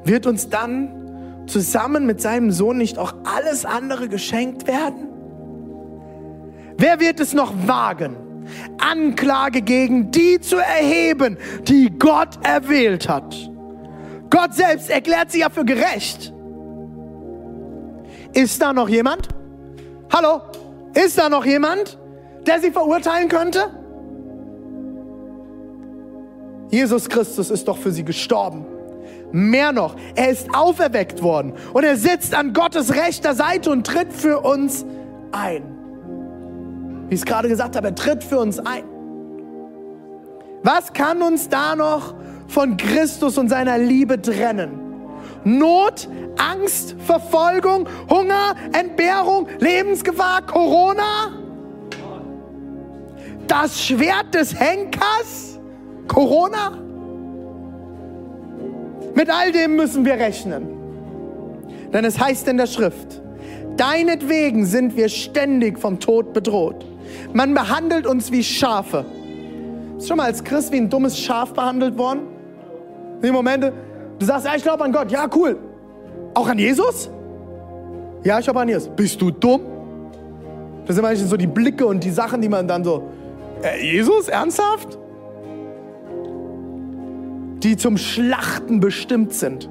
Wird 0.05 0.25
uns 0.25 0.49
dann 0.49 1.43
zusammen 1.45 2.05
mit 2.05 2.21
seinem 2.21 2.51
Sohn 2.51 2.77
nicht 2.77 2.97
auch 2.97 3.13
alles 3.23 3.65
andere 3.65 4.07
geschenkt 4.07 4.65
werden? 4.65 5.12
Wer 6.77 6.99
wird 6.99 7.19
es 7.19 7.33
noch 7.33 7.53
wagen, 7.67 8.15
Anklage 8.77 9.61
gegen 9.61 10.11
die 10.11 10.39
zu 10.39 10.57
erheben, 10.57 11.37
die 11.67 11.89
Gott 11.97 12.39
erwählt 12.43 13.07
hat? 13.09 13.35
Gott 14.29 14.53
selbst 14.53 14.89
erklärt 14.89 15.31
sie 15.31 15.39
ja 15.39 15.49
für 15.49 15.65
gerecht. 15.65 16.33
Ist 18.33 18.61
da 18.61 18.73
noch 18.73 18.89
jemand? 18.89 19.27
Hallo? 20.11 20.41
Ist 20.93 21.17
da 21.17 21.29
noch 21.29 21.45
jemand? 21.45 21.97
der 22.45 22.59
sie 22.59 22.71
verurteilen 22.71 23.29
könnte? 23.29 23.69
Jesus 26.69 27.07
Christus 27.07 27.51
ist 27.51 27.67
doch 27.67 27.77
für 27.77 27.91
sie 27.91 28.03
gestorben. 28.03 28.65
Mehr 29.31 29.71
noch, 29.71 29.95
er 30.15 30.29
ist 30.29 30.53
auferweckt 30.53 31.21
worden 31.21 31.53
und 31.73 31.83
er 31.83 31.97
sitzt 31.97 32.35
an 32.35 32.53
Gottes 32.53 32.93
rechter 32.93 33.33
Seite 33.33 33.71
und 33.71 33.85
tritt 33.85 34.13
für 34.13 34.39
uns 34.39 34.85
ein. 35.31 35.72
Wie 37.09 37.15
ich 37.15 37.21
es 37.21 37.25
gerade 37.25 37.47
gesagt 37.47 37.75
habe, 37.75 37.87
er 37.87 37.95
tritt 37.95 38.23
für 38.23 38.39
uns 38.39 38.59
ein. 38.59 38.83
Was 40.63 40.93
kann 40.93 41.21
uns 41.21 41.49
da 41.49 41.75
noch 41.75 42.15
von 42.47 42.77
Christus 42.77 43.37
und 43.37 43.49
seiner 43.49 43.77
Liebe 43.77 44.21
trennen? 44.21 44.79
Not, 45.43 46.07
Angst, 46.37 46.95
Verfolgung, 47.05 47.87
Hunger, 48.09 48.55
Entbehrung, 48.71 49.47
Lebensgefahr, 49.59 50.41
Corona? 50.45 51.43
das 53.47 53.85
Schwert 53.85 54.33
des 54.33 54.59
Henkers, 54.59 55.59
Corona. 56.07 56.79
Mit 59.15 59.29
all 59.29 59.51
dem 59.51 59.75
müssen 59.75 60.05
wir 60.05 60.15
rechnen. 60.15 60.67
Denn 61.93 62.03
es 62.05 62.19
heißt 62.19 62.47
in 62.47 62.57
der 62.57 62.65
Schrift, 62.65 63.21
deinetwegen 63.77 64.65
sind 64.65 64.97
wir 64.97 65.09
ständig 65.09 65.77
vom 65.77 65.99
Tod 65.99 66.33
bedroht. 66.33 66.85
Man 67.33 67.53
behandelt 67.53 68.05
uns 68.05 68.31
wie 68.31 68.43
Schafe. 68.43 69.05
Ist 69.97 70.07
schon 70.07 70.17
mal 70.17 70.25
als 70.25 70.43
Christ 70.43 70.71
wie 70.71 70.77
ein 70.77 70.89
dummes 70.89 71.17
Schaf 71.17 71.53
behandelt 71.53 71.97
worden? 71.97 72.21
In 73.17 73.21
den 73.21 73.33
Momente, 73.33 73.73
du 74.19 74.25
sagst, 74.25 74.45
ja, 74.45 74.55
ich 74.55 74.63
glaube 74.63 74.83
an 74.83 74.91
Gott, 74.91 75.11
ja, 75.11 75.27
cool. 75.35 75.57
Auch 76.35 76.47
an 76.47 76.59
Jesus? 76.59 77.09
Ja, 78.23 78.39
ich 78.39 78.45
glaube 78.45 78.61
an 78.61 78.69
Jesus. 78.69 78.89
Bist 78.95 79.21
du 79.21 79.31
dumm? 79.31 79.61
Das 80.85 80.95
sind 80.95 81.03
manchmal 81.03 81.27
so 81.27 81.37
die 81.37 81.47
Blicke 81.47 81.85
und 81.85 82.03
die 82.03 82.11
Sachen, 82.11 82.41
die 82.41 82.49
man 82.49 82.67
dann 82.67 82.83
so, 82.83 83.09
äh, 83.61 83.81
Jesus, 83.81 84.27
ernsthaft? 84.27 84.99
Die 87.63 87.77
zum 87.77 87.97
Schlachten 87.97 88.79
bestimmt 88.79 89.33
sind. 89.33 89.69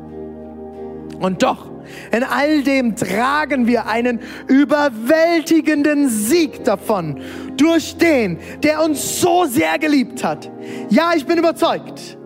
Und 1.20 1.42
doch, 1.42 1.71
in 2.10 2.22
all 2.22 2.62
dem 2.62 2.96
tragen 2.96 3.66
wir 3.66 3.86
einen 3.86 4.20
überwältigenden 4.46 6.08
Sieg 6.08 6.64
davon 6.64 7.20
durch 7.56 7.96
den, 7.96 8.38
der 8.62 8.82
uns 8.84 9.20
so 9.20 9.44
sehr 9.44 9.78
geliebt 9.78 10.24
hat. 10.24 10.50
Ja, 10.90 11.12
ich 11.14 11.26
bin 11.26 11.38
überzeugt, 11.38 12.16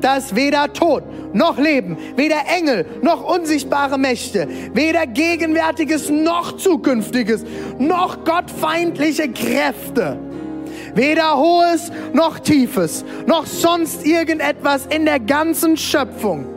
dass 0.00 0.34
weder 0.34 0.72
Tod 0.72 1.04
noch 1.32 1.58
Leben, 1.58 1.96
weder 2.16 2.42
Engel 2.54 2.84
noch 3.02 3.24
unsichtbare 3.24 3.98
Mächte, 3.98 4.48
weder 4.74 5.06
Gegenwärtiges 5.06 6.10
noch 6.10 6.56
Zukünftiges, 6.56 7.44
noch 7.78 8.24
gottfeindliche 8.24 9.30
Kräfte, 9.30 10.18
weder 10.94 11.38
Hohes 11.38 11.90
noch 12.12 12.38
Tiefes, 12.38 13.04
noch 13.26 13.46
sonst 13.46 14.06
irgendetwas 14.06 14.86
in 14.86 15.04
der 15.04 15.20
ganzen 15.20 15.76
Schöpfung 15.76 16.51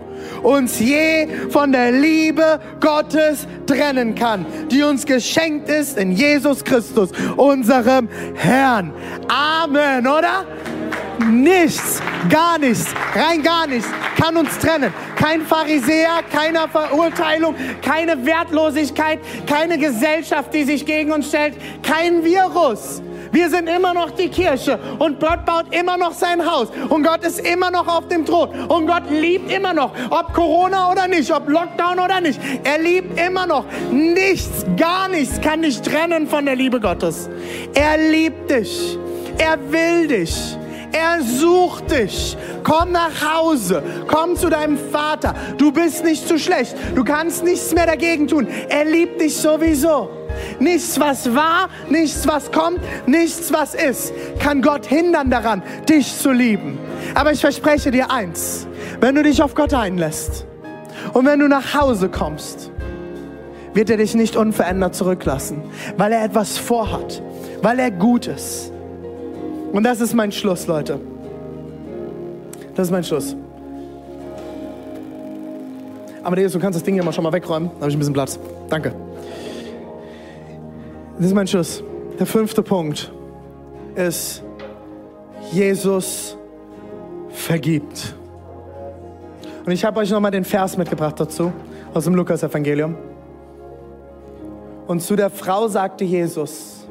uns 0.45 0.79
je 0.79 1.27
von 1.49 1.71
der 1.71 1.91
Liebe 1.91 2.59
Gottes 2.79 3.47
trennen 3.65 4.15
kann, 4.15 4.45
die 4.69 4.83
uns 4.83 5.05
geschenkt 5.05 5.69
ist 5.69 5.97
in 5.97 6.11
Jesus 6.11 6.63
Christus, 6.63 7.09
unserem 7.35 8.07
Herrn. 8.35 8.93
Amen, 9.27 10.07
oder? 10.07 10.45
Nichts, 11.29 12.01
gar 12.29 12.59
nichts, 12.59 12.93
rein 13.15 13.41
gar 13.41 13.67
nichts 13.67 13.87
kann 14.15 14.37
uns 14.37 14.57
trennen. 14.57 14.93
Kein 15.15 15.41
Pharisäer, 15.41 16.23
keine 16.31 16.67
Verurteilung, 16.67 17.55
keine 17.81 18.25
Wertlosigkeit, 18.25 19.19
keine 19.45 19.77
Gesellschaft, 19.77 20.53
die 20.53 20.63
sich 20.63 20.85
gegen 20.85 21.11
uns 21.11 21.27
stellt, 21.27 21.55
kein 21.83 22.23
Virus. 22.23 23.01
Wir 23.31 23.49
sind 23.49 23.67
immer 23.67 23.93
noch 23.93 24.11
die 24.11 24.29
Kirche 24.29 24.79
und 24.99 25.19
Gott 25.19 25.45
baut 25.45 25.73
immer 25.73 25.97
noch 25.97 26.13
sein 26.13 26.45
Haus 26.45 26.69
und 26.89 27.03
Gott 27.03 27.23
ist 27.23 27.39
immer 27.39 27.71
noch 27.71 27.87
auf 27.87 28.07
dem 28.07 28.25
Thron 28.25 28.49
und 28.67 28.87
Gott 28.87 29.09
liebt 29.09 29.51
immer 29.51 29.73
noch, 29.73 29.91
ob 30.09 30.33
Corona 30.33 30.91
oder 30.91 31.07
nicht, 31.07 31.31
ob 31.31 31.47
Lockdown 31.49 31.99
oder 31.99 32.21
nicht. 32.21 32.39
Er 32.63 32.79
liebt 32.79 33.19
immer 33.19 33.45
noch. 33.45 33.65
Nichts, 33.91 34.65
gar 34.77 35.07
nichts 35.07 35.39
kann 35.41 35.61
dich 35.61 35.81
trennen 35.81 36.27
von 36.27 36.45
der 36.45 36.55
Liebe 36.55 36.79
Gottes. 36.79 37.29
Er 37.73 37.97
liebt 37.97 38.49
dich. 38.49 38.97
Er 39.37 39.59
will 39.71 40.07
dich. 40.07 40.57
Er 40.91 41.21
sucht 41.21 41.91
dich. 41.91 42.37
Komm 42.63 42.91
nach 42.91 43.11
Hause. 43.33 43.83
Komm 44.07 44.35
zu 44.35 44.49
deinem 44.49 44.77
Vater. 44.77 45.35
Du 45.57 45.71
bist 45.71 46.03
nicht 46.03 46.27
zu 46.27 46.37
schlecht. 46.37 46.75
Du 46.95 47.03
kannst 47.03 47.43
nichts 47.43 47.73
mehr 47.73 47.85
dagegen 47.85 48.27
tun. 48.27 48.47
Er 48.69 48.85
liebt 48.85 49.21
dich 49.21 49.35
sowieso. 49.35 50.09
Nichts, 50.59 50.99
was 50.99 51.33
war, 51.33 51.69
nichts, 51.89 52.27
was 52.27 52.51
kommt, 52.51 52.79
nichts, 53.07 53.53
was 53.53 53.73
ist, 53.73 54.13
kann 54.39 54.61
Gott 54.61 54.85
hindern 54.85 55.29
daran, 55.29 55.63
dich 55.87 56.17
zu 56.17 56.31
lieben. 56.31 56.77
Aber 57.13 57.31
ich 57.31 57.39
verspreche 57.39 57.91
dir 57.91 58.11
eins, 58.11 58.67
wenn 58.99 59.15
du 59.15 59.23
dich 59.23 59.41
auf 59.41 59.55
Gott 59.55 59.73
einlässt 59.73 60.45
und 61.13 61.25
wenn 61.25 61.39
du 61.39 61.47
nach 61.47 61.73
Hause 61.73 62.09
kommst, 62.09 62.71
wird 63.73 63.89
er 63.89 63.97
dich 63.97 64.15
nicht 64.15 64.35
unverändert 64.35 64.95
zurücklassen, 64.95 65.63
weil 65.97 66.13
er 66.13 66.23
etwas 66.23 66.57
vorhat, 66.57 67.21
weil 67.61 67.79
er 67.79 67.91
gut 67.91 68.27
ist. 68.27 68.71
Und 69.71 69.83
das 69.83 70.01
ist 70.01 70.13
mein 70.13 70.31
Schluss, 70.31 70.67
Leute. 70.67 70.99
Das 72.75 72.87
ist 72.87 72.91
mein 72.91 73.03
Schluss. 73.03 73.35
Amadeus, 76.23 76.53
du 76.53 76.59
kannst 76.59 76.77
das 76.77 76.83
Ding 76.83 76.95
ja 76.95 77.03
mal 77.03 77.13
schon 77.13 77.23
mal 77.23 77.31
wegräumen. 77.31 77.69
Da 77.75 77.81
habe 77.81 77.89
ich 77.89 77.95
ein 77.95 77.99
bisschen 77.99 78.13
Platz. 78.13 78.39
Danke. 78.69 78.93
Das 81.17 81.27
ist 81.27 81.33
mein 81.33 81.47
Schluss. 81.47 81.83
Der 82.19 82.25
fünfte 82.25 82.63
Punkt 82.63 83.11
ist, 83.95 84.43
Jesus 85.51 86.37
vergibt. 87.29 88.15
Und 89.65 89.71
ich 89.71 89.85
habe 89.85 89.99
euch 89.99 90.11
nochmal 90.11 90.31
den 90.31 90.43
Vers 90.43 90.77
mitgebracht 90.77 91.19
dazu, 91.19 91.51
aus 91.93 92.03
dem 92.03 92.15
Lukas-Evangelium. 92.15 92.95
Und 94.87 95.01
zu 95.01 95.15
der 95.15 95.29
Frau 95.29 95.67
sagte 95.67 96.03
Jesus, 96.03 96.87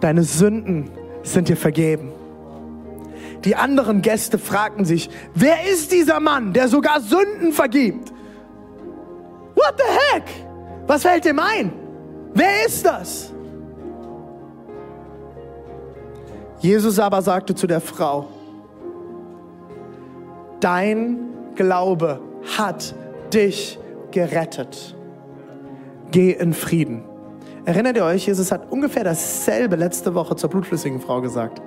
deine 0.00 0.22
Sünden 0.22 0.90
sind 1.22 1.48
dir 1.48 1.56
vergeben. 1.56 2.12
Die 3.44 3.54
anderen 3.54 4.02
Gäste 4.02 4.38
fragten 4.38 4.84
sich, 4.84 5.10
wer 5.34 5.64
ist 5.70 5.92
dieser 5.92 6.20
Mann, 6.20 6.52
der 6.52 6.68
sogar 6.68 7.00
Sünden 7.00 7.52
vergibt? 7.52 8.12
What 9.54 9.74
the 9.76 9.84
heck? 10.12 10.24
Was 10.86 11.02
fällt 11.02 11.26
ihm 11.26 11.38
ein? 11.38 11.72
Wer 12.34 12.66
ist 12.66 12.84
das? 12.84 13.32
Jesus 16.60 16.98
aber 16.98 17.22
sagte 17.22 17.54
zu 17.54 17.66
der 17.66 17.80
Frau, 17.80 18.28
dein 20.60 21.18
Glaube 21.54 22.20
hat 22.56 22.94
dich 23.32 23.78
gerettet. 24.10 24.96
Geh 26.10 26.32
in 26.32 26.52
Frieden. 26.52 27.07
Erinnert 27.64 27.96
ihr 27.96 28.04
euch, 28.04 28.26
Jesus 28.26 28.50
hat 28.50 28.70
ungefähr 28.70 29.04
dasselbe 29.04 29.76
letzte 29.76 30.14
Woche 30.14 30.36
zur 30.36 30.50
blutflüssigen 30.50 31.00
Frau 31.00 31.20
gesagt. 31.20 31.60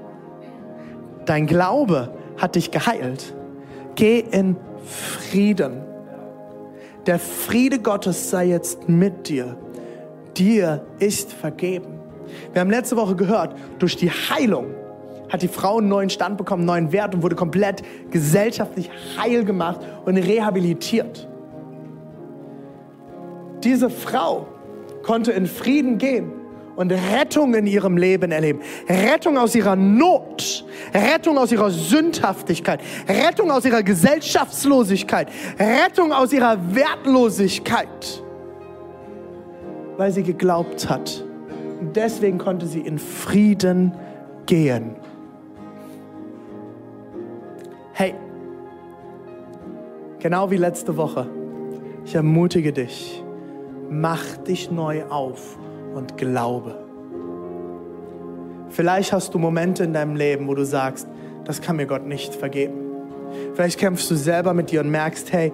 Dein 1.25 1.45
Glaube 1.45 2.13
hat 2.37 2.55
dich 2.55 2.71
geheilt. 2.71 3.35
Geh 3.95 4.19
in 4.19 4.55
Frieden. 4.85 5.83
Der 7.05 7.19
Friede 7.19 7.79
Gottes 7.79 8.29
sei 8.29 8.45
jetzt 8.45 8.87
mit 8.89 9.29
dir. 9.29 9.57
Dir 10.37 10.85
ist 10.99 11.33
vergeben. 11.33 11.99
Wir 12.53 12.61
haben 12.61 12.69
letzte 12.69 12.95
Woche 12.95 13.15
gehört, 13.15 13.55
durch 13.79 13.97
die 13.97 14.09
Heilung 14.09 14.67
hat 15.29 15.41
die 15.41 15.47
Frau 15.47 15.77
einen 15.77 15.87
neuen 15.87 16.09
Stand 16.09 16.37
bekommen, 16.37 16.61
einen 16.61 16.85
neuen 16.85 16.91
Wert 16.91 17.15
und 17.15 17.23
wurde 17.23 17.35
komplett 17.35 17.83
gesellschaftlich 18.11 18.89
heil 19.17 19.45
gemacht 19.45 19.79
und 20.05 20.17
rehabilitiert. 20.17 21.27
Diese 23.63 23.89
Frau 23.89 24.47
konnte 25.03 25.31
in 25.31 25.45
Frieden 25.47 25.97
gehen 25.97 26.31
und 26.75 26.91
Rettung 26.91 27.53
in 27.53 27.67
ihrem 27.67 27.97
Leben 27.97 28.31
erleben. 28.31 28.61
Rettung 28.87 29.37
aus 29.37 29.55
ihrer 29.55 29.75
Not, 29.75 30.65
Rettung 30.93 31.37
aus 31.37 31.51
ihrer 31.51 31.69
Sündhaftigkeit, 31.69 32.81
Rettung 33.07 33.51
aus 33.51 33.65
ihrer 33.65 33.83
Gesellschaftslosigkeit, 33.83 35.29
Rettung 35.59 36.11
aus 36.11 36.33
ihrer 36.33 36.57
Wertlosigkeit, 36.73 38.23
weil 39.97 40.11
sie 40.11 40.23
geglaubt 40.23 40.89
hat. 40.89 41.23
Und 41.79 41.95
deswegen 41.95 42.37
konnte 42.37 42.65
sie 42.65 42.81
in 42.81 42.99
Frieden 42.99 43.93
gehen. 44.45 44.95
Hey, 47.93 48.15
genau 50.19 50.49
wie 50.49 50.57
letzte 50.57 50.95
Woche, 50.97 51.27
ich 52.05 52.15
ermutige 52.15 52.71
dich, 52.71 53.23
mach 53.91 54.37
dich 54.37 54.71
neu 54.71 55.03
auf 55.09 55.57
und 55.93 56.17
glaube. 56.17 56.75
Vielleicht 58.69 59.11
hast 59.11 59.33
du 59.33 59.37
Momente 59.37 59.83
in 59.83 59.93
deinem 59.93 60.15
Leben, 60.15 60.47
wo 60.47 60.55
du 60.55 60.65
sagst, 60.65 61.07
das 61.43 61.61
kann 61.61 61.75
mir 61.75 61.85
Gott 61.85 62.07
nicht 62.07 62.33
vergeben. 62.33 62.79
Vielleicht 63.53 63.77
kämpfst 63.77 64.09
du 64.09 64.15
selber 64.15 64.53
mit 64.53 64.71
dir 64.71 64.79
und 64.79 64.89
merkst, 64.89 65.33
hey, 65.33 65.51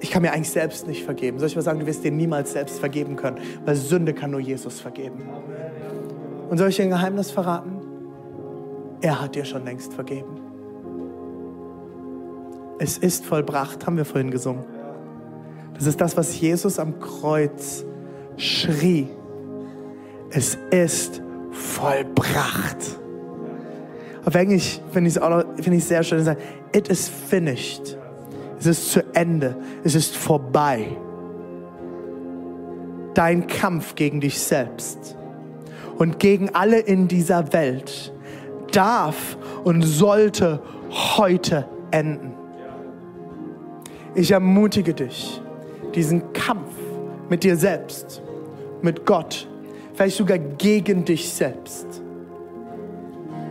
ich 0.00 0.10
kann 0.10 0.22
mir 0.22 0.32
eigentlich 0.32 0.50
selbst 0.50 0.86
nicht 0.86 1.04
vergeben. 1.04 1.38
Soll 1.38 1.48
ich 1.48 1.56
mal 1.56 1.60
sagen, 1.60 1.80
du 1.80 1.86
wirst 1.86 2.02
dir 2.02 2.10
niemals 2.10 2.52
selbst 2.52 2.80
vergeben 2.80 3.16
können, 3.16 3.36
weil 3.66 3.76
Sünde 3.76 4.14
kann 4.14 4.30
nur 4.30 4.40
Jesus 4.40 4.80
vergeben. 4.80 5.22
Und 6.48 6.56
soll 6.56 6.70
ich 6.70 6.76
dir 6.76 6.84
ein 6.84 6.90
Geheimnis 6.90 7.30
verraten? 7.30 7.82
Er 9.02 9.20
hat 9.20 9.34
dir 9.34 9.44
schon 9.44 9.64
längst 9.66 9.92
vergeben. 9.92 10.40
Es 12.78 12.96
ist 12.96 13.26
vollbracht, 13.26 13.86
haben 13.86 13.98
wir 13.98 14.06
vorhin 14.06 14.30
gesungen. 14.30 14.64
Das 15.80 15.86
ist 15.86 15.98
das, 15.98 16.14
was 16.14 16.38
Jesus 16.38 16.78
am 16.78 17.00
Kreuz 17.00 17.86
schrie. 18.36 19.08
Es 20.28 20.58
ist 20.70 21.22
vollbracht. 21.52 22.76
Auf 24.26 24.34
Englisch 24.34 24.78
finde 24.92 25.08
ich 25.08 25.16
es 25.16 25.64
find 25.64 25.76
ich 25.76 25.84
sehr 25.86 26.02
schön. 26.02 26.36
It 26.74 26.88
is 26.88 27.08
finished. 27.08 27.96
Es 28.58 28.66
ist 28.66 28.92
zu 28.92 29.02
Ende. 29.14 29.56
Es 29.82 29.94
ist 29.94 30.14
vorbei. 30.14 30.98
Dein 33.14 33.46
Kampf 33.46 33.94
gegen 33.94 34.20
dich 34.20 34.38
selbst 34.38 35.16
und 35.96 36.18
gegen 36.18 36.54
alle 36.54 36.78
in 36.78 37.08
dieser 37.08 37.54
Welt 37.54 38.12
darf 38.70 39.38
und 39.64 39.80
sollte 39.80 40.60
heute 41.16 41.66
enden. 41.90 42.34
Ich 44.14 44.30
ermutige 44.30 44.92
dich, 44.92 45.40
diesen 45.94 46.32
Kampf 46.32 46.72
mit 47.28 47.44
dir 47.44 47.56
selbst, 47.56 48.22
mit 48.82 49.06
Gott, 49.06 49.48
vielleicht 49.94 50.16
sogar 50.16 50.38
gegen 50.38 51.04
dich 51.04 51.32
selbst 51.32 52.02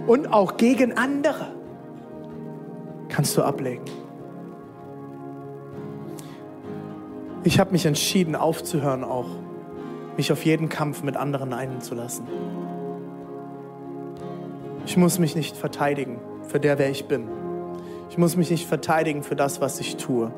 und 0.08 0.28
auch 0.28 0.58
gegen 0.58 0.98
andere, 0.98 1.48
kannst 3.10 3.38
du 3.38 3.44
ablegen. 3.44 3.86
Ich 7.44 7.60
habe 7.60 7.72
mich 7.72 7.86
entschieden, 7.86 8.36
aufzuhören, 8.36 9.04
auch 9.04 9.28
mich 10.18 10.32
auf 10.32 10.44
jeden 10.44 10.68
Kampf 10.68 11.04
mit 11.04 11.16
anderen 11.16 11.54
einzulassen. 11.54 12.28
Ich 14.86 14.98
muss 14.98 15.20
mich 15.20 15.36
nicht 15.36 15.56
verteidigen 15.56 16.20
für 16.48 16.60
der, 16.60 16.78
wer 16.80 16.90
ich 16.90 17.06
bin. 17.06 17.30
Ich 18.10 18.18
muss 18.18 18.36
mich 18.36 18.50
nicht 18.50 18.68
verteidigen 18.68 19.24
für 19.24 19.36
das, 19.36 19.62
was 19.62 19.80
ich 19.80 19.98
tue. 19.98 20.34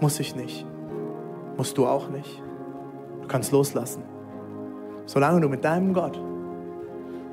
Muss 0.00 0.20
ich 0.20 0.36
nicht. 0.36 0.66
Musst 1.58 1.76
du 1.76 1.86
auch 1.86 2.08
nicht. 2.08 2.40
Du 3.20 3.26
kannst 3.26 3.50
loslassen. 3.50 4.04
Solange 5.06 5.40
du 5.40 5.48
mit 5.48 5.64
deinem 5.64 5.92
Gott 5.92 6.18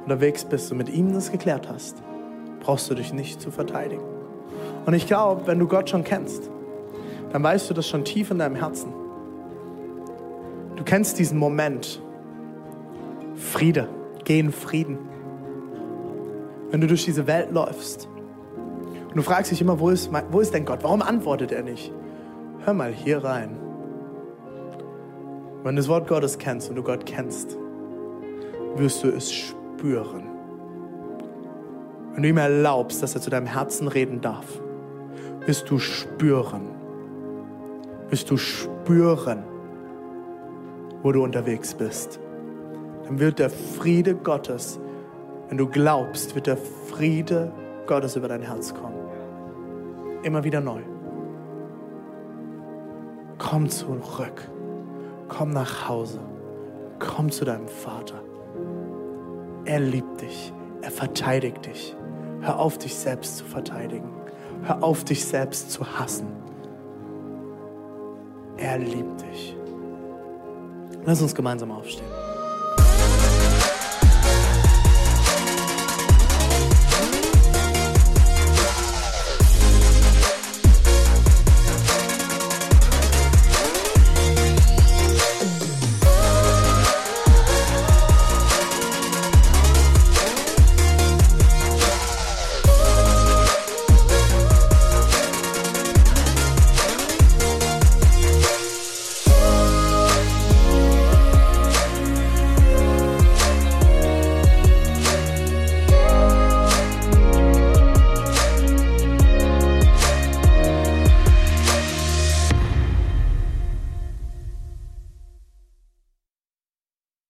unterwegs 0.03 0.43
bist 0.43 0.71
und 0.71 0.79
mit 0.79 0.89
ihm 0.89 1.13
das 1.13 1.31
geklärt 1.31 1.69
hast, 1.69 2.01
brauchst 2.59 2.89
du 2.89 2.95
dich 2.95 3.13
nicht 3.13 3.39
zu 3.39 3.51
verteidigen. 3.51 4.03
Und 4.87 4.95
ich 4.95 5.05
glaube, 5.05 5.45
wenn 5.45 5.59
du 5.59 5.67
Gott 5.67 5.91
schon 5.91 6.03
kennst, 6.03 6.49
dann 7.31 7.43
weißt 7.43 7.69
du 7.69 7.75
das 7.75 7.87
schon 7.87 8.03
tief 8.03 8.31
in 8.31 8.39
deinem 8.39 8.55
Herzen. 8.55 8.91
Du 10.75 10.83
kennst 10.83 11.19
diesen 11.19 11.37
Moment. 11.37 12.01
Friede, 13.35 13.89
geh 14.23 14.39
in 14.39 14.51
Frieden. 14.51 14.97
Wenn 16.71 16.81
du 16.81 16.87
durch 16.87 17.05
diese 17.05 17.27
Welt 17.27 17.51
läufst 17.51 18.09
und 19.07 19.15
du 19.15 19.21
fragst 19.21 19.51
dich 19.51 19.61
immer, 19.61 19.79
wo 19.79 19.89
ist, 19.89 20.11
mein, 20.11 20.25
wo 20.31 20.39
ist 20.39 20.51
denn 20.51 20.65
Gott? 20.65 20.79
Warum 20.81 21.03
antwortet 21.03 21.51
er 21.51 21.61
nicht? 21.61 21.93
Hör 22.63 22.73
mal 22.73 22.91
hier 22.91 23.23
rein. 23.23 23.64
Wenn 25.65 25.75
du 25.75 25.79
das 25.81 25.89
Wort 25.89 26.07
Gottes 26.07 26.37
kennst 26.37 26.69
und 26.69 26.75
du 26.75 26.83
Gott 26.83 27.07
kennst, 27.07 27.57
wirst 28.75 29.03
du 29.03 29.09
es 29.09 29.33
spüren. 29.33 30.29
Wenn 32.13 32.21
du 32.21 32.29
ihm 32.29 32.37
erlaubst, 32.37 33.01
dass 33.01 33.15
er 33.15 33.21
zu 33.21 33.31
deinem 33.31 33.47
Herzen 33.47 33.87
reden 33.87 34.21
darf, 34.21 34.45
wirst 35.47 35.67
du 35.71 35.79
spüren, 35.79 36.67
wirst 38.09 38.29
du 38.29 38.37
spüren, 38.37 39.43
wo 41.01 41.11
du 41.11 41.23
unterwegs 41.23 41.73
bist. 41.73 42.19
Dann 43.05 43.19
wird 43.19 43.39
der 43.39 43.49
Friede 43.49 44.13
Gottes, 44.13 44.79
wenn 45.49 45.57
du 45.57 45.65
glaubst, 45.65 46.35
wird 46.35 46.45
der 46.45 46.57
Friede 46.57 47.51
Gottes 47.87 48.15
über 48.15 48.27
dein 48.27 48.43
Herz 48.43 48.71
kommen. 48.71 48.99
Immer 50.21 50.43
wieder 50.43 50.61
neu. 50.61 50.81
Komm 53.39 53.67
zurück. 53.67 54.51
Komm 55.37 55.49
nach 55.49 55.89
Hause. 55.89 56.19
Komm 56.99 57.29
zu 57.29 57.43
deinem 57.43 57.67
Vater. 57.67 58.21
Er 59.65 59.81
liebt 59.81 60.21
dich. 60.21 60.53
Er 60.81 60.91
verteidigt 60.91 61.65
dich. 61.65 61.95
Hör 62.39 62.57
auf, 62.57 62.77
dich 62.77 62.95
selbst 62.95 63.37
zu 63.37 63.43
verteidigen. 63.43 64.09
Hör 64.63 64.81
auf, 64.81 65.03
dich 65.03 65.25
selbst 65.25 65.71
zu 65.71 65.85
hassen. 65.99 66.27
Er 68.57 68.77
liebt 68.77 69.21
dich. 69.23 69.57
Lass 71.03 71.21
uns 71.21 71.35
gemeinsam 71.35 71.71
aufstehen. 71.71 72.24